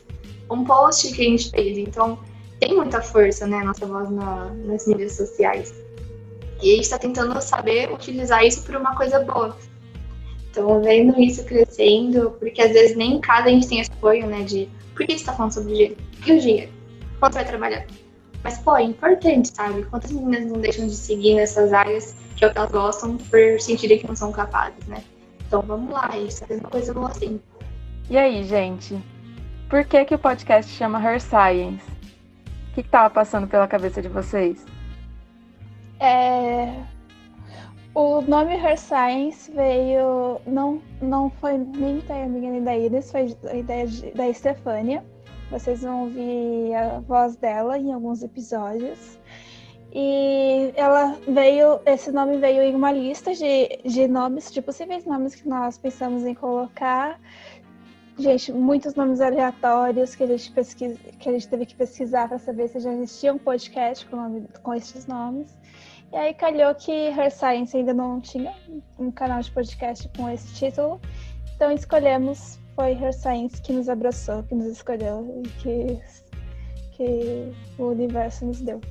um 0.49 0.63
post 0.63 1.11
que 1.13 1.21
a 1.21 1.25
gente 1.25 1.49
fez. 1.49 1.77
Então, 1.77 2.19
tem 2.59 2.75
muita 2.75 3.01
força, 3.01 3.47
né, 3.47 3.63
nossa 3.63 3.85
voz 3.85 4.09
na, 4.09 4.45
nas 4.65 4.85
mídias 4.85 5.13
sociais. 5.13 5.73
E 6.61 6.71
a 6.71 6.75
gente 6.75 6.83
está 6.83 6.99
tentando 6.99 7.39
saber 7.41 7.91
utilizar 7.91 8.45
isso 8.45 8.63
para 8.63 8.79
uma 8.79 8.95
coisa 8.95 9.19
boa. 9.19 9.57
Então, 10.49 10.81
vendo 10.81 11.19
isso 11.19 11.43
crescendo, 11.45 12.31
porque 12.39 12.61
às 12.61 12.71
vezes 12.71 12.95
nem 12.95 13.15
em 13.15 13.21
casa 13.21 13.47
a 13.47 13.51
gente 13.51 13.67
tem 13.67 13.81
apoio, 13.81 14.27
né, 14.27 14.43
de 14.43 14.69
por 14.95 15.05
que 15.05 15.13
você 15.13 15.19
está 15.19 15.33
falando 15.33 15.53
sobre 15.53 15.73
dinheiro? 15.73 15.97
E 16.25 16.31
o 16.31 16.39
dinheiro? 16.39 16.71
Quanto 17.19 17.33
vai 17.33 17.45
trabalhar? 17.45 17.85
Mas, 18.43 18.57
pô, 18.57 18.75
é 18.75 18.83
importante, 18.83 19.49
sabe? 19.55 19.83
Quantas 19.85 20.11
meninas 20.11 20.45
não 20.51 20.59
deixam 20.59 20.85
de 20.85 20.95
seguir 20.95 21.35
nessas 21.35 21.71
áreas 21.71 22.15
que 22.35 22.43
é 22.43 22.47
o 22.47 22.51
que 22.51 22.57
elas 22.57 22.71
gostam 22.71 23.17
por 23.17 23.59
sentirem 23.59 23.99
que 23.99 24.07
não 24.07 24.15
são 24.15 24.31
capazes, 24.31 24.85
né? 24.87 25.01
Então, 25.47 25.61
vamos 25.61 25.91
lá, 25.91 26.07
a 26.07 26.19
gente 26.19 26.29
está 26.29 26.47
fazendo 26.47 26.63
uma 26.63 26.69
coisa 26.71 26.93
boa 26.93 27.09
assim. 27.09 27.39
E 28.09 28.17
aí, 28.17 28.43
gente? 28.43 29.01
Por 29.69 29.85
que, 29.85 30.03
que 30.05 30.15
o 30.15 30.19
podcast 30.19 30.71
chama 30.71 31.01
Her 31.01 31.21
Science? 31.21 31.83
O 32.69 32.73
que 32.73 32.81
estava 32.81 33.09
passando 33.09 33.47
pela 33.47 33.67
cabeça 33.67 34.01
de 34.01 34.09
vocês? 34.09 34.65
É... 35.99 36.73
O 37.95 38.21
nome 38.21 38.55
Her 38.55 38.77
Science 38.77 39.51
veio. 39.51 40.41
Não, 40.47 40.81
não 41.01 41.29
foi 41.29 41.57
nem 41.57 41.99
ideia 41.99 42.27
minha 42.27 42.51
nem 42.51 42.63
da 42.63 42.75
Iris, 42.75 43.11
foi 43.11 43.35
a 43.49 43.55
ideia 43.55 43.87
de, 43.87 44.11
da 44.11 44.27
Estefânia. 44.27 45.03
Vocês 45.53 45.83
vão 45.83 46.05
ouvir 46.05 46.73
a 46.73 46.99
voz 46.99 47.35
dela 47.35 47.77
em 47.77 47.93
alguns 47.93 48.23
episódios. 48.23 49.19
E 49.93 50.73
ela 50.75 51.15
veio, 51.27 51.79
esse 51.85 52.11
nome 52.11 52.37
veio 52.37 52.63
em 52.63 52.73
uma 52.73 52.91
lista 52.91 53.35
de, 53.35 53.77
de 53.85 54.07
nomes, 54.07 54.51
de 54.51 54.63
possíveis 54.63 55.05
nomes 55.05 55.35
que 55.35 55.47
nós 55.47 55.77
pensamos 55.77 56.25
em 56.25 56.33
colocar. 56.33 57.19
Gente, 58.17 58.51
muitos 58.51 58.95
nomes 58.95 59.21
aleatórios 59.21 60.15
que 60.15 60.23
a 60.23 60.27
gente, 60.27 60.51
pesquisa, 60.51 60.97
que 61.19 61.29
a 61.29 61.31
gente 61.31 61.47
teve 61.47 61.67
que 61.67 61.75
pesquisar 61.75 62.27
para 62.27 62.39
saber 62.39 62.69
se 62.69 62.79
já 62.79 62.91
existia 62.91 63.31
um 63.31 63.37
podcast 63.37 64.07
com, 64.07 64.15
nome, 64.15 64.47
com 64.63 64.73
esses 64.73 65.05
nomes. 65.05 65.55
E 66.11 66.15
aí 66.15 66.33
calhou 66.33 66.73
que 66.73 66.91
Her 66.91 67.31
Science 67.31 67.77
ainda 67.77 67.93
não 67.93 68.19
tinha 68.19 68.55
um 68.97 69.11
canal 69.11 69.39
de 69.39 69.51
podcast 69.51 70.09
com 70.17 70.27
esse 70.27 70.51
título. 70.55 70.99
Então 71.55 71.71
escolhemos, 71.71 72.57
foi 72.75 72.91
Her 72.93 73.13
Science 73.13 73.61
que 73.61 73.73
nos 73.73 73.89
abraçou, 73.89 74.43
que 74.43 74.55
nos 74.55 74.67
escolheu 74.67 75.41
e 75.43 75.47
que, 75.49 75.99
que 76.91 77.51
o 77.77 77.85
universo 77.87 78.45
nos 78.45 78.61
deu. 78.61 78.81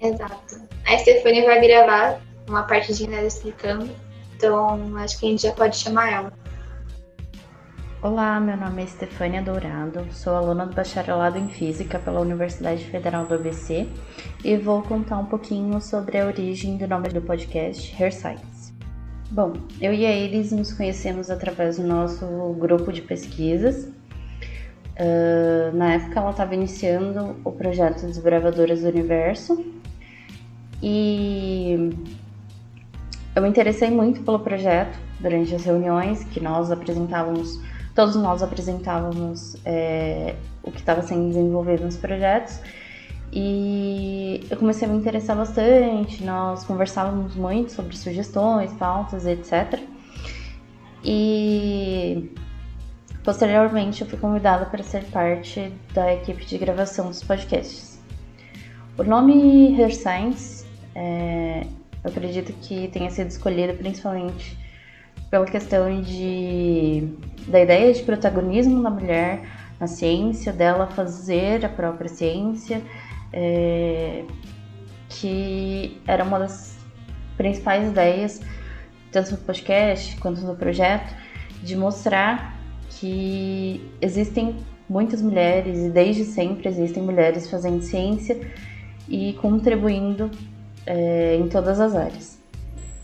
Exato. 0.00 0.60
A 0.86 0.98
Stefania 0.98 1.44
vai 1.44 1.60
gravar 1.66 2.20
uma 2.48 2.64
partidinha 2.64 3.10
dela 3.10 3.26
explicando, 3.26 3.88
então 4.36 4.96
acho 4.98 5.18
que 5.18 5.26
a 5.26 5.30
gente 5.30 5.42
já 5.42 5.52
pode 5.52 5.76
chamar 5.76 6.12
ela. 6.12 6.32
Olá, 8.02 8.38
meu 8.38 8.56
nome 8.56 8.82
é 8.82 8.84
Estefânia 8.84 9.42
Dourado, 9.42 10.06
sou 10.12 10.36
aluna 10.36 10.66
do 10.66 10.74
bacharelado 10.74 11.38
em 11.38 11.48
Física 11.48 11.98
pela 11.98 12.20
Universidade 12.20 12.84
Federal 12.84 13.24
do 13.26 13.34
ABC 13.34 13.88
e 14.44 14.56
vou 14.56 14.82
contar 14.82 15.18
um 15.18 15.26
pouquinho 15.26 15.80
sobre 15.80 16.18
a 16.18 16.26
origem 16.26 16.76
do 16.76 16.86
nome 16.86 17.08
do 17.08 17.22
podcast 17.22 18.00
Hair 18.00 18.14
Science. 18.14 18.55
Bom, 19.30 19.54
eu 19.80 19.92
e 19.92 20.06
a 20.06 20.10
Elis 20.10 20.52
nos 20.52 20.72
conhecemos 20.72 21.30
através 21.30 21.78
do 21.78 21.86
nosso 21.86 22.24
grupo 22.60 22.92
de 22.92 23.02
pesquisas. 23.02 23.88
Uh, 24.98 25.76
na 25.76 25.94
época 25.94 26.20
ela 26.20 26.30
estava 26.30 26.54
iniciando 26.54 27.36
o 27.44 27.50
projeto 27.50 28.06
Desbravadoras 28.06 28.82
do 28.82 28.88
Universo 28.88 29.62
e 30.80 31.90
eu 33.34 33.42
me 33.42 33.48
interessei 33.48 33.90
muito 33.90 34.22
pelo 34.22 34.38
projeto 34.38 34.96
durante 35.20 35.54
as 35.54 35.64
reuniões 35.64 36.24
que 36.24 36.40
nós 36.40 36.70
apresentávamos 36.70 37.60
todos 37.94 38.16
nós 38.16 38.42
apresentávamos 38.42 39.56
é, 39.66 40.34
o 40.62 40.70
que 40.70 40.78
estava 40.78 41.02
sendo 41.02 41.28
desenvolvido 41.28 41.84
nos 41.84 41.96
projetos 41.96 42.60
e 43.32 44.46
eu 44.48 44.56
comecei 44.56 44.88
a 44.88 44.90
me 44.90 44.98
interessar 44.98 45.36
bastante. 45.36 46.24
Nós 46.24 46.64
conversávamos 46.64 47.34
muito 47.34 47.72
sobre 47.72 47.96
sugestões, 47.96 48.72
pautas, 48.74 49.26
etc. 49.26 49.80
E 51.04 52.32
posteriormente 53.22 54.02
eu 54.02 54.06
fui 54.06 54.18
convidada 54.18 54.66
para 54.66 54.82
ser 54.82 55.04
parte 55.04 55.72
da 55.92 56.14
equipe 56.14 56.44
de 56.44 56.58
gravação 56.58 57.08
dos 57.08 57.22
podcasts. 57.22 58.00
O 58.96 59.02
nome 59.02 59.78
Her 59.78 59.94
Science, 59.94 60.64
é, 60.94 61.66
eu 62.02 62.10
acredito 62.10 62.52
que 62.62 62.88
tenha 62.88 63.10
sido 63.10 63.28
escolhido 63.28 63.74
principalmente 63.74 64.56
pela 65.30 65.44
questão 65.44 66.00
de 66.00 67.08
da 67.46 67.60
ideia 67.60 67.92
de 67.92 68.02
protagonismo 68.02 68.82
da 68.82 68.90
mulher 68.90 69.42
na 69.78 69.86
ciência, 69.86 70.52
dela 70.52 70.86
fazer 70.86 71.64
a 71.64 71.68
própria 71.68 72.08
ciência, 72.08 72.82
é, 73.32 74.24
que 75.08 76.00
era 76.06 76.24
uma 76.24 76.38
das 76.38 76.76
principais 77.36 77.88
ideias, 77.88 78.40
tanto 79.12 79.32
do 79.32 79.38
podcast 79.38 80.16
quanto 80.18 80.40
do 80.40 80.54
projeto, 80.54 81.14
de 81.62 81.76
mostrar 81.76 82.58
que 82.90 83.80
existem 84.00 84.56
muitas 84.88 85.20
mulheres 85.20 85.78
e 85.78 85.90
desde 85.90 86.24
sempre 86.24 86.68
existem 86.68 87.02
mulheres 87.02 87.50
fazendo 87.50 87.82
ciência 87.82 88.38
e 89.08 89.34
contribuindo 89.34 90.30
é, 90.86 91.36
em 91.36 91.48
todas 91.48 91.80
as 91.80 91.94
áreas. 91.94 92.38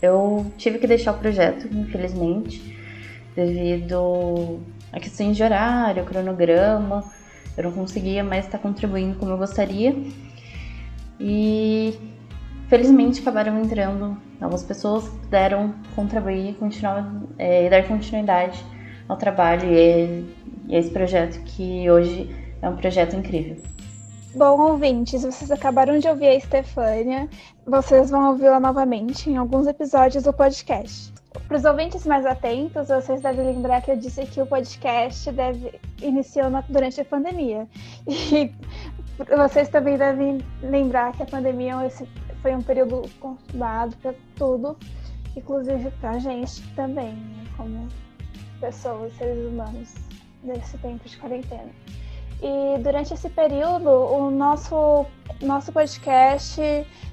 Eu 0.01 0.51
tive 0.57 0.79
que 0.79 0.87
deixar 0.87 1.13
o 1.13 1.17
projeto, 1.17 1.67
infelizmente, 1.73 2.77
devido 3.35 4.59
a 4.91 4.99
questões 4.99 5.37
de 5.37 5.43
horário, 5.43 6.03
cronograma. 6.03 7.03
Eu 7.57 7.65
não 7.65 7.71
conseguia 7.71 8.23
mais 8.23 8.45
estar 8.45 8.57
contribuindo 8.57 9.17
como 9.17 9.31
eu 9.31 9.37
gostaria. 9.37 9.95
E 11.19 11.97
felizmente 12.67 13.21
acabaram 13.21 13.61
entrando 13.61 14.17
novas 14.39 14.63
pessoas 14.63 15.07
que 15.07 15.17
puderam 15.19 15.73
contribuir 15.95 16.49
e 16.49 16.53
continuar, 16.53 17.21
é, 17.37 17.69
dar 17.69 17.87
continuidade 17.87 18.63
ao 19.07 19.17
trabalho 19.17 19.71
e, 19.71 20.25
e 20.67 20.75
a 20.75 20.79
esse 20.79 20.89
projeto 20.89 21.43
que 21.43 21.89
hoje 21.89 22.35
é 22.61 22.69
um 22.69 22.75
projeto 22.75 23.15
incrível. 23.15 23.57
Bom, 24.35 24.59
ouvintes, 24.71 25.21
vocês 25.21 25.51
acabaram 25.51 25.99
de 25.99 26.07
ouvir 26.07 26.25
a 26.25 26.35
Estefânia. 26.35 27.29
Vocês 27.67 28.09
vão 28.09 28.31
ouvi-la 28.31 28.59
novamente 28.59 29.29
em 29.29 29.37
alguns 29.37 29.67
episódios 29.67 30.23
do 30.23 30.33
podcast. 30.33 31.12
Para 31.47 31.57
os 31.57 31.65
ouvintes 31.65 32.05
mais 32.05 32.25
atentos, 32.25 32.87
vocês 32.87 33.21
devem 33.21 33.45
lembrar 33.45 33.81
que 33.81 33.91
eu 33.91 33.97
disse 33.97 34.25
que 34.25 34.41
o 34.41 34.45
podcast 34.45 35.31
deve 35.31 35.79
iniciou 36.01 36.49
na, 36.49 36.61
durante 36.61 37.01
a 37.01 37.05
pandemia. 37.05 37.67
E 39.19 39.35
vocês 39.37 39.69
também 39.69 39.95
devem 39.95 40.39
lembrar 40.63 41.13
que 41.13 41.21
a 41.21 41.25
pandemia 41.25 41.75
foi 42.41 42.55
um 42.55 42.61
período 42.63 43.03
conturbado 43.19 43.95
para 43.97 44.15
tudo, 44.35 44.75
inclusive 45.35 45.91
para 46.01 46.11
a 46.11 46.19
gente 46.19 46.67
também, 46.73 47.13
né, 47.13 47.45
como 47.55 47.87
pessoas, 48.59 49.15
seres 49.17 49.45
humanos, 49.47 49.93
nesse 50.43 50.77
tempo 50.79 51.07
de 51.07 51.15
quarentena. 51.17 51.69
E 52.41 52.77
durante 52.79 53.13
esse 53.13 53.29
período, 53.29 53.89
o 53.89 54.29
nosso, 54.29 55.05
nosso 55.41 55.71
podcast 55.71 56.59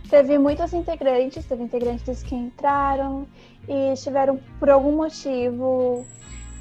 teve 0.08 0.38
muitos 0.38 0.72
integrantes, 0.72 1.44
teve 1.46 1.62
integrantes 1.62 2.22
que 2.22 2.34
entraram 2.34 3.26
e 3.70 3.94
tiveram, 3.94 4.40
por 4.58 4.68
algum 4.68 4.96
motivo, 4.96 6.04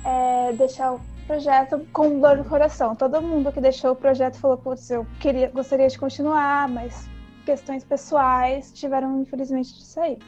é, 0.05 0.53
deixar 0.53 0.93
o 0.93 1.01
projeto 1.25 1.83
com 1.91 2.19
dor 2.19 2.37
no 2.37 2.45
coração. 2.45 2.95
Todo 2.95 3.19
mundo 3.19 3.51
que 3.51 3.59
deixou 3.59 3.93
o 3.93 3.95
projeto 3.95 4.37
falou, 4.37 4.57
putz, 4.57 4.91
eu 4.91 5.07
queria, 5.19 5.49
gostaria 5.49 5.87
de 5.87 5.97
continuar, 5.97 6.69
mas 6.69 7.09
questões 7.45 7.83
pessoais 7.83 8.71
tiveram, 8.73 9.21
infelizmente, 9.23 9.73
de 9.73 9.83
sair. 9.85 10.19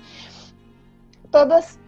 Todas 1.29 1.79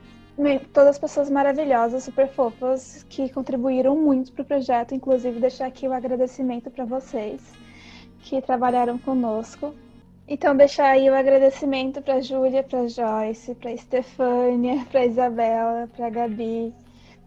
todas 0.73 0.89
as 0.89 0.99
pessoas 0.99 1.29
maravilhosas, 1.29 2.03
super 2.03 2.27
fofas, 2.27 3.05
que 3.07 3.29
contribuíram 3.29 3.95
muito 3.95 4.31
para 4.31 4.41
o 4.41 4.45
projeto, 4.45 4.95
inclusive 4.95 5.39
deixar 5.39 5.67
aqui 5.67 5.87
o 5.87 5.93
agradecimento 5.93 6.71
para 6.71 6.85
vocês 6.85 7.39
que 8.19 8.41
trabalharam 8.41 8.97
conosco. 8.97 9.75
Então, 10.27 10.55
deixar 10.55 10.91
aí 10.91 11.09
o 11.09 11.15
agradecimento 11.15 12.01
para 12.01 12.21
Júlia, 12.21 12.63
para 12.63 12.87
Joyce, 12.87 13.53
para 13.55 13.71
Estefânia, 13.71 14.85
para 14.91 15.05
Isabela, 15.05 15.89
para 15.95 16.09
Gabi. 16.09 16.73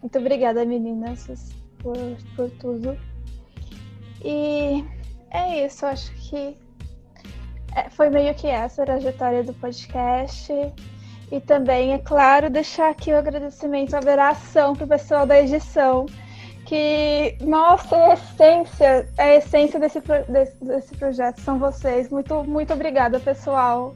Muito 0.00 0.18
obrigada, 0.18 0.64
meninas, 0.64 1.54
por, 1.78 1.96
por 2.34 2.50
tudo. 2.58 2.98
E 4.24 4.84
é 5.30 5.66
isso, 5.66 5.84
acho 5.84 6.12
que 6.14 6.56
é, 7.76 7.90
foi 7.90 8.08
meio 8.08 8.34
que 8.34 8.46
essa 8.46 8.82
a 8.82 8.86
trajetória 8.86 9.44
do 9.44 9.52
podcast. 9.54 10.52
E 11.30 11.40
também, 11.40 11.92
é 11.92 11.98
claro, 11.98 12.48
deixar 12.48 12.90
aqui 12.90 13.12
o 13.12 13.18
agradecimento, 13.18 13.94
a 13.94 14.00
veração 14.00 14.74
para 14.74 14.84
o 14.84 14.88
pessoal 14.88 15.26
da 15.26 15.40
edição, 15.40 16.06
que 16.66 17.36
mostra 17.40 17.96
a 17.96 18.14
essência, 18.14 19.08
a 19.16 19.34
essência 19.34 19.80
desse, 19.80 20.00
desse, 20.28 20.64
desse 20.64 20.96
projeto, 20.96 21.40
são 21.40 21.58
vocês. 21.58 22.10
Muito, 22.10 22.44
muito 22.44 22.72
obrigada, 22.74 23.18
pessoal. 23.20 23.94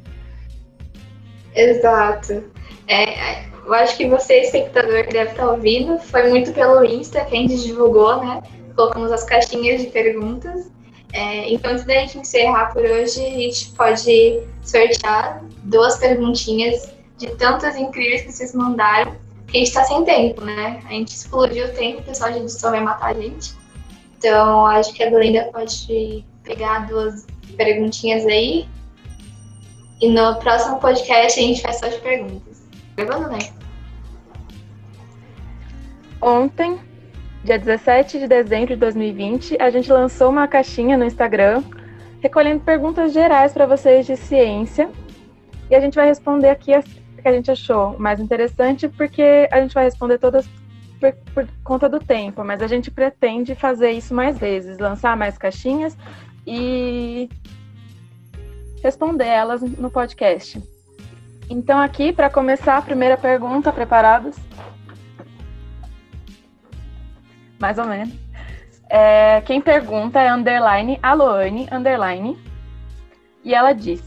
Exato. 1.55 2.45
É, 2.87 3.45
eu 3.67 3.75
acho 3.75 3.97
que 3.97 4.09
você, 4.09 4.41
espectador 4.41 5.05
que 5.05 5.13
deve 5.13 5.33
estar 5.33 5.51
ouvindo, 5.51 5.99
foi 5.99 6.29
muito 6.29 6.53
pelo 6.53 6.85
Insta 6.85 7.25
que 7.25 7.37
a 7.37 7.41
gente 7.41 7.63
divulgou, 7.63 8.25
né? 8.25 8.43
Colocamos 8.75 9.13
as 9.13 9.25
caixinhas 9.25 9.83
de 9.83 9.89
perguntas. 9.89 10.71
É, 11.13 11.53
então, 11.53 11.73
antes 11.73 11.85
da 11.85 11.95
gente 11.95 12.19
encerrar 12.19 12.73
por 12.73 12.83
hoje, 12.83 13.25
a 13.25 13.31
gente 13.31 13.73
pode 13.73 14.43
sortear 14.63 15.43
duas 15.65 15.99
perguntinhas 15.99 16.93
de 17.19 17.29
tantas 17.37 17.77
incríveis 17.77 18.23
que 18.23 18.33
vocês 18.33 18.55
mandaram, 18.55 19.15
que 19.51 19.57
a 19.57 19.61
gente 19.61 19.69
está 19.69 19.85
sem 19.85 20.05
tempo, 20.05 20.43
né? 20.45 20.81
A 20.87 20.93
gente 20.93 21.09
explodiu 21.09 21.67
o 21.67 21.73
tempo, 21.73 22.01
o 22.01 22.05
pessoal 22.05 22.33
de 22.33 22.39
edição 22.39 22.71
vai 22.71 22.81
matar 22.81 23.11
a 23.11 23.15
gente. 23.15 23.55
Então, 24.17 24.67
acho 24.67 24.93
que 24.93 25.03
a 25.03 25.11
Glenda 25.11 25.49
pode 25.53 26.25
pegar 26.45 26.87
duas 26.87 27.27
perguntinhas 27.57 28.25
aí. 28.27 28.69
E 30.01 30.09
no 30.09 30.37
próximo 30.37 30.79
podcast 30.79 31.39
a 31.39 31.43
gente 31.43 31.63
faz 31.63 31.79
só 31.79 31.91
perguntas. 31.99 32.67
Gravando, 32.97 33.31
né? 33.31 33.39
Ontem, 36.23 36.79
dia 37.43 37.59
17 37.59 38.19
de 38.19 38.29
dezembro 38.29 38.69
de 38.69 38.77
2020, 38.77 39.57
a 39.61 39.71
gente 39.71 39.91
lançou 39.91 40.31
uma 40.31 40.47
caixinha 40.47 40.97
no 40.97 41.05
Instagram 41.05 41.63
recolhendo 42.21 42.61
perguntas 42.61 43.13
gerais 43.13 43.53
para 43.53 43.67
vocês 43.67 44.07
de 44.07 44.17
ciência. 44.17 44.91
E 45.71 45.75
a 45.75 45.81
gente 45.81 45.95
vai 45.95 46.07
responder 46.07 46.51
aqui 46.51 46.75
as 46.75 46.85
que 47.21 47.29
a 47.29 47.33
gente 47.33 47.51
achou 47.51 47.99
mais 47.99 48.21
interessante, 48.21 48.89
porque 48.89 49.49
a 49.51 49.61
gente 49.61 49.75
vai 49.75 49.85
responder 49.85 50.19
todas 50.19 50.49
por, 50.99 51.13
por, 51.35 51.49
conta 51.65 51.89
do 51.89 51.99
tempo, 51.99 52.45
mas 52.45 52.63
a 52.63 52.67
gente 52.67 52.91
pretende 52.91 53.55
fazer 53.55 53.91
isso 53.91 54.15
mais 54.15 54.39
vezes, 54.39 54.79
lançar 54.79 55.17
mais 55.17 55.39
caixinhas 55.39 55.97
e 56.47 57.29
responder 58.83 59.27
elas 59.27 59.63
no 59.63 59.91
podcast. 59.91 60.63
Então, 61.49 61.81
aqui, 61.81 62.13
para 62.13 62.31
começar 62.31 62.77
a 62.77 62.83
primeira 62.83 63.17
pergunta, 63.17 63.73
preparados? 63.73 64.37
mais 67.61 67.79
ou 67.79 67.85
menos. 67.85 68.15
É, 68.89 69.41
quem 69.43 69.61
pergunta 69.61 70.21
é 70.21 70.33
underline 70.33 70.99
Aloane 71.01 71.69
underline 71.71 72.37
e 73.45 73.55
ela 73.55 73.73
diz: 73.73 74.03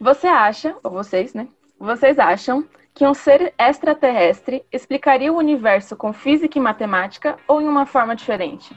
Você 0.00 0.26
acha, 0.26 0.74
ou 0.82 0.90
vocês, 0.90 1.34
né? 1.34 1.46
Vocês 1.78 2.18
acham 2.18 2.64
que 2.94 3.06
um 3.06 3.12
ser 3.12 3.52
extraterrestre 3.58 4.64
explicaria 4.72 5.32
o 5.32 5.36
universo 5.36 5.94
com 5.94 6.12
física 6.12 6.58
e 6.58 6.62
matemática 6.62 7.36
ou 7.46 7.60
em 7.60 7.68
uma 7.68 7.84
forma 7.84 8.16
diferente? 8.16 8.74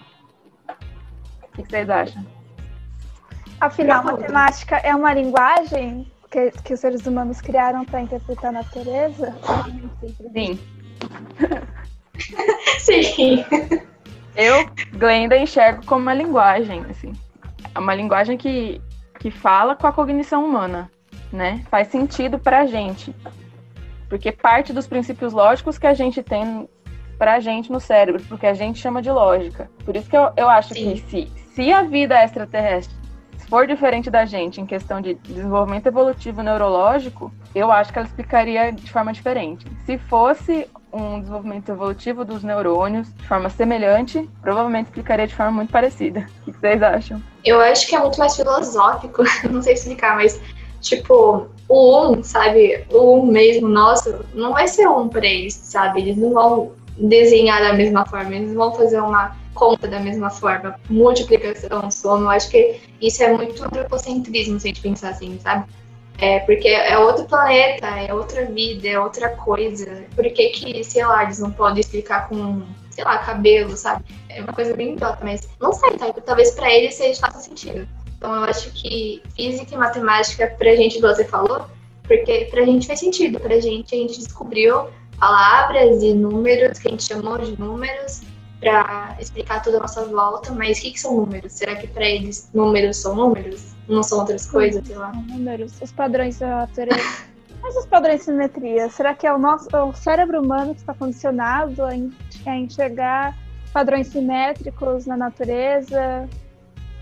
O 1.43 1.51
que 1.53 1.69
vocês 1.69 1.89
acham? 1.89 2.25
Afinal, 3.61 4.03
matemática 4.03 4.77
é 4.77 4.93
uma 4.93 5.13
linguagem 5.13 6.09
que, 6.29 6.51
que 6.63 6.73
os 6.73 6.79
seres 6.79 7.05
humanos 7.05 7.41
criaram 7.41 7.85
para 7.85 8.01
interpretar 8.01 8.49
a 8.49 8.51
natureza? 8.51 9.35
Sim. 10.33 10.59
Sim. 12.79 13.45
Eu, 14.35 14.69
Glenda, 14.93 15.37
enxergo 15.37 15.85
como 15.85 16.01
uma 16.01 16.13
linguagem, 16.13 16.85
assim. 16.89 17.13
É 17.73 17.79
uma 17.79 17.95
linguagem 17.95 18.37
que, 18.37 18.81
que 19.19 19.31
fala 19.31 19.75
com 19.75 19.87
a 19.87 19.93
cognição 19.93 20.45
humana, 20.45 20.89
né? 21.31 21.63
Faz 21.69 21.87
sentido 21.89 22.39
pra 22.39 22.65
gente. 22.65 23.15
Porque 24.07 24.31
parte 24.31 24.73
dos 24.73 24.87
princípios 24.87 25.33
lógicos 25.33 25.77
que 25.77 25.87
a 25.87 25.93
gente 25.93 26.23
tem 26.23 26.67
pra 27.17 27.39
gente 27.39 27.71
no 27.71 27.79
cérebro, 27.79 28.23
porque 28.27 28.47
a 28.47 28.53
gente 28.53 28.79
chama 28.79 29.01
de 29.01 29.11
lógica. 29.11 29.69
Por 29.85 29.95
isso 29.95 30.09
que 30.09 30.17
eu, 30.17 30.31
eu 30.37 30.49
acho 30.49 30.73
Sim. 30.73 30.93
que 30.93 31.01
se, 31.09 31.31
se 31.53 31.71
a 31.71 31.83
vida 31.83 32.15
extraterrestre 32.23 32.95
for 33.49 33.67
diferente 33.67 34.09
da 34.09 34.25
gente 34.25 34.61
em 34.61 34.65
questão 34.65 35.01
de 35.01 35.15
desenvolvimento 35.15 35.87
evolutivo 35.87 36.41
neurológico, 36.43 37.33
eu 37.53 37.71
acho 37.71 37.91
que 37.91 37.99
ela 37.99 38.07
explicaria 38.07 38.71
de 38.71 38.91
forma 38.91 39.11
diferente. 39.11 39.65
Se 39.85 39.97
fosse 39.97 40.67
um 40.93 41.19
desenvolvimento 41.19 41.69
evolutivo 41.69 42.23
dos 42.23 42.43
neurônios 42.43 43.13
de 43.13 43.27
forma 43.27 43.49
semelhante, 43.49 44.27
provavelmente 44.41 44.87
explicaria 44.87 45.27
de 45.27 45.35
forma 45.35 45.51
muito 45.51 45.71
parecida. 45.71 46.25
O 46.41 46.51
que 46.51 46.59
vocês 46.59 46.81
acham? 46.81 47.21
Eu 47.43 47.59
acho 47.59 47.87
que 47.87 47.95
é 47.95 47.99
muito 47.99 48.17
mais 48.19 48.35
filosófico, 48.35 49.23
não 49.49 49.61
sei 49.61 49.73
explicar, 49.73 50.15
mas 50.15 50.39
tipo, 50.81 51.47
o 51.67 52.07
um, 52.07 52.23
sabe, 52.23 52.85
o 52.91 53.19
um 53.19 53.25
mesmo 53.25 53.67
nosso, 53.67 54.25
não 54.33 54.53
vai 54.53 54.67
ser 54.67 54.87
um 54.87 55.07
para 55.07 55.25
eles, 55.25 55.53
sabe? 55.53 56.01
Eles 56.01 56.17
não 56.17 56.33
vão 56.33 56.71
desenhar 56.97 57.61
da 57.61 57.73
mesma 57.73 58.05
forma, 58.05 58.35
eles 58.35 58.53
vão 58.53 58.73
fazer 58.73 58.99
uma 58.99 59.35
conta 59.53 59.87
da 59.87 59.99
mesma 59.99 60.29
forma, 60.29 60.75
multiplicação, 60.89 61.91
soma. 61.91 62.25
Eu 62.25 62.29
acho 62.29 62.49
que 62.49 62.79
isso 63.01 63.21
é 63.23 63.31
muito 63.31 63.63
antropocentrismo, 63.63 64.59
se 64.59 64.67
a 64.67 64.69
gente 64.69 64.81
pensar 64.81 65.09
assim, 65.09 65.39
sabe? 65.39 65.65
É, 66.17 66.39
porque 66.39 66.67
é 66.67 66.97
outro 66.97 67.25
planeta, 67.25 67.87
é 67.87 68.13
outra 68.13 68.45
vida, 68.45 68.87
é 68.87 68.99
outra 68.99 69.29
coisa. 69.29 70.03
Por 70.15 70.25
que 70.25 70.49
que, 70.49 70.83
sei 70.83 71.05
lá, 71.05 71.23
eles 71.23 71.39
não 71.39 71.51
podem 71.51 71.79
explicar 71.79 72.27
com, 72.27 72.61
sei 72.89 73.05
lá, 73.05 73.19
cabelo, 73.19 73.75
sabe? 73.77 74.03
É 74.27 74.41
uma 74.41 74.51
coisa 74.51 74.75
bem 74.75 74.93
idiota, 74.93 75.19
mas 75.23 75.47
não 75.61 75.71
sei, 75.71 75.91
tá? 75.91 76.11
talvez 76.25 76.51
para 76.51 76.73
eles 76.73 76.95
seja 76.95 77.21
faça 77.21 77.39
sentido. 77.39 77.87
Então 78.19 78.35
eu 78.35 78.43
acho 78.43 78.69
que 78.73 79.23
física 79.33 79.73
e 79.73 79.77
matemática 79.77 80.53
pra 80.57 80.75
gente, 80.75 80.97
igual 80.97 81.15
você 81.15 81.23
falou, 81.23 81.65
porque 82.03 82.49
pra 82.51 82.65
gente 82.65 82.85
faz 82.85 82.99
sentido, 82.99 83.39
pra 83.39 83.61
gente 83.61 83.95
a 83.95 83.97
gente 83.97 84.19
descobriu 84.19 84.89
palavras 85.17 86.03
e 86.03 86.13
números 86.13 86.79
que 86.79 86.89
a 86.89 86.91
gente 86.91 87.03
chamou 87.03 87.37
de 87.37 87.57
números 87.57 88.21
para 88.59 89.15
explicar 89.21 89.63
toda 89.63 89.77
a 89.77 89.79
nossa 89.79 90.03
volta, 90.03 90.51
mas 90.51 90.79
o 90.79 90.81
que, 90.81 90.91
que 90.91 90.99
são 90.99 91.15
números? 91.15 91.53
Será 91.53 91.77
que 91.77 91.87
para 91.87 92.05
eles 92.05 92.49
números 92.53 92.97
são 92.97 93.15
números? 93.15 93.73
Não 93.87 94.03
são 94.03 94.19
outras 94.19 94.45
coisas, 94.45 94.85
sei 94.85 94.97
lá? 94.97 95.13
Números, 95.13 95.73
os 95.81 95.91
padrões 95.93 96.39
da 96.39 96.47
natureza. 96.47 96.99
Mas 97.61 97.75
os 97.75 97.85
padrões 97.85 98.19
de 98.19 98.25
simetria, 98.25 98.89
será 98.89 99.13
que 99.13 99.27
é 99.27 99.33
o 99.33 99.37
nosso 99.37 99.67
o 99.75 99.93
cérebro 99.93 100.41
humano 100.41 100.73
que 100.73 100.79
está 100.79 100.93
condicionado 100.93 101.83
a 101.83 102.55
enxergar 102.55 103.37
padrões 103.73 104.07
simétricos 104.07 105.05
na 105.05 105.17
natureza? 105.17 106.27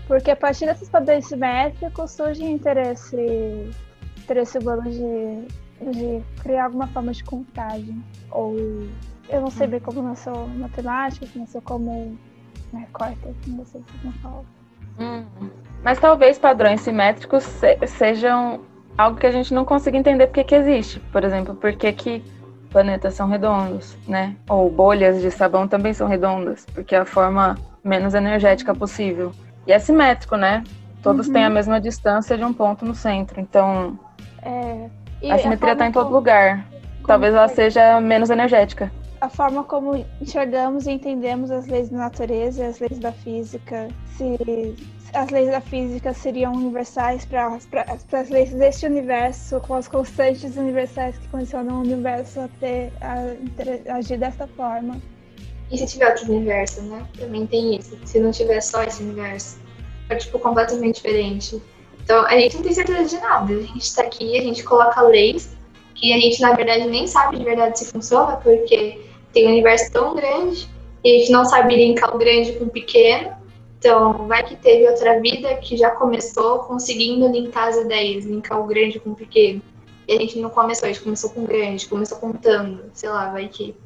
Porque 0.08 0.30
a 0.30 0.36
partir 0.36 0.64
desses 0.64 0.88
padrões 0.88 1.26
simétricos 1.26 2.10
surge 2.12 2.42
interesse, 2.42 3.70
interesse 4.16 4.58
humano 4.58 4.90
de, 4.90 5.92
de 5.92 6.22
criar 6.42 6.64
alguma 6.64 6.86
forma 6.88 7.12
de 7.12 7.22
contagem. 7.22 8.02
Ou 8.30 8.56
eu 9.28 9.40
não 9.42 9.50
sei 9.50 9.66
hum. 9.66 9.70
bem 9.70 9.80
como 9.80 10.02
nasceu 10.02 10.48
matemática, 10.56 11.26
como 11.30 11.44
nasceu 11.44 11.60
como 11.60 12.18
né, 12.72 12.88
córtex, 12.92 13.36
não 13.46 13.66
sei 13.66 13.84
como 14.00 14.12
fala. 14.14 14.44
Hum. 14.98 15.24
Mas 15.84 16.00
talvez 16.00 16.38
padrões 16.38 16.80
simétricos 16.80 17.44
se 17.44 17.86
sejam 17.86 18.62
algo 18.96 19.18
que 19.18 19.26
a 19.26 19.30
gente 19.30 19.52
não 19.52 19.64
consiga 19.64 19.98
entender 19.98 20.26
porque 20.26 20.42
que 20.42 20.54
existe. 20.54 21.00
Por 21.12 21.22
exemplo, 21.22 21.54
por 21.54 21.72
que, 21.74 21.92
que 21.92 22.24
planetas 22.70 23.12
são 23.12 23.28
redondos, 23.28 23.96
né? 24.08 24.34
Ou 24.48 24.70
bolhas 24.70 25.20
de 25.20 25.30
sabão 25.30 25.68
também 25.68 25.92
são 25.92 26.08
redondas, 26.08 26.66
porque 26.72 26.94
é 26.94 26.98
a 26.98 27.04
forma 27.04 27.56
menos 27.84 28.14
energética 28.14 28.74
possível. 28.74 29.32
E 29.68 29.72
é 29.72 29.78
simétrico, 29.78 30.34
né? 30.34 30.64
Todos 31.02 31.26
uhum. 31.26 31.34
têm 31.34 31.44
a 31.44 31.50
mesma 31.50 31.78
distância 31.78 32.38
de 32.38 32.42
um 32.42 32.54
ponto 32.54 32.86
no 32.86 32.94
centro. 32.94 33.38
Então, 33.38 33.98
é... 34.42 34.88
a 35.30 35.38
simetria 35.38 35.74
está 35.74 35.86
em 35.86 35.92
todo 35.92 36.04
como... 36.04 36.16
lugar. 36.16 36.66
Talvez 37.06 37.34
ela 37.34 37.48
seja 37.48 38.00
menos 38.00 38.30
energética. 38.30 38.90
A 39.20 39.28
forma 39.28 39.62
como 39.64 40.06
enxergamos 40.22 40.86
e 40.86 40.92
entendemos 40.92 41.50
as 41.50 41.66
leis 41.66 41.90
da 41.90 41.98
natureza 41.98 42.64
e 42.64 42.66
as 42.66 42.80
leis 42.80 42.98
da 42.98 43.12
física, 43.12 43.88
se 44.16 44.74
as 45.12 45.28
leis 45.30 45.50
da 45.50 45.60
física 45.60 46.14
seriam 46.14 46.54
universais 46.54 47.26
para 47.26 47.58
as 48.12 48.30
leis 48.30 48.50
deste 48.54 48.86
universo, 48.86 49.60
com 49.60 49.74
as 49.74 49.86
constantes 49.86 50.56
universais 50.56 51.18
que 51.18 51.28
condicionam 51.28 51.76
o 51.76 51.80
universo 51.80 52.40
a, 52.40 52.48
ter, 52.60 52.90
a, 53.02 53.92
a 53.92 53.96
agir 53.96 54.18
dessa 54.18 54.46
forma. 54.46 54.96
E 55.70 55.78
se 55.78 55.86
tiver 55.86 56.08
outro 56.08 56.32
universo, 56.32 56.82
né? 56.82 57.06
Também 57.18 57.46
tem 57.46 57.76
isso. 57.76 57.96
Se 58.04 58.18
não 58.18 58.30
tiver 58.30 58.60
só 58.60 58.82
esse 58.82 59.02
universo, 59.02 59.58
é 60.08 60.16
tipo 60.16 60.38
completamente 60.38 60.96
diferente. 60.96 61.62
Então 62.02 62.24
a 62.26 62.38
gente 62.38 62.56
não 62.56 62.62
tem 62.62 62.72
certeza 62.72 63.16
de 63.16 63.22
nada. 63.22 63.54
A 63.54 63.60
gente 63.60 63.82
está 63.82 64.02
aqui, 64.02 64.38
a 64.38 64.42
gente 64.42 64.62
coloca 64.64 65.02
leis 65.02 65.56
que 65.94 66.12
a 66.12 66.18
gente, 66.18 66.40
na 66.40 66.52
verdade, 66.54 66.86
nem 66.86 67.06
sabe 67.06 67.36
de 67.36 67.44
verdade 67.44 67.78
se 67.78 67.86
funciona, 67.86 68.36
porque 68.36 69.00
tem 69.32 69.46
um 69.46 69.50
universo 69.50 69.90
tão 69.92 70.14
grande 70.14 70.68
e 71.04 71.16
a 71.16 71.18
gente 71.18 71.32
não 71.32 71.44
sabe 71.44 71.76
linkar 71.76 72.14
o 72.14 72.18
grande 72.18 72.52
com 72.52 72.64
o 72.64 72.70
pequeno. 72.70 73.36
Então, 73.78 74.26
vai 74.26 74.42
que 74.42 74.56
teve 74.56 74.88
outra 74.88 75.20
vida 75.20 75.54
que 75.56 75.76
já 75.76 75.90
começou 75.90 76.60
conseguindo 76.60 77.28
linkar 77.28 77.68
as 77.68 77.76
ideias, 77.76 78.24
linkar 78.24 78.60
o 78.60 78.66
grande 78.66 78.98
com 78.98 79.10
o 79.10 79.14
pequeno. 79.14 79.62
E 80.06 80.16
a 80.16 80.18
gente 80.18 80.38
não 80.38 80.50
começou, 80.50 80.88
a 80.88 80.92
gente 80.92 81.02
começou 81.02 81.30
com 81.30 81.42
o 81.42 81.46
grande, 81.46 81.86
começou 81.86 82.18
contando, 82.18 82.90
sei 82.94 83.08
lá, 83.08 83.30
vai 83.30 83.46
que. 83.48 83.76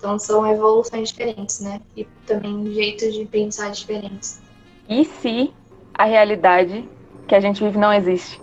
Então, 0.00 0.18
são 0.18 0.46
evoluções 0.50 1.10
diferentes, 1.10 1.60
né? 1.60 1.78
E 1.94 2.04
também 2.26 2.72
jeitos 2.72 3.12
de 3.12 3.26
pensar 3.26 3.70
diferentes. 3.70 4.40
E 4.88 5.04
se 5.04 5.52
a 5.92 6.04
realidade 6.04 6.88
que 7.28 7.34
a 7.34 7.40
gente 7.40 7.62
vive 7.62 7.76
não 7.76 7.92
existe? 7.92 8.40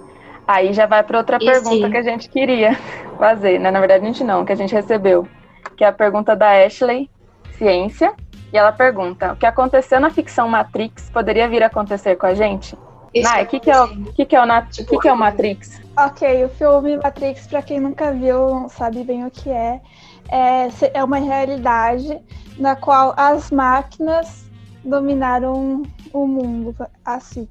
Aí 0.47 0.71
já 0.71 0.85
vai 0.85 1.01
para 1.01 1.17
outra 1.17 1.37
E 1.41 1.45
pergunta 1.45 1.87
se? 1.87 1.89
que 1.91 1.97
a 1.97 2.01
gente 2.03 2.29
queria 2.29 2.75
fazer, 3.17 3.59
né? 3.59 3.71
Na 3.71 3.79
verdade, 3.79 4.03
a 4.03 4.07
gente 4.07 4.23
não, 4.23 4.45
que 4.45 4.51
a 4.53 4.55
gente 4.55 4.71
recebeu. 4.73 5.27
Que 5.75 5.83
é 5.83 5.87
a 5.87 5.91
pergunta 5.91 6.35
da 6.35 6.63
Ashley, 6.63 7.09
ciência. 7.57 8.13
E 8.53 8.57
ela 8.57 8.71
pergunta: 8.71 9.33
o 9.33 9.35
que 9.35 9.45
aconteceu 9.47 9.99
na 9.99 10.11
ficção 10.11 10.47
Matrix 10.47 11.09
poderia 11.09 11.49
vir 11.49 11.63
a 11.63 11.67
acontecer 11.67 12.15
com 12.17 12.27
a 12.27 12.35
gente? 12.35 12.77
Nai, 13.15 13.45
o 13.45 13.47
que, 13.47 13.59
que, 13.59 13.71
é 13.71 13.81
o, 13.81 13.87
que, 14.13 14.25
que, 14.25 14.35
é 14.35 14.41
o, 14.41 14.45
na- 14.45 14.61
Tipo, 14.61 14.91
que, 14.91 14.99
que 14.99 15.07
é 15.07 15.13
o 15.13 15.17
Matrix? 15.17 15.81
Ok, 15.97 16.45
o 16.45 16.49
filme 16.49 16.97
Matrix, 16.97 17.47
pra 17.47 17.63
quem 17.63 17.79
nunca 17.79 18.11
viu, 18.11 18.47
não 18.49 18.69
sabe 18.69 19.03
bem 19.03 19.25
o 19.25 19.31
que 19.31 19.49
é, 19.49 19.81
é, 20.29 20.67
é 20.93 21.03
uma 21.03 21.17
realidade 21.17 22.19
na 22.57 22.75
qual 22.75 23.13
as 23.17 23.51
máquinas 23.51 24.45
dominaram 24.83 25.83
o 26.13 26.27
mundo, 26.27 26.75
assim. 27.05 27.47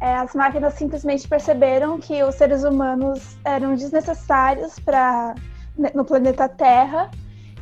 É, 0.00 0.16
as 0.16 0.34
máquinas 0.34 0.74
simplesmente 0.74 1.26
perceberam 1.26 1.98
que 1.98 2.22
os 2.22 2.34
seres 2.34 2.64
humanos 2.64 3.36
eram 3.44 3.74
desnecessários 3.74 4.78
para 4.78 5.34
no 5.94 6.04
planeta 6.04 6.48
Terra, 6.48 7.10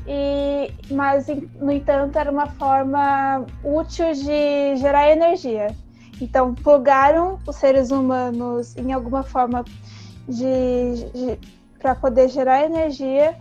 e, 0.07 0.73
mas, 0.91 1.27
no 1.61 1.71
entanto, 1.71 2.19
era 2.19 2.31
uma 2.31 2.47
forma 2.47 3.47
útil 3.63 4.13
de 4.13 4.77
gerar 4.77 5.11
energia. 5.11 5.69
Então, 6.21 6.55
plugaram 6.55 7.39
os 7.47 7.57
seres 7.57 7.91
humanos 7.91 8.77
em 8.77 8.93
alguma 8.93 9.23
forma 9.23 9.65
de, 10.29 11.39
para 11.79 11.95
poder 11.95 12.29
gerar 12.29 12.65
energia, 12.65 13.37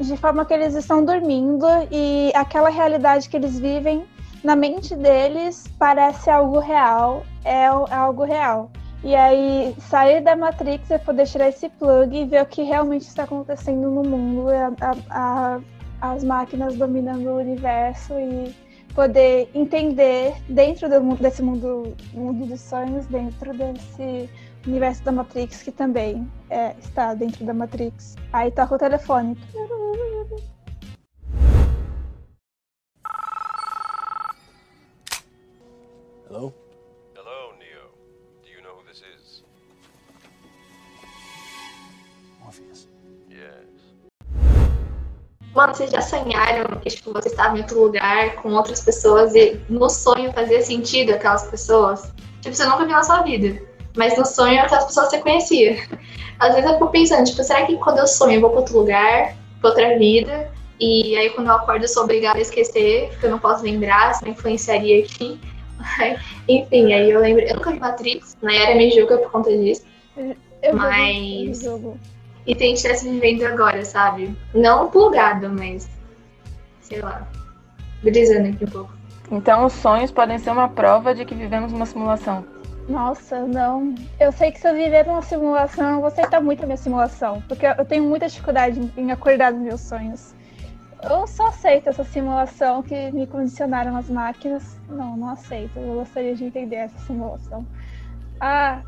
de 0.00 0.16
forma 0.16 0.44
que 0.44 0.52
eles 0.54 0.74
estão 0.74 1.04
dormindo 1.04 1.66
e 1.90 2.30
aquela 2.34 2.68
realidade 2.68 3.28
que 3.28 3.36
eles 3.36 3.58
vivem 3.58 4.04
na 4.44 4.54
mente 4.54 4.94
deles 4.94 5.64
parece 5.78 6.30
algo 6.30 6.58
real, 6.58 7.24
é 7.44 7.70
o- 7.72 7.86
algo 7.90 8.24
real. 8.24 8.70
E 9.02 9.14
aí, 9.14 9.74
sair 9.78 10.20
da 10.20 10.34
Matrix 10.36 10.90
é 10.90 10.98
poder 10.98 11.26
tirar 11.26 11.48
esse 11.48 11.68
plug 11.68 12.16
e 12.16 12.24
ver 12.24 12.42
o 12.42 12.46
que 12.46 12.62
realmente 12.62 13.02
está 13.02 13.24
acontecendo 13.24 13.90
no 13.90 14.02
mundo, 14.02 14.48
a- 14.48 14.96
a- 15.10 15.60
as 16.00 16.24
máquinas 16.24 16.76
dominando 16.76 17.26
o 17.26 17.38
universo 17.38 18.12
e 18.14 18.54
poder 18.94 19.50
entender 19.54 20.34
dentro 20.48 20.88
do 20.88 21.14
desse 21.16 21.42
mundo, 21.42 21.94
mundo 22.14 22.46
dos 22.46 22.60
sonhos, 22.60 23.06
dentro 23.06 23.52
desse 23.52 24.28
universo 24.66 25.02
da 25.04 25.12
Matrix, 25.12 25.62
que 25.62 25.70
também 25.70 26.30
é, 26.50 26.74
está 26.78 27.14
dentro 27.14 27.44
da 27.44 27.54
Matrix. 27.54 28.16
Aí 28.32 28.50
toca 28.50 28.74
o 28.74 28.78
telefone. 28.78 29.36
Hello? 36.28 36.52
Hello, 37.14 37.54
Neo. 37.58 37.90
Do 38.42 38.48
you 38.48 38.62
know 38.62 38.74
who 38.76 38.84
this 38.84 39.02
is? 39.16 39.44
Morpheus. 42.40 42.88
Yes. 43.30 43.76
Mano, 45.54 45.74
vocês 45.74 45.90
já 45.90 46.02
sonharam 46.02 46.78
que 46.80 46.90
tipo, 46.90 47.12
você 47.12 47.28
estava 47.28 47.56
em 47.56 47.62
outro 47.62 47.80
lugar 47.80 48.36
com 48.42 48.52
outras 48.52 48.84
pessoas 48.84 49.34
e 49.34 49.58
no 49.70 49.88
sonho 49.88 50.32
fazia 50.32 50.60
sentido 50.62 51.14
aquelas 51.14 51.48
pessoas? 51.48 52.12
Tipo, 52.42 52.54
você 52.54 52.66
nunca 52.66 52.84
viu 52.84 52.88
na 52.88 53.02
sua 53.02 53.22
vida. 53.22 53.65
Mas 53.96 54.16
no 54.16 54.24
sonho 54.24 54.60
aquelas 54.60 54.84
pessoas 54.84 55.08
você 55.08 55.18
conhecia. 55.18 55.78
Às 56.38 56.54
vezes 56.54 56.70
eu 56.70 56.74
fico 56.74 56.88
pensando, 56.88 57.24
tipo, 57.24 57.42
será 57.42 57.64
que 57.64 57.76
quando 57.78 57.98
eu 57.98 58.06
sonho 58.06 58.34
eu 58.34 58.40
vou 58.40 58.50
pra 58.50 58.60
outro 58.60 58.78
lugar, 58.78 59.34
pra 59.60 59.70
outra 59.70 59.98
vida? 59.98 60.50
E 60.78 61.16
aí 61.16 61.30
quando 61.30 61.48
eu 61.48 61.54
acordo 61.54 61.84
eu 61.84 61.88
sou 61.88 62.04
obrigada 62.04 62.38
a 62.38 62.42
esquecer, 62.42 63.08
porque 63.10 63.26
eu 63.26 63.30
não 63.30 63.38
posso 63.38 63.64
lembrar, 63.64 64.12
isso 64.12 64.24
me 64.24 64.30
influenciaria 64.30 65.02
aqui. 65.02 65.40
Enfim, 66.48 66.92
aí 66.92 67.10
eu 67.10 67.20
lembro. 67.20 67.42
Eu 67.42 67.56
nunca 67.56 67.72
vi 67.72 67.80
Matrix, 67.80 68.36
na 68.42 68.54
era 68.54 68.74
me 68.74 68.90
julga 68.90 69.18
por 69.18 69.30
conta 69.30 69.50
disso. 69.56 69.84
Eu 70.62 70.76
Mas-. 70.76 71.64
E 72.46 72.54
se 72.54 72.62
a 72.62 72.66
gente 72.66 72.76
estivesse 72.76 73.10
vivendo 73.10 73.42
agora, 73.44 73.84
sabe? 73.84 74.36
Não 74.54 74.88
plugado, 74.88 75.48
mas. 75.48 75.88
Sei 76.80 77.00
lá. 77.00 77.26
Brisando 78.02 78.48
aqui 78.48 78.64
um 78.64 78.68
pouco. 78.68 78.92
Então, 79.30 79.64
os 79.64 79.72
sonhos 79.72 80.12
podem 80.12 80.38
ser 80.38 80.50
uma 80.50 80.68
prova 80.68 81.12
de 81.12 81.24
que 81.24 81.34
vivemos 81.34 81.72
uma 81.72 81.84
simulação. 81.84 82.44
Nossa, 82.88 83.40
não. 83.40 83.94
Eu 84.20 84.30
sei 84.30 84.52
que 84.52 84.60
se 84.60 84.68
eu 84.68 84.74
viver 84.74 85.04
numa 85.06 85.22
simulação, 85.22 85.94
eu 85.94 85.96
vou 85.96 86.06
aceitar 86.06 86.40
muito 86.40 86.62
a 86.62 86.66
minha 86.66 86.76
simulação. 86.76 87.42
Porque 87.48 87.66
eu 87.66 87.84
tenho 87.84 88.04
muita 88.04 88.28
dificuldade 88.28 88.92
em- 88.96 89.10
acordar 89.10 89.52
dos 89.52 89.60
meus 89.60 89.80
sonhos. 89.80 90.34
Eu 91.02 91.26
só 91.26 91.48
aceito 91.48 91.88
essa 91.88 92.04
simulação 92.04 92.82
que 92.82 93.10
me 93.12 93.26
condicionaram 93.26 93.96
as 93.96 94.08
máquinas. 94.08 94.78
Não, 94.88 95.16
não 95.16 95.30
aceito. 95.30 95.76
Eu 95.78 95.94
gostaria 95.96 96.34
de 96.34 96.44
entender 96.44 96.76
essa 96.76 96.98
simulação. 97.00 97.66
Ah, 98.40 98.80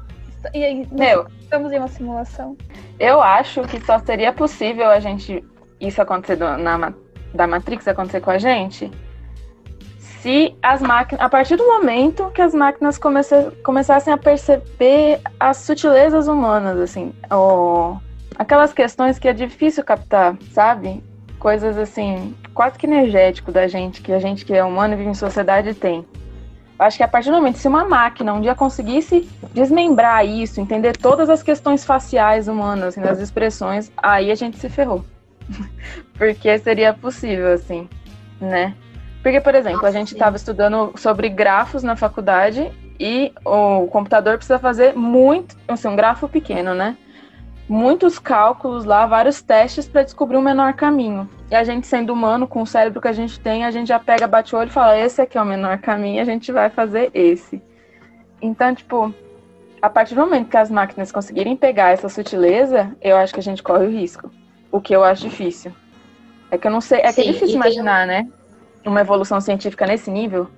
e 0.55 0.63
aí? 0.65 0.79
nós 0.91 0.93
Meu, 0.93 1.27
Estamos 1.41 1.73
em 1.73 1.79
uma 1.79 1.89
simulação? 1.89 2.57
eu 3.01 3.21
acho 3.21 3.63
que 3.63 3.81
só 3.85 3.99
seria 3.99 4.33
possível 4.33 4.89
a 4.91 5.01
gente. 5.01 5.45
Isso 5.81 6.01
acontecer 6.03 6.37
do- 6.37 6.57
na, 6.59 6.93
da 7.35 7.47
Matrix 7.47 7.87
acontecer 7.89 8.21
com 8.21 8.31
a 8.31 8.39
gente 8.39 8.91
se 10.23 10.55
as 10.63 10.81
máquinas. 10.81 11.25
A 11.25 11.29
partir 11.29 11.57
do 11.57 11.67
momento 11.67 12.31
que 12.31 12.43
as 12.43 12.55
máquinas 12.55 12.99
comece- 12.99 13.51
começassem 13.63 14.13
a 14.13 14.19
perceber 14.19 15.21
as 15.39 15.59
sutilezas 15.59 16.29
humanas, 16.29 16.79
assim. 16.79 17.13
Ou 17.31 18.01
aquelas 18.37 18.73
questões 18.73 19.19
que 19.19 19.29
é 19.29 19.33
difícil 19.33 19.85
captar, 19.85 20.37
sabe? 20.53 21.03
Coisas 21.39 21.79
assim, 21.79 22.35
quase 22.53 22.79
que 22.79 22.87
energético 22.87 23.53
da 23.53 23.69
gente, 23.69 24.03
que 24.03 24.13
a 24.13 24.19
gente 24.19 24.45
que 24.45 24.53
é 24.53 24.65
humano 24.65 24.95
e 24.95 24.97
vive 24.97 25.11
em 25.11 25.15
sociedade 25.15 25.75
tem. 25.75 26.05
Acho 26.79 26.97
que 26.97 27.03
a 27.03 27.09
partir 27.09 27.31
do 27.31 27.37
momento, 27.37 27.59
se 27.59 27.67
uma 27.67 27.85
máquina 27.85 28.33
um 28.33 28.41
dia 28.41 28.55
conseguisse 28.55 29.29
desmembrar 29.53 30.25
isso, 30.25 30.61
entender 30.61 30.97
todas 30.97 31.29
as 31.29 31.43
questões 31.43 31.85
faciais 31.85 32.47
humanas, 32.47 32.89
assim, 32.89 33.01
das 33.01 33.19
expressões, 33.19 33.91
aí 33.97 34.31
a 34.31 34.35
gente 34.37 34.59
se 34.59 34.69
ferrou. 34.69 35.05
Porque 36.17 36.57
seria 36.59 36.93
possível, 36.95 37.53
assim, 37.53 37.89
né? 38.41 38.75
Porque, 39.23 39.41
por 39.41 39.55
exemplo, 39.55 39.85
a 39.85 39.91
gente 39.91 40.13
estava 40.13 40.37
estudando 40.37 40.93
sobre 40.97 41.29
grafos 41.29 41.83
na 41.83 41.97
faculdade 41.97 42.71
e 43.01 43.33
o 43.45 43.87
computador 43.89 44.37
precisa 44.37 44.59
fazer 44.59 44.95
muito, 44.95 45.57
assim, 45.67 45.89
um 45.89 45.97
grafo 45.97 46.29
pequeno, 46.29 46.75
né? 46.75 46.97
Muitos 47.69 48.19
cálculos 48.19 48.85
lá, 48.87 49.07
vários 49.07 49.43
testes 49.43 49.87
para 49.87 50.03
descobrir 50.03 50.39
o 50.39 50.41
menor 50.43 50.73
caminho. 50.73 51.29
E 51.51 51.55
a 51.55 51.63
gente, 51.65 51.87
sendo 51.87 52.13
humano, 52.13 52.47
com 52.47 52.63
o 52.63 52.67
cérebro 52.67 53.01
que 53.01 53.09
a 53.09 53.13
gente 53.13 53.39
tem, 53.41 53.65
a 53.65 53.71
gente 53.71 53.89
já 53.89 53.99
pega, 53.99 54.27
bate 54.27 54.55
o 54.55 54.59
olho 54.59 54.69
e 54.69 54.73
fala: 54.73 54.97
esse 54.99 55.21
aqui 55.21 55.37
é 55.37 55.43
o 55.43 55.45
menor 55.45 55.79
caminho, 55.79 56.23
a 56.23 56.25
gente 56.25 56.51
vai 56.51 56.71
fazer 56.71 57.11
esse. 57.13 57.61
Então, 58.41 58.75
tipo, 58.75 59.13
a 59.83 59.91
partir 59.91 60.15
do 60.15 60.21
momento 60.23 60.49
que 60.49 60.57
as 60.57 60.71
máquinas 60.71 61.13
conseguirem 61.13 61.57
pegar 61.57 61.91
essa 61.91 62.09
sutileza, 62.09 62.97
eu 63.03 63.17
acho 63.17 63.35
que 63.35 63.41
a 63.41 63.43
gente 63.43 63.63
corre 63.63 63.87
o 63.87 63.91
risco. 63.91 64.31
O 64.73 64.81
que 64.81 64.95
eu 64.95 65.05
acho 65.05 65.29
difícil. 65.29 65.73
É 66.51 66.57
que 66.57 66.67
eu 66.67 66.71
não 66.71 66.81
sei, 66.81 67.01
é 67.01 67.13
que 67.13 67.21
é 67.21 67.25
Sim, 67.25 67.33
difícil 67.33 67.49
tem- 67.49 67.57
imaginar, 67.57 68.07
né? 68.07 68.27
Uma 68.89 69.03
evolução 69.03 69.39
científica 69.39 69.87
nesse 69.87 70.11
nível. 70.11 70.49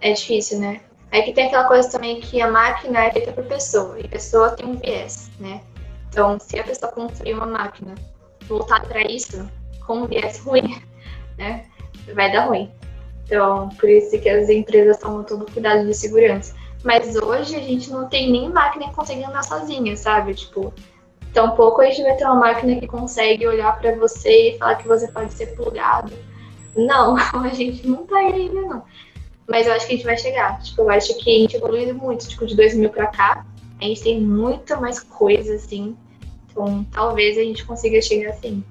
É 0.00 0.12
difícil, 0.12 0.58
né? 0.58 0.80
Aí 1.12 1.22
que 1.22 1.32
tem 1.32 1.46
aquela 1.46 1.68
coisa 1.68 1.88
também 1.88 2.20
que 2.20 2.42
a 2.42 2.50
máquina 2.50 3.04
é 3.04 3.12
feita 3.12 3.30
por 3.30 3.44
pessoa, 3.44 3.96
e 4.00 4.08
pessoa 4.08 4.50
tem 4.50 4.66
um 4.66 4.76
viés, 4.76 5.30
né? 5.38 5.60
Então, 6.08 6.36
se 6.40 6.58
a 6.58 6.64
pessoa 6.64 6.90
construir 6.90 7.34
uma 7.34 7.46
máquina 7.46 7.94
voltada 8.48 8.86
para 8.86 9.02
isso, 9.02 9.48
com 9.86 10.00
um 10.00 10.06
viés 10.08 10.40
ruim, 10.40 10.82
né? 11.38 11.64
Vai 12.12 12.32
dar 12.32 12.46
ruim. 12.46 12.72
Então, 13.24 13.68
por 13.78 13.88
isso 13.88 14.18
que 14.20 14.28
as 14.28 14.48
empresas 14.48 14.98
tomam 14.98 15.22
todo 15.22 15.46
cuidado 15.50 15.86
de 15.86 15.94
segurança. 15.94 16.56
Mas 16.82 17.14
hoje 17.14 17.54
a 17.54 17.60
gente 17.60 17.88
não 17.90 18.08
tem 18.08 18.32
nem 18.32 18.48
máquina 18.48 18.88
que 18.88 18.94
consegue 18.96 19.22
andar 19.22 19.44
sozinha, 19.44 19.96
sabe? 19.96 20.34
Tipo, 20.34 20.74
tampouco 21.32 21.82
a 21.82 21.86
gente 21.86 22.02
vai 22.02 22.16
ter 22.16 22.24
uma 22.24 22.34
máquina 22.34 22.80
que 22.80 22.86
consegue 22.88 23.46
olhar 23.46 23.78
para 23.78 23.94
você 23.94 24.50
e 24.50 24.58
falar 24.58 24.74
que 24.74 24.88
você 24.88 25.06
pode 25.06 25.32
ser 25.32 25.54
plugado. 25.54 26.12
Não, 26.76 27.16
a 27.42 27.48
gente 27.48 27.86
não 27.86 28.06
tá 28.06 28.18
aí 28.18 28.32
ainda, 28.32 28.60
não. 28.60 28.84
Mas 29.48 29.66
eu 29.66 29.72
acho 29.72 29.86
que 29.86 29.94
a 29.94 29.96
gente 29.96 30.06
vai 30.06 30.18
chegar. 30.18 30.60
Tipo, 30.60 30.82
eu 30.82 30.90
acho 30.90 31.16
que 31.18 31.30
a 31.30 31.38
gente 31.40 31.56
evoluiu 31.56 31.94
muito, 31.94 32.28
tipo, 32.28 32.46
de 32.46 32.54
2000 32.56 32.90
pra 32.90 33.06
cá. 33.06 33.46
A 33.80 33.84
gente 33.84 34.02
tem 34.02 34.20
muita 34.20 34.78
mais 34.80 35.00
coisa, 35.00 35.54
assim. 35.54 35.96
Então, 36.50 36.84
talvez 36.90 37.38
a 37.38 37.42
gente 37.42 37.64
consiga 37.64 38.00
chegar 38.02 38.30
assim. 38.30 38.64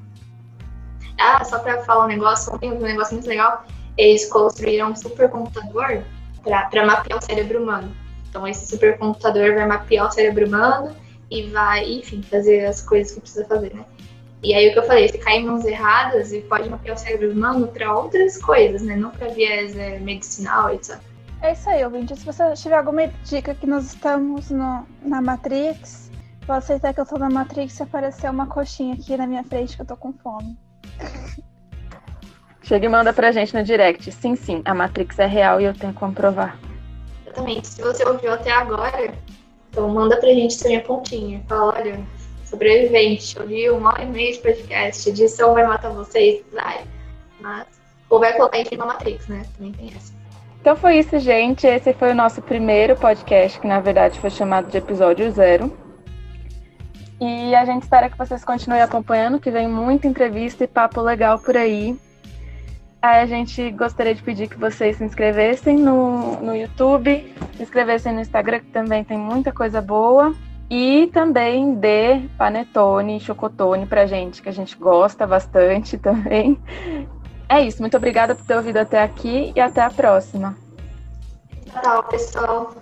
Ah, 1.18 1.44
só 1.46 1.60
pra 1.60 1.84
falar 1.84 2.06
um 2.06 2.08
negócio, 2.08 2.54
um 2.62 2.80
negócio 2.80 3.14
muito 3.14 3.28
legal. 3.28 3.66
Eles 3.98 4.26
construíram 4.26 4.92
um 4.92 4.96
supercomputador 4.96 6.04
pra, 6.44 6.66
pra 6.66 6.86
mapear 6.86 7.20
o 7.20 7.22
cérebro 7.22 7.64
humano. 7.64 7.96
Então, 8.30 8.46
esse 8.46 8.68
supercomputador 8.68 9.54
vai 9.54 9.66
mapear 9.66 10.08
o 10.08 10.12
cérebro 10.12 10.46
humano 10.46 10.94
e 11.32 11.44
vai, 11.44 11.90
enfim, 11.90 12.22
fazer 12.22 12.66
as 12.66 12.82
coisas 12.82 13.14
que 13.14 13.22
precisa 13.22 13.46
fazer, 13.46 13.74
né? 13.74 13.86
E 14.46 14.54
aí 14.54 14.70
o 14.70 14.74
que 14.74 14.80
eu 14.80 14.84
falei, 14.84 15.08
se 15.08 15.18
cair 15.18 15.42
em 15.42 15.48
mãos 15.48 15.66
erradas, 15.66 16.32
e 16.32 16.40
pode 16.42 16.70
mapear 16.70 16.96
o 16.96 17.00
cérebro 17.00 17.32
humano 17.32 17.68
para 17.68 17.92
outras 17.98 18.38
coisas, 18.38 18.84
né? 18.84 18.96
Não 18.96 19.10
para 19.10 19.30
viés 19.30 19.76
é, 19.76 19.98
medicinal, 19.98 20.72
etc. 20.72 21.00
É 21.42 21.54
isso 21.54 21.68
aí, 21.68 21.84
ouvinte. 21.84 22.16
Se 22.16 22.24
você 22.24 22.54
tiver 22.54 22.78
alguma 22.78 23.08
dica 23.24 23.56
que 23.56 23.66
nós 23.66 23.86
estamos 23.88 24.52
no, 24.52 24.86
na 25.02 25.20
Matrix, 25.20 26.12
vou 26.46 26.56
aceitar 26.56 26.94
que 26.94 27.02
eu 27.02 27.08
tô 27.08 27.18
na 27.18 27.28
Matrix 27.28 27.80
e 27.80 27.84
aparecer 27.84 28.30
uma 28.30 28.46
coxinha 28.46 28.94
aqui 28.94 29.18
na 29.18 29.26
minha 29.26 29.44
frente 29.44 29.76
que 29.76 29.82
eu 29.82 29.86
tô 29.88 29.98
com 29.98 30.14
fome. 30.14 30.56
Chega 32.62 32.86
e 32.86 32.90
manda 32.90 33.14
pra 33.14 33.32
gente 33.32 33.54
no 33.54 33.64
direct. 33.64 34.12
Sim, 34.12 34.36
sim, 34.36 34.62
a 34.64 34.74
Matrix 34.76 35.18
é 35.18 35.26
real 35.26 35.60
e 35.60 35.66
eu 35.66 35.74
tenho 35.74 35.92
que 35.92 36.00
comprovar. 36.00 36.58
Exatamente. 37.24 37.68
Se 37.68 37.82
você 37.82 38.04
ouviu 38.08 38.34
até 38.34 38.52
agora, 38.52 39.14
então 39.70 39.90
manda 39.90 40.18
pra 40.18 40.30
gente 40.30 40.58
também 40.58 40.78
a 40.78 40.82
pontinha. 40.82 41.44
Fala, 41.48 41.76
olha, 41.76 42.00
sobrevivente, 42.56 43.38
eu 43.38 43.46
li 43.46 43.70
uma 43.70 43.90
hora 43.90 44.04
e 44.04 44.08
meia 44.08 44.32
de 44.32 44.40
podcast, 44.40 45.10
edição 45.10 45.54
vai 45.54 45.68
matar 45.68 45.90
vocês, 45.90 46.42
vai. 46.54 46.84
Mas, 47.40 47.68
ou 48.10 48.20
vai 48.20 48.34
colocar 48.34 48.58
em 48.58 48.78
na 48.78 48.86
Matrix, 48.86 49.28
né? 49.28 49.44
Também 49.58 49.74
tem 49.74 49.92
essa. 49.96 50.14
Então 50.62 50.76
foi 50.76 50.98
isso, 50.98 51.20
gente. 51.20 51.68
Esse 51.68 51.94
foi 51.94 52.12
o 52.12 52.16
nosso 52.16 52.42
primeiro 52.42 52.96
podcast, 52.96 53.60
que 53.60 53.68
na 53.68 53.80
verdade 53.80 54.20
foi 54.20 54.30
chamado 54.30 54.72
de 54.72 54.78
episódio 54.78 55.30
zero. 55.32 55.72
E 57.22 57.54
a 57.54 57.66
gente 57.66 57.84
espera 57.84 58.10
que 58.10 58.18
vocês 58.18 58.44
continuem 58.44 58.82
acompanhando, 58.82 59.40
que 59.40 59.52
vem 59.52 59.68
muita 59.68 60.08
entrevista 60.08 60.64
e 60.64 60.68
papo 60.68 61.02
legal 61.02 61.38
por 61.40 61.56
aí. 61.56 61.96
Aí 63.02 63.22
a 63.22 63.26
gente 63.26 63.70
gostaria 63.72 64.16
de 64.16 64.24
pedir 64.24 64.50
que 64.50 64.58
vocês 64.58 64.98
se 64.98 65.04
inscrevessem 65.04 65.78
no, 65.78 66.42
no 66.42 66.56
YouTube, 66.56 67.34
se 67.56 67.64
inscrevessem 67.64 68.14
no 68.14 68.22
Instagram, 68.22 68.60
que 68.60 68.72
também 68.72 69.04
tem 69.04 69.18
muita 69.18 69.52
coisa 69.52 69.82
boa. 69.82 70.34
E 70.70 71.08
também 71.14 71.76
dê 71.76 72.22
panetone, 72.38 73.20
chocotone 73.20 73.86
pra 73.86 74.08
gente, 74.08 74.42
que 74.42 74.50
a 74.50 74.52
gente 74.52 74.76
gosta 74.76 75.28
bastante 75.28 75.98
também. 75.98 76.60
É 77.48 77.62
isso, 77.62 77.82
muito 77.82 77.96
obrigada 77.96 78.34
por 78.34 78.44
ter 78.46 78.56
ouvido 78.56 78.78
até 78.78 79.04
aqui 79.04 79.54
e 79.56 79.60
até 79.60 79.82
a 79.82 79.92
próxima. 79.92 80.58
Natal, 81.74 82.04
pessoal. 82.04 82.74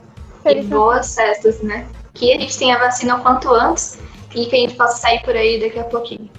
E 0.46 0.62
boas 0.64 1.16
festas, 1.16 1.62
né? 1.62 1.86
Que 2.14 2.34
a 2.34 2.40
gente 2.40 2.58
tenha 2.58 2.78
vacina 2.78 3.18
o 3.18 3.22
quanto 3.22 3.50
antes 3.54 4.00
e 4.36 4.46
que 4.46 4.56
a 4.56 4.60
gente 4.60 4.76
possa 4.76 4.98
sair 4.98 5.22
por 5.24 5.36
aí 5.36 5.60
daqui 5.60 5.80
a 5.80 5.84
pouquinho. 5.84 6.30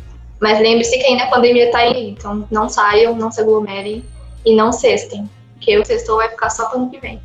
Mas 0.40 0.58
lembre-se 0.60 0.98
que 0.98 1.04
ainda 1.04 1.24
a 1.24 1.30
pandemia 1.30 1.70
tá 1.70 1.78
aí, 1.78 2.10
então 2.10 2.46
não 2.50 2.68
saiam, 2.68 3.14
não 3.14 3.30
se 3.30 3.40
aglomerem 3.40 4.04
e 4.44 4.56
não 4.56 4.72
cestem, 4.72 5.28
porque 5.54 5.78
o 5.78 5.84
sextou 5.84 6.16
vai 6.16 6.28
ficar 6.28 6.50
só 6.50 6.66
pro 6.68 6.78
ano 6.78 6.90
que 6.90 6.98
vem. 6.98 7.20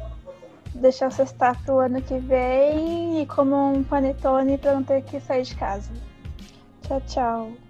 Deixar 0.79 1.11
cestar 1.11 1.61
pro 1.63 1.79
ano 1.79 2.01
que 2.01 2.17
vem 2.19 3.21
e 3.21 3.25
como 3.25 3.73
um 3.73 3.83
panetone 3.83 4.57
pra 4.57 4.73
não 4.73 4.83
ter 4.83 5.01
que 5.03 5.19
sair 5.19 5.43
de 5.43 5.55
casa. 5.55 5.91
Tchau, 6.81 7.01
tchau. 7.01 7.68